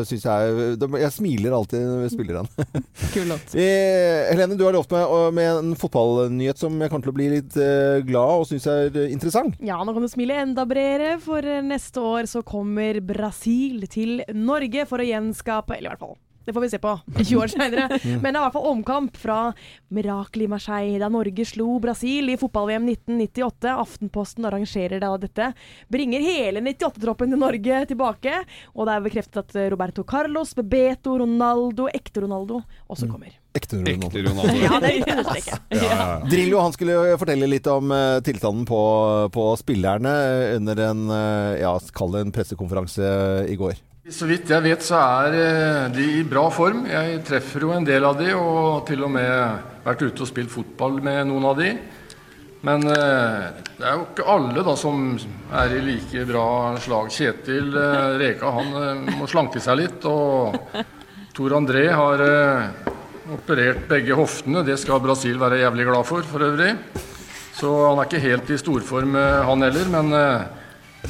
Syns 0.09 0.25
jeg, 0.25 0.77
jeg 0.81 1.13
smiler 1.13 1.57
alltid 1.59 1.85
når 1.85 2.03
vi 2.07 2.11
spiller 2.15 2.41
den. 2.41 2.83
Kul 3.15 3.29
låt. 3.35 3.53
Eh, 3.53 4.33
Helene, 4.33 4.57
du 4.57 4.65
har 4.65 4.77
lovt 4.77 4.97
meg 4.97 5.15
med 5.37 5.51
en 5.53 5.77
fotballnyhet 5.79 6.65
som 6.65 6.81
jeg 6.81 6.93
kommer 6.93 7.07
til 7.09 7.15
å 7.15 7.19
bli 7.21 7.31
litt 7.37 7.59
eh, 7.61 8.01
glad 8.09 8.43
og 8.43 8.49
syns 8.49 8.69
er 8.73 8.89
eh, 8.91 9.13
interessant. 9.13 9.61
Ja, 9.61 9.79
nå 9.85 9.93
kan 9.97 10.09
du 10.09 10.13
smile 10.13 10.41
enda 10.41 10.65
bredere, 10.69 11.19
for 11.23 11.45
neste 11.69 12.01
år 12.01 12.31
så 12.33 12.45
kommer 12.47 13.03
Brasil 13.05 13.85
til 13.93 14.23
Norge 14.33 14.89
for 14.89 15.05
å 15.05 15.07
gjenskape 15.07 15.77
Eller 15.77 15.93
i 15.93 15.95
hvert 15.95 16.07
fall 16.09 16.17
det 16.47 16.55
får 16.55 16.65
vi 16.65 16.71
se 16.71 16.79
på 16.83 16.95
20 17.19 17.43
år 17.43 17.53
senere. 17.53 17.89
Mm. 18.07 18.21
Men 18.23 18.35
det 18.35 18.39
er 18.39 18.43
i 18.43 18.45
hvert 18.45 18.55
fall 18.55 18.67
omkamp 18.71 19.17
fra 19.19 19.37
mirakelet 19.95 20.45
i 20.45 20.51
Marseille, 20.51 20.99
da 21.01 21.09
Norge 21.11 21.45
slo 21.49 21.79
Brasil 21.83 22.29
i 22.31 22.37
fotball-VM 22.39 22.85
1998. 22.93 23.73
Aftenposten 23.73 24.47
arrangerer 24.47 25.03
da 25.03 25.11
dette. 25.19 25.49
Bringer 25.91 26.23
hele 26.23 26.63
98-troppen 26.63 27.33
til 27.33 27.41
Norge 27.41 27.81
tilbake. 27.91 28.37
Og 28.77 28.87
det 28.87 28.95
er 28.95 29.07
bekreftet 29.09 29.41
at 29.43 29.59
Roberto 29.73 30.05
Carlos, 30.07 30.55
Bebeto, 30.55 31.17
Ronaldo, 31.25 31.89
ekte 31.91 32.23
Ronaldo 32.23 32.61
også 32.93 33.09
kommer. 33.11 33.35
Ekte 33.57 33.81
Ronaldo. 33.81 34.13
Ekte 34.13 34.23
Ronaldo. 34.29 34.55
Ja, 34.67 34.81
det 34.81 34.93
er. 34.93 35.25
Ja, 35.49 35.59
ja, 35.73 35.83
ja. 35.83 36.07
Drillo 36.31 36.63
han 36.63 36.77
skulle 36.77 37.17
fortelle 37.21 37.49
litt 37.51 37.67
om 37.73 37.91
uh, 37.91 38.21
tilstanden 38.25 38.69
på, 38.69 38.81
på 39.35 39.49
spillerne 39.59 40.15
under 40.61 40.87
en 40.91 41.05
uh, 41.11 41.57
ja, 41.59 41.75
kall 41.97 42.15
det 42.15 42.27
en 42.27 42.35
pressekonferanse 42.35 43.11
i 43.51 43.59
går. 43.59 43.79
Så 44.07 44.29
vidt 44.31 44.53
jeg 44.53 44.63
vet, 44.63 44.85
så 44.87 45.01
er 45.03 45.35
eh, 45.35 45.85
de 45.91 46.05
i 46.21 46.27
bra 46.27 46.45
form. 46.55 46.85
Jeg 46.87 47.25
treffer 47.27 47.65
jo 47.65 47.73
en 47.75 47.87
del 47.87 48.05
av 48.07 48.15
de, 48.21 48.29
og 48.39 48.85
til 48.87 49.01
og 49.03 49.11
med 49.17 49.81
vært 49.83 50.05
ute 50.05 50.23
og 50.23 50.29
spilt 50.31 50.53
fotball 50.53 51.01
med 51.03 51.25
noen 51.27 51.47
av 51.51 51.57
de. 51.59 51.73
Men 52.69 52.87
eh, 52.87 53.65
det 53.67 53.83
er 53.83 53.97
jo 53.97 54.05
ikke 54.05 54.29
alle 54.31 54.63
da 54.63 54.77
som 54.79 55.09
er 55.59 55.75
i 55.75 55.81
like 55.83 56.23
bra 56.29 56.47
slag. 56.85 57.11
Kjetil 57.11 57.75
eh, 57.75 58.13
Reka 58.23 58.53
han 58.55 59.09
må 59.17 59.27
slanke 59.27 59.63
seg 59.65 59.81
litt, 59.81 60.07
og 60.07 60.55
Tor 61.35 61.57
André 61.59 61.89
har 61.91 62.23
operert 63.35 63.89
begge 63.91 64.15
hoftene. 64.15 64.63
Det 64.63 64.79
skal 64.79 65.03
Brasil 65.03 65.43
være 65.43 65.65
jævlig 65.65 65.89
glad 65.91 66.07
for, 66.07 66.31
for 66.31 66.47
øvrig. 66.47 66.77
Så 67.59 67.75
han 67.89 67.99
er 67.99 68.07
ikke 68.07 68.23
helt 68.23 68.55
i 68.55 68.61
storform, 68.63 69.19
han 69.19 69.67
heller, 69.67 69.91
men 69.91 70.15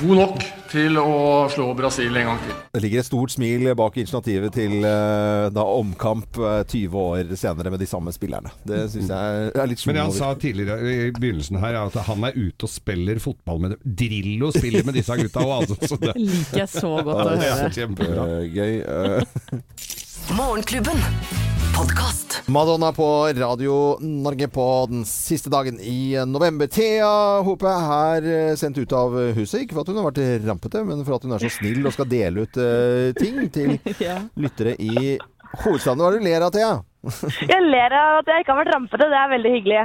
god 0.00 0.16
nok 0.18 0.44
til 0.70 0.98
å 1.00 1.10
slå 1.52 1.66
Brasil 1.78 2.16
en 2.18 2.28
gang 2.30 2.40
til. 2.42 2.54
Det 2.74 2.82
ligger 2.84 3.00
et 3.02 3.08
stort 3.08 3.32
smil 3.32 3.68
bak 3.78 3.96
initiativet 4.00 4.54
til 4.56 4.84
eh, 4.84 5.46
da 5.54 5.64
omkamp 5.76 6.38
eh, 6.42 6.60
20 6.68 6.96
år 7.00 7.32
senere 7.38 7.72
med 7.74 7.80
de 7.82 7.88
samme 7.90 8.12
spillerne. 8.14 8.52
Det 8.66 8.82
syns 8.92 9.10
jeg 9.14 9.50
er 9.54 9.70
litt 9.70 9.84
Men 9.88 10.00
han 10.04 10.14
sa 10.16 10.32
tidligere 10.42 10.78
i 10.90 11.10
begynnelsen 11.16 11.60
her 11.62 11.78
at 11.84 11.98
han 12.08 12.26
er 12.28 12.36
ute 12.36 12.66
og 12.68 12.72
spiller 12.72 13.20
fotball 13.22 13.62
med 13.64 13.76
dem. 13.76 13.96
Drillo 14.02 14.52
spiller 14.54 14.86
med 14.86 14.98
disse 14.98 15.16
gutta 15.22 15.44
òg, 15.46 15.54
altså. 15.62 15.78
Så 15.94 16.00
det 16.02 16.16
Liker 16.26 16.62
jeg 16.64 16.72
så 16.74 16.92
godt 17.00 17.14
å 17.16 17.28
Ja, 17.30 17.36
det 17.36 17.50
er 17.50 17.60
høre. 17.62 17.74
Kjempebra. 17.80 18.28
Eh, 18.36 18.48
Gøy. 18.56 18.74
eh. 18.84 20.34
Morgenklubben. 20.36 21.55
Podkast. 21.76 22.48
Madonna 22.48 22.92
på 22.92 23.26
Radio 23.36 23.96
Norge 24.00 24.48
på 24.48 24.86
den 24.90 25.04
siste 25.04 25.50
dagen 25.50 25.80
i 25.80 26.16
november. 26.26 26.66
Thea 26.66 27.40
Hope 27.44 27.68
er 27.68 28.26
eh, 28.50 28.54
sendt 28.56 28.78
ut 28.78 28.92
av 28.96 29.12
huset. 29.36 29.62
Ikke 29.64 29.76
for 29.76 29.84
at 29.84 29.90
hun 29.92 29.98
har 30.00 30.06
vært 30.08 30.46
rampete, 30.48 30.82
men 30.88 31.02
for 31.06 31.18
at 31.18 31.26
hun 31.26 31.34
er 31.36 31.42
så 31.44 31.50
snill 31.52 31.86
og 31.86 31.94
skal 31.96 32.08
dele 32.10 32.46
ut 32.46 32.58
eh, 32.62 33.10
ting 33.18 33.42
til 33.54 33.76
Ja. 34.06 34.16
lyttere 34.40 34.76
i 34.80 35.16
hovedstaden. 35.64 36.00
Hva 36.02 36.08
er 36.10 36.16
det 36.16 36.24
du 36.24 36.28
ler 36.30 36.46
av, 36.48 36.54
Thea? 36.56 36.72
Jeg 37.52 37.62
ler 37.68 37.94
av 38.00 38.18
at 38.22 38.32
jeg 38.32 38.42
ikke 38.44 38.54
har 38.56 38.60
vært 38.64 38.74
rampete, 38.74 39.06
det 39.12 39.20
er 39.20 39.32
veldig 39.36 39.54
hyggelig. 39.56 39.80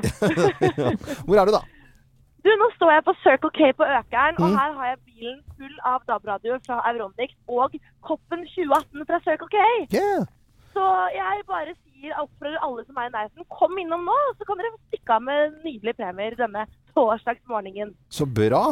Hvor 1.27 1.37
er 1.43 1.51
du, 1.51 1.55
da? 1.59 1.63
Du, 2.41 2.49
Nå 2.57 2.67
står 2.73 2.95
jeg 2.95 3.03
på 3.05 3.13
Circle 3.21 3.51
K 3.53 3.67
på 3.77 3.85
Økeren, 3.85 4.39
og 4.41 4.47
Mm. 4.49 4.55
her 4.57 4.71
har 4.79 4.87
jeg 4.95 5.01
bilen 5.05 5.35
full 5.59 5.75
av 5.85 5.99
DAB-radioer 6.09 6.61
fra 6.65 6.79
Euronics 6.89 7.35
og 7.53 7.75
Koppen 8.01 8.41
2018 8.49 9.05
fra 9.11 9.19
Circle 9.27 9.49
K. 9.53 9.59
Yeah. 9.93 10.23
Så 10.73 10.83
jeg 11.13 11.43
bare 11.49 11.73
sier 11.83 12.15
oppfordrer 12.21 12.61
alle 12.63 12.85
som 12.87 12.97
er 12.97 13.09
i 13.09 13.13
nærheten, 13.13 13.45
kom 13.51 13.77
innom 13.81 14.05
nå, 14.07 14.17
så 14.39 14.45
kan 14.47 14.57
dere 14.61 14.71
stikke 14.89 15.17
av 15.17 15.21
med 15.25 15.57
nydelige 15.65 15.97
premier 15.99 16.35
denne 16.39 16.65
torsdagsmorgenen. 16.95 17.93
Så 18.09 18.25
bra. 18.25 18.69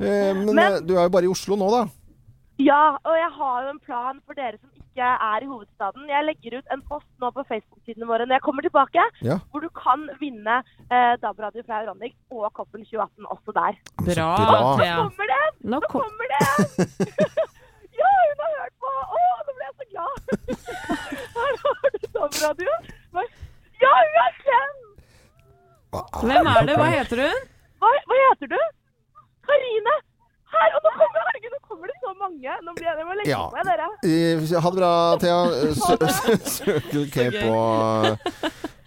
Eh, 0.00 0.32
men 0.34 0.54
Men- 0.54 0.72
eh, 0.74 0.80
du 0.80 0.94
er 0.96 1.02
jo 1.08 1.08
bare 1.16 1.24
i 1.28 1.32
Oslo 1.32 1.56
nå, 1.56 1.70
da. 1.70 1.82
Ja, 2.60 2.96
og 3.04 3.14
jeg 3.16 3.30
har 3.38 3.62
jo 3.64 3.68
en 3.70 3.78
plan 3.80 4.20
for 4.26 4.34
dere 4.34 4.58
som 4.60 4.68
ikke 4.76 5.00
er 5.00 5.42
i 5.42 5.46
hovedstaden. 5.48 6.08
Jeg 6.08 6.24
legger 6.26 6.58
ut 6.58 6.66
en 6.70 6.82
post 6.82 7.06
nå 7.20 7.30
på 7.32 7.44
Facebook-sidene 7.48 8.06
våre 8.06 8.26
når 8.26 8.36
jeg 8.36 8.42
kommer 8.42 8.62
tilbake, 8.62 9.00
Ja. 9.22 9.38
hvor 9.50 9.60
du 9.62 9.68
kan 9.70 10.08
vinne 10.20 10.58
eh, 10.90 11.16
DAB-radio 11.22 11.62
fra 11.64 11.80
Euronic 11.82 12.14
og 12.30 12.52
Koppen 12.52 12.84
2018 12.84 13.24
også 13.24 13.52
der. 13.54 13.78
Bra, 13.96 14.36
bra. 14.36 14.76
Thea. 14.76 14.96
Kommer 14.96 15.26
det? 15.32 15.44
Nå 15.64 15.80
Nå 15.80 15.80
kommer 15.88 16.26
det! 16.34 16.46
ja, 18.00 18.10
hun 18.26 18.42
har 18.44 18.52
hørt 18.58 18.74
på! 18.84 18.90
Å, 18.90 19.22
nå 19.46 19.52
ble 19.56 19.64
jeg 19.68 19.74
så 19.78 19.84
glad! 19.92 20.12
Her 21.36 21.52
har 21.64 21.94
du 21.94 21.98
DAB-radioen. 22.18 22.82
Ja, 23.80 23.94
hun 23.96 24.20
er 24.26 24.32
kjent! 24.44 24.84
Hvem 25.90 26.46
er 26.54 26.62
det? 26.68 26.76
Hva 26.78 26.88
heter 26.92 27.24
hun? 27.26 27.40
Hva, 27.80 27.88
hva 28.10 28.16
heter 28.28 28.52
du? 28.54 28.60
Karine! 29.48 29.94
Her, 30.50 30.72
og 30.76 30.80
nå 30.84 30.90
kommer, 30.98 31.20
herregud, 31.28 31.52
nå 31.54 31.60
kommer 31.70 31.86
det 31.92 31.96
så 32.02 32.10
mange! 32.18 32.54
Nå 32.66 32.72
blir 32.74 32.86
jeg, 32.88 32.96
jeg 33.00 33.06
må 33.06 33.14
legge 33.20 33.30
Ja. 33.30 33.42
på 33.46 33.54
meg, 33.54 33.64
dere. 33.70 33.86
Eh, 34.02 34.34
Ha 34.64 34.70
det 34.70 34.78
bra, 34.80 34.92
Thea. 35.22 35.40
Søk 35.78 36.02
Sø- 36.10 36.38
Circle 36.56 37.04
K 37.14 37.28
på, 37.36 37.52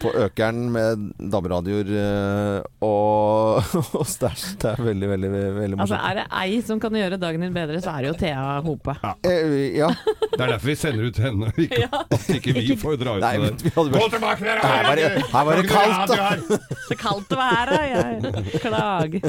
på 0.04 0.12
Økeren 0.26 0.66
med 0.74 1.08
DAB-radioer 1.32 1.92
eh, 2.00 2.66
og, 2.84 3.64
og 4.00 4.08
stæsj. 4.10 4.46
Det 4.62 4.72
er 4.74 4.84
veldig, 4.84 5.10
veldig, 5.14 5.32
veldig 5.58 5.80
Altså, 5.84 6.00
er 6.00 6.20
det 6.20 6.26
ei 6.44 6.60
som 6.66 6.82
kan 6.84 6.96
gjøre 6.98 7.20
dagen 7.22 7.46
din 7.46 7.56
bedre, 7.56 7.80
så 7.84 7.96
er 7.96 8.06
det 8.06 8.12
jo 8.12 8.18
Thea 8.20 8.60
Hope. 8.66 8.96
Eh, 9.28 9.78
ja. 9.80 9.90
Det 10.34 10.42
er 10.42 10.54
derfor 10.56 10.72
vi 10.72 10.76
sender 10.80 11.08
ut 11.10 11.20
henne, 11.24 11.52
ikke, 11.58 11.82
ja. 11.86 12.04
at 12.04 12.30
ikke 12.38 12.56
vi 12.58 12.76
får 12.80 12.98
dra 13.02 13.16
ut 13.18 13.24
Nei, 13.24 13.34
med 13.40 13.46
men 13.46 13.58
den. 13.62 13.72
vi 13.72 14.00
Gå 14.04 14.08
tilbake 14.16 14.48
der! 14.48 14.62
Her 14.64 14.88
var 14.88 15.00
det, 15.00 15.10
her 15.34 15.48
var 15.50 15.62
det 15.62 15.66
kaldt, 15.70 16.14
da. 16.14 16.60
Så 16.88 17.00
kaldt 17.00 17.30
det 17.32 17.40
var 17.40 17.52
her, 17.54 17.74
da. 17.74 18.44
Jeg 18.54 18.62
klager. 18.64 19.28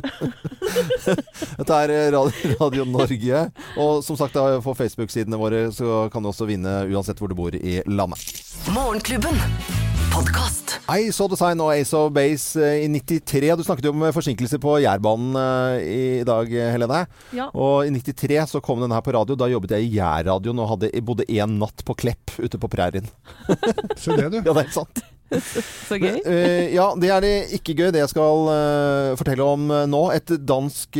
Dette 1.60 1.80
er 1.84 1.94
eh, 1.94 2.10
Radio, 2.14 2.54
Radio 2.60 2.88
Norge. 2.88 3.46
Og 3.78 4.04
som 4.06 4.18
sagt, 4.18 4.38
på 4.64 4.76
Facebook-sidene 4.78 5.40
våre 5.40 5.66
så 5.74 6.06
kan 6.12 6.24
du 6.24 6.32
også 6.32 6.48
vinne 6.48 6.82
uansett 6.90 7.20
hvor 7.20 7.30
du 7.32 7.38
bor 7.38 7.54
i 7.54 7.80
landet. 7.86 8.44
Morgenklubben. 8.74 9.83
Podkast. 10.14 10.76
I 10.86 11.08
Design 11.10 11.58
og 11.64 11.72
Ace 11.74 11.96
of 11.98 12.12
Base 12.14 12.60
eh, 12.62 12.84
i 12.84 12.88
93. 12.92 13.48
Du 13.58 13.64
snakket 13.66 13.88
jo 13.88 13.90
om 13.90 14.04
eh, 14.06 14.12
forsinkelser 14.14 14.60
på 14.62 14.76
Jærbanen 14.84 15.34
eh, 15.40 15.86
i 15.90 16.04
dag, 16.26 16.52
Helene. 16.70 17.00
Ja. 17.34 17.48
Og 17.50 17.88
i 17.88 17.90
93 17.90 18.52
så 18.52 18.62
kom 18.62 18.78
den 18.84 18.94
her 18.94 19.02
på 19.02 19.16
radio. 19.16 19.34
Da 19.34 19.48
jobbet 19.50 19.74
jeg 19.74 19.88
i 19.88 19.96
Jærradioen 19.96 20.62
og 20.62 20.70
hadde, 20.76 20.92
bodde 21.02 21.26
en 21.34 21.58
natt 21.58 21.82
på 21.82 21.98
Klepp 21.98 22.36
ute 22.38 22.62
på 22.62 22.70
prærien. 22.70 23.10
Se 23.98 24.14
det, 24.14 24.30
du. 24.30 24.38
Ja, 24.38 24.54
det 24.54 24.68
er 24.68 24.70
sant. 24.76 25.02
Så 25.88 25.96
gøy. 25.98 26.18
Eh, 26.28 26.74
ja, 26.74 26.84
det 27.00 27.08
er 27.10 27.22
det 27.24 27.32
ikke 27.56 27.74
gøy. 27.78 27.88
Det 27.94 28.00
jeg 28.02 28.10
skal 28.12 28.48
eh, 28.52 29.14
fortelle 29.18 29.46
om 29.46 29.64
eh, 29.72 29.84
nå. 29.90 30.02
Et 30.14 30.32
dansk 30.46 30.98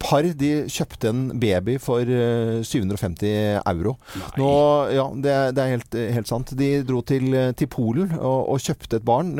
par 0.00 0.26
de 0.40 0.50
kjøpte 0.70 1.10
en 1.10 1.22
baby 1.40 1.76
for 1.82 2.04
eh, 2.04 2.60
750 2.66 3.60
euro. 3.64 3.96
Nå, 4.38 4.50
ja, 4.94 5.06
det, 5.24 5.32
er- 5.34 5.54
det 5.56 5.64
er 5.64 5.72
helt, 5.74 5.98
helt 6.18 6.30
sant. 6.30 6.52
De 6.58 6.68
dro 6.86 7.00
til, 7.06 7.32
til 7.58 7.70
Polen 7.72 8.12
og, 8.18 8.50
og 8.54 8.60
kjøpte 8.62 9.00
et 9.00 9.06
barn 9.08 9.32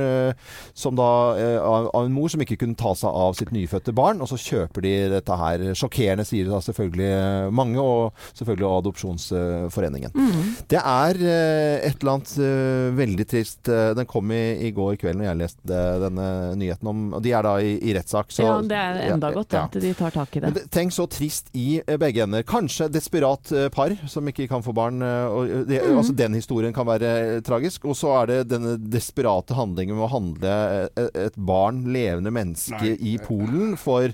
som 0.77 0.97
da, 0.99 1.09
av, 1.61 1.91
av 1.95 2.07
en 2.09 2.15
mor 2.15 2.31
som 2.33 2.43
ikke 2.43 2.59
kunne 2.63 2.79
ta 2.79 2.93
seg 2.99 3.11
av 3.11 3.37
sitt 3.39 3.53
nyfødte 3.55 3.95
barn. 3.97 4.21
Og 4.25 4.31
så 4.33 4.39
kjøper 4.41 4.85
de 4.87 4.95
dette 5.15 5.39
her. 5.43 5.67
Sjokkerende, 5.79 6.27
sier 6.29 6.49
da 6.51 6.61
selvfølgelig 6.65 7.53
mange, 7.57 7.81
og 7.83 8.11
selvfølgelig 8.39 8.71
Adopsjonsforeningen. 8.81 10.15
Mm. 10.15 10.51
Det 10.71 10.81
er 10.81 11.21
et 11.21 12.01
eller 12.01 12.15
annet 12.17 12.35
veldig 12.99 13.29
trist. 13.31 13.71
Eh, 13.91 13.95
Den 13.99 14.07
kom 14.11 14.31
i, 14.33 14.41
i 14.69 14.71
går 14.77 14.97
kveld 15.01 15.19
når 15.21 15.29
jeg 15.29 15.39
leste 15.41 15.81
denne 16.05 16.27
nyheten 16.61 16.89
om 16.91 17.03
Og 17.19 17.23
de 17.25 17.33
er 17.37 17.43
da 17.47 17.57
i, 17.61 17.75
i 17.91 17.95
rettssak. 17.97 18.31
så- 18.33 18.45
Ja, 18.47 18.57
det 18.63 18.79
er 18.79 19.13
enda 19.15 19.29
Ja, 19.31 19.35
godt 19.35 19.53
ja. 19.57 19.65
at 19.67 19.73
de 19.83 19.93
tar 19.95 20.11
tak 20.15 20.37
i 20.37 20.41
det. 20.41 20.49
Men 20.51 20.55
det, 20.55 20.65
tenk 20.71 20.93
så 20.97 21.07
trist 21.11 21.51
i 21.55 21.81
eh, 21.87 21.97
begge 22.01 22.23
ender. 22.25 22.43
Kanskje 22.43 22.89
desperat 22.91 23.53
eh, 23.53 23.69
par 23.69 23.95
som 24.09 24.27
ikke 24.31 24.49
kan 24.49 24.63
få 24.63 24.73
barn. 24.75 25.03
Og 25.03 25.67
det, 25.69 25.81
Mm. 25.83 25.97
altså 25.99 26.15
Den 26.17 26.35
historien 26.35 26.73
kan 26.73 26.87
være 26.87 27.41
tragisk. 27.43 27.85
Og 27.85 27.95
så 27.97 28.23
er 28.23 28.27
det 28.27 28.49
denne 28.49 28.77
desperate 28.91 29.55
handlingen 29.55 29.97
med 29.97 30.07
å 30.09 30.13
handle 30.13 30.89
et 30.97 31.37
barn, 31.37 31.85
levende 31.93 32.31
menneske, 32.31 32.81
Nei. 32.81 33.15
i 33.15 33.19
Polen 33.19 33.77
for 33.77 34.11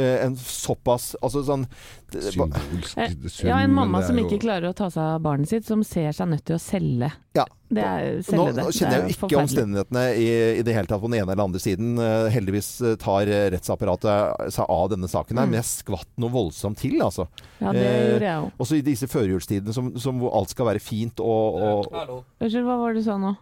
en 0.00 0.36
såpass 0.40 1.10
Altså 1.22 1.42
sånn 1.44 1.66
Symbolsk 2.12 2.98
Eh, 2.98 3.12
sum, 3.28 3.48
Ja, 3.48 3.58
en 3.64 3.72
mamma 3.72 4.02
som 4.04 4.16
ikke 4.20 4.38
klarer 4.42 4.68
å 4.70 4.74
ta 4.76 4.88
seg 4.92 5.02
av 5.16 5.20
barnet 5.24 5.48
sitt, 5.48 5.64
som 5.64 5.82
ser 5.84 6.12
seg 6.12 6.28
nødt 6.28 6.44
til 6.44 6.56
å 6.56 6.60
selge. 6.60 7.08
Ja. 7.36 7.46
Det 7.72 7.80
er 7.80 8.18
Nå, 8.36 8.44
det. 8.52 8.62
nå 8.66 8.72
kjenner 8.76 8.98
er 8.98 9.06
jeg 9.08 9.14
jo 9.16 9.26
ikke 9.28 9.38
omstendighetene 9.40 10.02
i, 10.20 10.26
i 10.60 10.64
det 10.66 10.74
hele 10.76 10.90
tatt 10.90 11.00
på 11.00 11.08
den 11.08 11.22
ene 11.22 11.32
eller 11.32 11.44
andre 11.46 11.62
siden. 11.62 11.94
Eh, 12.04 12.26
Heldigvis 12.34 12.68
eh, 12.84 12.96
tar 13.00 13.30
eh, 13.32 13.46
rettsapparatet 13.54 14.52
seg 14.52 14.68
av 14.68 14.90
denne 14.92 15.08
saken 15.08 15.40
her, 15.40 15.46
Mm. 15.48 15.54
men 15.54 15.60
jeg 15.62 15.70
skvatt 15.70 16.10
noe 16.20 16.30
voldsomt 16.34 16.76
til, 16.82 16.98
altså. 17.02 17.28
Ja, 17.62 17.72
det 17.72 17.86
gjorde 17.86 18.28
jeg 18.28 18.42
òg. 18.42 18.50
Også 18.60 18.76
i 18.76 18.84
disse 18.84 19.08
førjulstidene 19.08 19.72
som, 19.72 19.88
som 19.96 20.20
hvor 20.20 20.36
alt 20.36 20.52
skal 20.52 20.68
være 20.68 20.80
fint 20.84 21.20
og, 21.24 21.62
og 21.62 22.20
Unnskyld, 22.42 22.64
hva 22.68 22.76
var 22.82 22.92
det 22.92 23.00
du 23.02 23.08
sa 23.08 23.16
nå? 23.16 23.32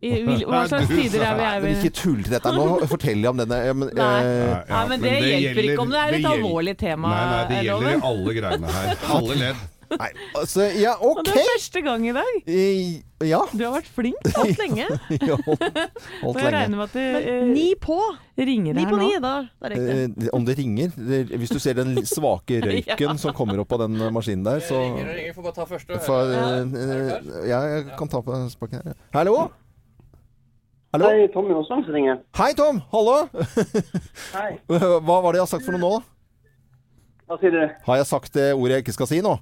I, 0.00 0.10
vil- 0.24 0.46
hva 0.48 0.62
slags 0.70 0.88
tider 0.88 1.20
er 1.26 1.34
vi 1.36 1.44
her? 1.44 1.58
Men 1.60 1.74
ikke 1.76 1.90
tull 1.92 2.22
til 2.24 2.32
dette. 2.32 2.52
Nå 2.56 2.68
forteller 2.94 3.26
jeg 3.26 3.32
om 3.34 3.42
denne 3.42 3.58
men, 3.76 3.90
Nei. 3.98 4.12
eh, 4.24 4.54
Nei, 4.70 4.84
men 4.94 5.02
det 5.04 5.10
hjelper 5.20 5.66
ikke 5.74 5.82
om 5.84 5.90
det 5.92 5.98
er 6.06 6.14
et 6.16 6.22
det 6.24 6.30
alvorlig 6.30 6.76
tema, 6.80 7.10
Nei, 7.12 7.26
nei, 7.34 7.42
det 7.50 7.58
gjelder 7.66 7.84
Loven. 7.84 8.00
i 8.00 8.08
alle 8.14 8.38
greiene 8.40 8.72
her. 8.78 8.96
Alle 9.18 9.36
ledd. 9.42 9.68
Nei, 9.90 10.06
altså, 10.38 10.68
ja, 10.78 10.92
Og 11.02 11.18
det 11.26 11.32
er 11.34 11.48
første 11.50 11.80
gang 11.82 12.04
i 12.06 12.12
dag. 12.14 12.28
I, 12.46 12.64
ja. 13.26 13.40
Du 13.50 13.64
har 13.66 13.72
vært 13.74 13.88
flink. 13.90 14.28
Holdt 14.36 14.60
lenge. 14.62 14.84
ja 15.32 15.34
holdt, 15.48 15.80
Og 16.22 16.38
jeg 16.38 16.52
regner 16.54 16.76
med 16.78 16.84
at 16.84 16.94
det 16.94 17.06
Men 17.10 17.26
eh, 17.34 17.48
ni 17.50 17.64
på! 17.82 17.96
ringer 18.38 18.78
Ni 18.78 18.84
her 18.86 18.92
på 18.94 19.00
nå. 19.00 19.08
ni, 19.08 19.18
da. 19.24 19.32
Det 19.66 19.80
er. 19.82 20.04
Eh, 20.06 20.28
om 20.38 20.46
det 20.46 20.54
ringer 20.60 20.94
det, 20.94 21.18
Hvis 21.42 21.50
du 21.50 21.58
ser 21.60 21.74
den 21.82 21.98
svake 22.06 22.60
røyken 22.64 23.18
som 23.20 23.34
kommer 23.36 23.58
opp 23.64 23.74
av 23.76 23.82
den 23.88 23.98
maskinen 24.14 24.46
der, 24.46 24.62
så 24.62 24.78
Ringer 24.78 25.10
og 25.10 25.18
ringer, 25.18 25.34
får 25.40 25.48
bare 25.50 25.58
ta 25.58 25.66
første. 25.74 25.98
og 25.98 26.06
For, 26.06 26.32
høre. 26.38 26.62
eh, 26.70 27.02
eh, 27.18 27.48
ja, 27.50 27.60
jeg 27.74 27.90
kan 27.98 28.14
ta 28.14 28.22
på 28.30 28.38
spaken 28.54 28.86
her. 28.92 28.96
Hallo? 29.18 29.36
Hallo? 30.92 31.06
Hei, 31.06 31.28
Tommy 31.28 31.54
Aasland 31.54 31.84
som 31.84 31.94
ringer. 31.94 32.16
Hei, 32.34 32.52
Tom! 32.58 32.80
Hallo! 32.90 33.28
Hei. 34.34 34.56
Hva 34.66 35.18
var 35.22 35.30
det 35.30 35.38
jeg 35.38 35.44
har 35.44 35.50
sagt 35.52 35.62
for 35.68 35.76
noe 35.76 35.82
nå? 35.84 35.90
Hva 37.30 37.36
sier 37.38 37.54
du? 37.54 37.60
Har 37.86 38.00
jeg 38.00 38.08
sagt 38.10 38.34
det 38.34 38.48
ordet 38.56 38.72
jeg 38.80 38.84
ikke 38.88 38.94
skal 38.96 39.08
si 39.12 39.20
nå? 39.22 39.36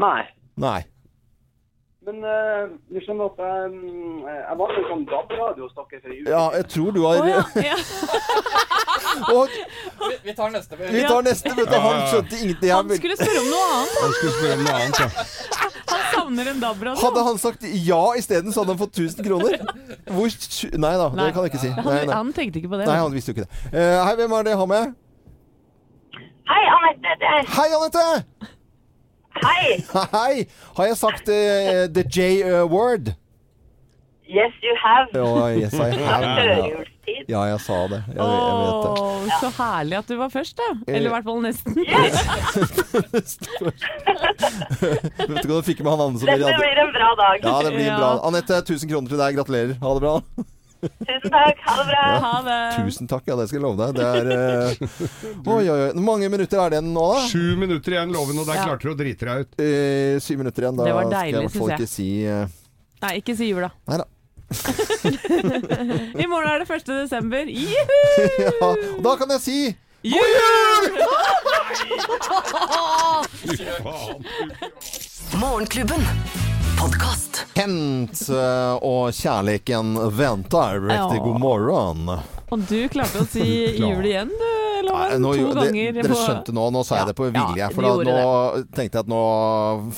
Nei. 0.00 0.22
Nei. 0.56 0.78
Men 2.00 2.16
uh, 2.24 2.72
du 2.88 2.96
skjønner 3.04 3.28
at 3.28 3.36
jeg, 3.44 3.76
mm, 3.76 4.24
jeg 4.24 4.56
var 4.60 4.68
med 4.72 4.84
sånn 4.88 5.02
DAB-radio 5.10 5.66
hos 5.66 5.74
dere 5.76 6.00
for 6.00 6.08
en 6.08 6.16
uke 6.16 6.32
Ja, 6.32 6.44
jeg 6.56 6.64
tror 6.72 6.88
du 6.96 7.00
har 7.04 7.20
Og 9.34 9.44
Vi, 9.52 10.16
vi 10.24 10.32
tar 10.38 10.48
neste. 10.54 10.72
vi 10.80 11.02
tar 11.04 11.20
neste, 11.26 11.50
vet 11.58 11.68
du. 11.68 11.76
Han 11.84 11.98
skjønte 12.08 12.34
ingenting. 12.40 12.70
Han 12.72 12.88
skulle 12.96 13.16
spørre 13.20 13.40
om 13.42 13.48
noe 13.52 13.66
annet. 13.74 13.92
Han 14.00 14.12
skulle 14.16 14.32
spørre 14.38 14.54
om 14.54 14.60
noe 14.64 14.76
annet, 14.78 14.96
ja. 15.02 15.08
Han 15.90 16.00
savner 16.14 16.44
en 16.52 16.60
DAB-radio. 16.62 17.00
Hadde 17.02 17.20
han 17.26 17.36
sagt 17.42 17.62
ja 17.90 18.00
isteden, 18.16 18.52
så 18.54 18.58
hadde 18.62 18.72
han 18.76 18.80
fått 18.80 18.94
1000 19.02 19.26
kroner. 19.26 19.52
Hvor 20.06 20.28
Nei 20.86 20.94
da, 21.02 21.06
det 21.18 21.26
kan 21.34 21.42
jeg 21.44 21.50
ikke 21.52 21.62
si. 21.64 21.72
Nei, 21.74 21.82
Han, 21.82 21.90
nei. 22.06 22.14
han 22.20 22.30
tenkte 22.36 22.56
ikke 22.62 22.70
på 22.72 22.78
det. 22.80 22.86
nei 22.88 22.98
han 23.02 23.12
visste 23.16 23.28
jo 23.34 23.36
ikke 23.36 23.46
det. 23.48 23.52
Uh, 23.74 23.98
hei, 24.06 24.14
hvem 24.22 24.32
er 24.38 24.42
det 24.46 24.52
jeg 24.54 24.60
har 24.62 24.70
med? 24.70 24.84
Hei, 26.50 26.62
Anette. 26.78 27.10
Det 27.20 27.28
Hei, 27.58 27.68
Anette! 27.76 28.04
Hei. 29.38 29.84
Hei! 30.16 30.46
Har 30.76 30.84
jeg 30.90 30.96
sagt 31.00 31.28
uh, 31.28 31.86
the 31.94 32.04
J-word? 32.10 33.14
Yes, 34.30 34.54
you 34.62 34.74
have. 34.78 35.08
Ja, 35.14 35.48
yes, 35.58 35.72
I 35.74 35.90
have. 36.06 36.84
Ja, 37.28 37.40
jeg 37.50 37.60
sa 37.64 37.78
det. 37.90 37.98
Jeg, 38.06 38.14
jeg 38.14 38.58
vet 38.60 38.76
det. 38.84 38.90
Åh, 39.00 39.24
så 39.42 39.48
herlig 39.56 39.96
at 39.98 40.06
du 40.12 40.14
var 40.20 40.30
først, 40.30 40.54
da. 40.60 40.68
Eller 40.86 41.08
i 41.10 41.12
hvert 41.16 41.26
fall 41.26 41.40
nesten. 41.42 41.74
Yes. 41.82 42.14
Vet 45.30 45.42
du 45.42 45.50
hva 45.50 45.58
du 45.58 45.66
fikk 45.66 45.82
med 45.82 45.90
han 45.90 46.04
andre 46.06 46.22
som 46.22 46.30
Dette 46.30 46.54
blir 46.62 46.78
en 46.84 46.92
bra 46.94 47.10
dag. 47.18 47.42
Ja, 47.42 47.56
det 47.66 47.72
blir 47.74 47.88
Ja. 47.90 47.98
bra. 47.98 48.10
Anette, 48.30 48.60
1000 48.62 48.86
kroner 48.92 49.08
til 49.10 49.18
deg. 49.20 49.34
Gratulerer. 49.40 49.74
Ha 49.82 49.94
det 49.98 50.02
bra. 50.06 50.14
Tusen 50.80 51.30
takk. 51.32 51.58
Ha 51.66 51.74
det 51.76 51.86
bra. 51.90 52.04
Ha 52.24 52.32
det. 52.46 52.58
Tusen 52.84 53.10
takk, 53.10 53.24
ja, 53.28 53.36
det 53.40 53.46
skal 53.50 53.58
jeg 53.58 53.64
love 53.66 53.76
deg. 53.80 53.90
Det 53.98 54.04
er 54.06 54.24
uh, 54.32 55.52
Oi, 55.56 55.64
oi, 55.68 55.80
oi. 55.88 55.90
Mange 56.00 56.30
minutter 56.32 56.62
er 56.64 56.76
det 56.76 56.80
nå, 56.86 57.06
da? 57.16 57.26
Sju 57.28 57.56
minutter 57.60 57.96
igjen, 57.96 58.14
loven, 58.14 58.38
og 58.40 58.46
der 58.48 58.60
Ja. 58.60 58.64
klarte 58.70 58.88
du 58.88 58.92
å 58.94 58.98
drite 58.98 59.28
deg 59.28 59.36
ut. 59.44 59.52
Uh, 59.60 60.14
syv 60.24 60.40
minutter 60.40 60.60
igjen. 60.66 60.76
Da 60.80 60.88
Det 60.88 60.94
var 60.96 61.04
skal 61.04 61.16
deilig, 61.18 61.34
jeg 61.34 61.40
i 61.40 61.46
hvert 61.48 61.58
fall 61.60 61.74
ikke 61.76 61.90
si 61.90 62.08
uh... 62.24 62.44
Nei, 63.00 63.12
ikke 63.20 63.34
si 63.36 63.46
jula. 63.52 63.70
Nei 63.90 64.00
da. 64.00 64.08
I 66.22 66.26
morgen 66.26 66.50
er 66.50 66.58
det 66.64 66.66
1. 66.66 66.88
desember. 66.90 67.44
ja, 68.44 68.50
og 68.66 68.76
da 69.04 69.12
kan 69.20 69.30
jeg 69.36 69.40
si 69.44 69.58
Jul! 70.00 70.86
Morgenklubben. 75.40 76.02
Podkast. 76.80 77.42
Kent 77.54 78.22
eh, 78.32 78.74
og 78.86 79.10
kjærligheten 79.14 79.90
venter. 80.16 80.78
Riktig 80.80 81.18
Ja. 81.18 81.24
god 81.24 81.40
morgen. 81.42 82.08
Og 82.50 82.62
du 82.70 82.78
klarte 82.90 83.20
å 83.22 83.26
si 83.28 83.44
jul 83.82 84.00
igjen, 84.08 84.30
du, 84.32 84.46
Nei, 84.80 84.86
Loven. 84.88 85.20
nå, 85.22 85.32
To 85.34 85.38
gjorde- 85.38 85.60
det, 85.60 85.66
ganger. 85.74 85.92
dere 86.00 86.16
skjønte 86.22 86.54
nå, 86.56 86.64
nå 86.72 86.82
sa 86.86 86.96
jeg 86.96 87.02
Ja, 87.04 87.06
det 87.10 87.16
på 87.20 87.28
vilje. 87.30 87.68
For 87.74 87.82
da, 87.84 87.92
nå 87.92 88.02
nå 88.08 88.64
tenkte 88.74 88.96
jeg 88.96 89.04
at 89.04 89.10
nå 89.12 89.20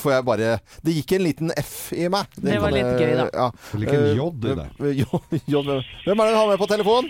får 0.01 0.11
jeg 0.17 0.25
bare 0.27 0.49
Det 0.83 0.95
gikk 0.99 1.11
en 1.17 1.23
liten 1.23 1.51
F 1.57 1.93
i 1.95 2.07
meg. 2.11 2.27
Det 2.35 2.59
var 2.61 2.71
litt 2.75 2.91
gøy, 2.99 3.13
da. 3.21 3.27
Ja. 3.33 3.47
Det 3.71 3.79
ligger 3.79 3.99
en 4.03 4.17
J 4.19 4.27
i 4.27 4.55
det. 4.59 4.67
eh, 4.83 5.83
hvem 6.05 6.19
er 6.19 6.25
det 6.27 6.33
du 6.35 6.39
har 6.43 6.47
med 6.51 6.59
på 6.59 6.67
telefon? 6.67 7.09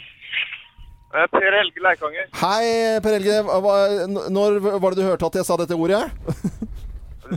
Per 1.13 1.45
Helge 1.53 1.82
Leikanger. 1.86 2.26
Hei, 2.41 2.99
Per 3.05 3.13
Helge. 3.13 3.36
Hva- 3.45 4.30
Når 4.34 4.55
var 4.82 4.89
det 4.95 4.97
du 4.97 5.05
hørte 5.05 5.26
at 5.28 5.36
jeg 5.41 5.45
sa 5.45 5.57
dette 5.57 5.76
ordet? 5.78 6.09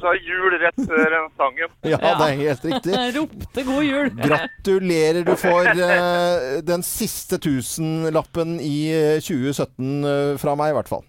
Sa 0.03 0.13
jul 0.19 0.57
rett 0.61 0.79
før 0.89 1.17
sangen. 1.39 1.75
Ja, 1.87 1.99
det 2.03 2.29
er 2.29 2.39
helt 2.43 2.65
riktig. 2.69 2.95
Ropte 3.17 3.67
god 3.67 3.85
jul. 3.87 4.11
Gratulerer, 4.21 5.23
du 5.27 5.35
får 5.41 5.73
eh, 5.75 6.47
den 6.67 6.87
siste 6.87 7.41
tusenlappen 7.43 8.59
i 8.61 8.79
eh, 8.95 9.19
2017 9.25 9.93
eh, 10.05 10.33
fra 10.41 10.57
meg, 10.59 10.73
i 10.75 10.79
hvert 10.79 10.91
fall. 10.91 11.05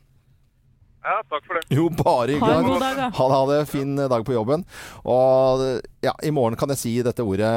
Ja, 1.07 1.21
takk 1.31 1.45
for 1.47 1.55
det. 1.55 1.63
Jo, 1.71 1.85
bare 1.95 2.33
hyggelig. 2.33 2.51
Ha 2.51 2.59
en 2.59 2.67
god 2.67 2.81
dag, 2.83 2.97
da. 2.99 3.05
Ha, 3.15 3.43
det. 3.51 3.59
Fin 3.71 3.95
dag 3.95 4.25
på 4.27 4.33
jobben. 4.35 4.65
Og 5.07 5.63
ja, 6.03 6.11
i 6.23 6.31
morgen 6.35 6.57
kan 6.59 6.71
jeg 6.73 6.79
si 6.81 6.91
dette 7.05 7.23
ordet 7.23 7.47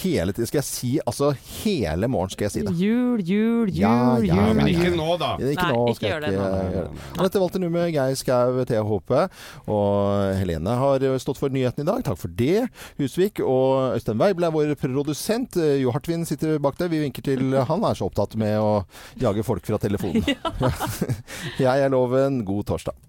hele 0.00 0.32
tiden. 0.32 0.48
Skal 0.48 0.60
jeg 0.62 0.68
si 0.68 0.92
altså 1.04 1.30
hele 1.60 2.08
morgen 2.10 2.32
skal 2.32 2.48
jeg 2.48 2.54
si 2.54 2.62
det. 2.64 2.72
Jul, 2.80 3.20
jul, 3.20 3.68
jul, 3.68 3.74
Ja, 3.76 4.16
ja, 4.24 4.38
jul. 4.38 4.56
Men 4.56 4.70
ikke 4.72 4.94
nå, 4.96 5.10
da. 5.20 5.34
Ikke 5.36 5.66
Nei, 5.68 5.74
nå 5.76 5.82
ikke 5.92 6.08
gjør 6.08 6.24
det 6.24 6.32
ikke 6.32 6.46
nå. 6.46 6.96
Dette 7.20 7.42
valgte 7.42 7.60
Anette 7.60 7.72
Walter 7.76 7.92
Geir 7.98 8.16
Skau, 8.20 8.62
Thea 8.70 8.86
Håpe 8.86 9.26
og 9.70 10.40
Helene 10.40 10.78
har 10.80 11.04
stått 11.22 11.40
for 11.42 11.52
nyheten 11.52 11.84
i 11.84 11.88
dag. 11.90 12.00
Takk 12.06 12.20
for 12.22 12.32
det. 12.40 12.64
Husvik 13.00 13.42
og 13.44 13.98
Øystein 13.98 14.20
Weibel 14.20 14.48
er 14.48 14.56
vår 14.56 14.72
produsent. 14.80 15.60
Jo 15.80 15.92
Hartvin 15.92 16.24
sitter 16.28 16.56
bak 16.62 16.80
der. 16.80 16.88
Vi 16.92 17.04
vinker 17.04 17.28
til 17.28 17.54
han 17.60 17.84
er 17.84 17.98
så 17.98 18.08
opptatt 18.08 18.38
med 18.40 18.56
å 18.56 18.72
jage 19.20 19.44
folk 19.44 19.68
fra 19.68 19.80
telefonen. 19.82 20.24
Jeg 21.60 21.86
er 21.86 21.92
Loven. 21.92 22.40
God 22.48 22.69
torsdag. 22.70 23.00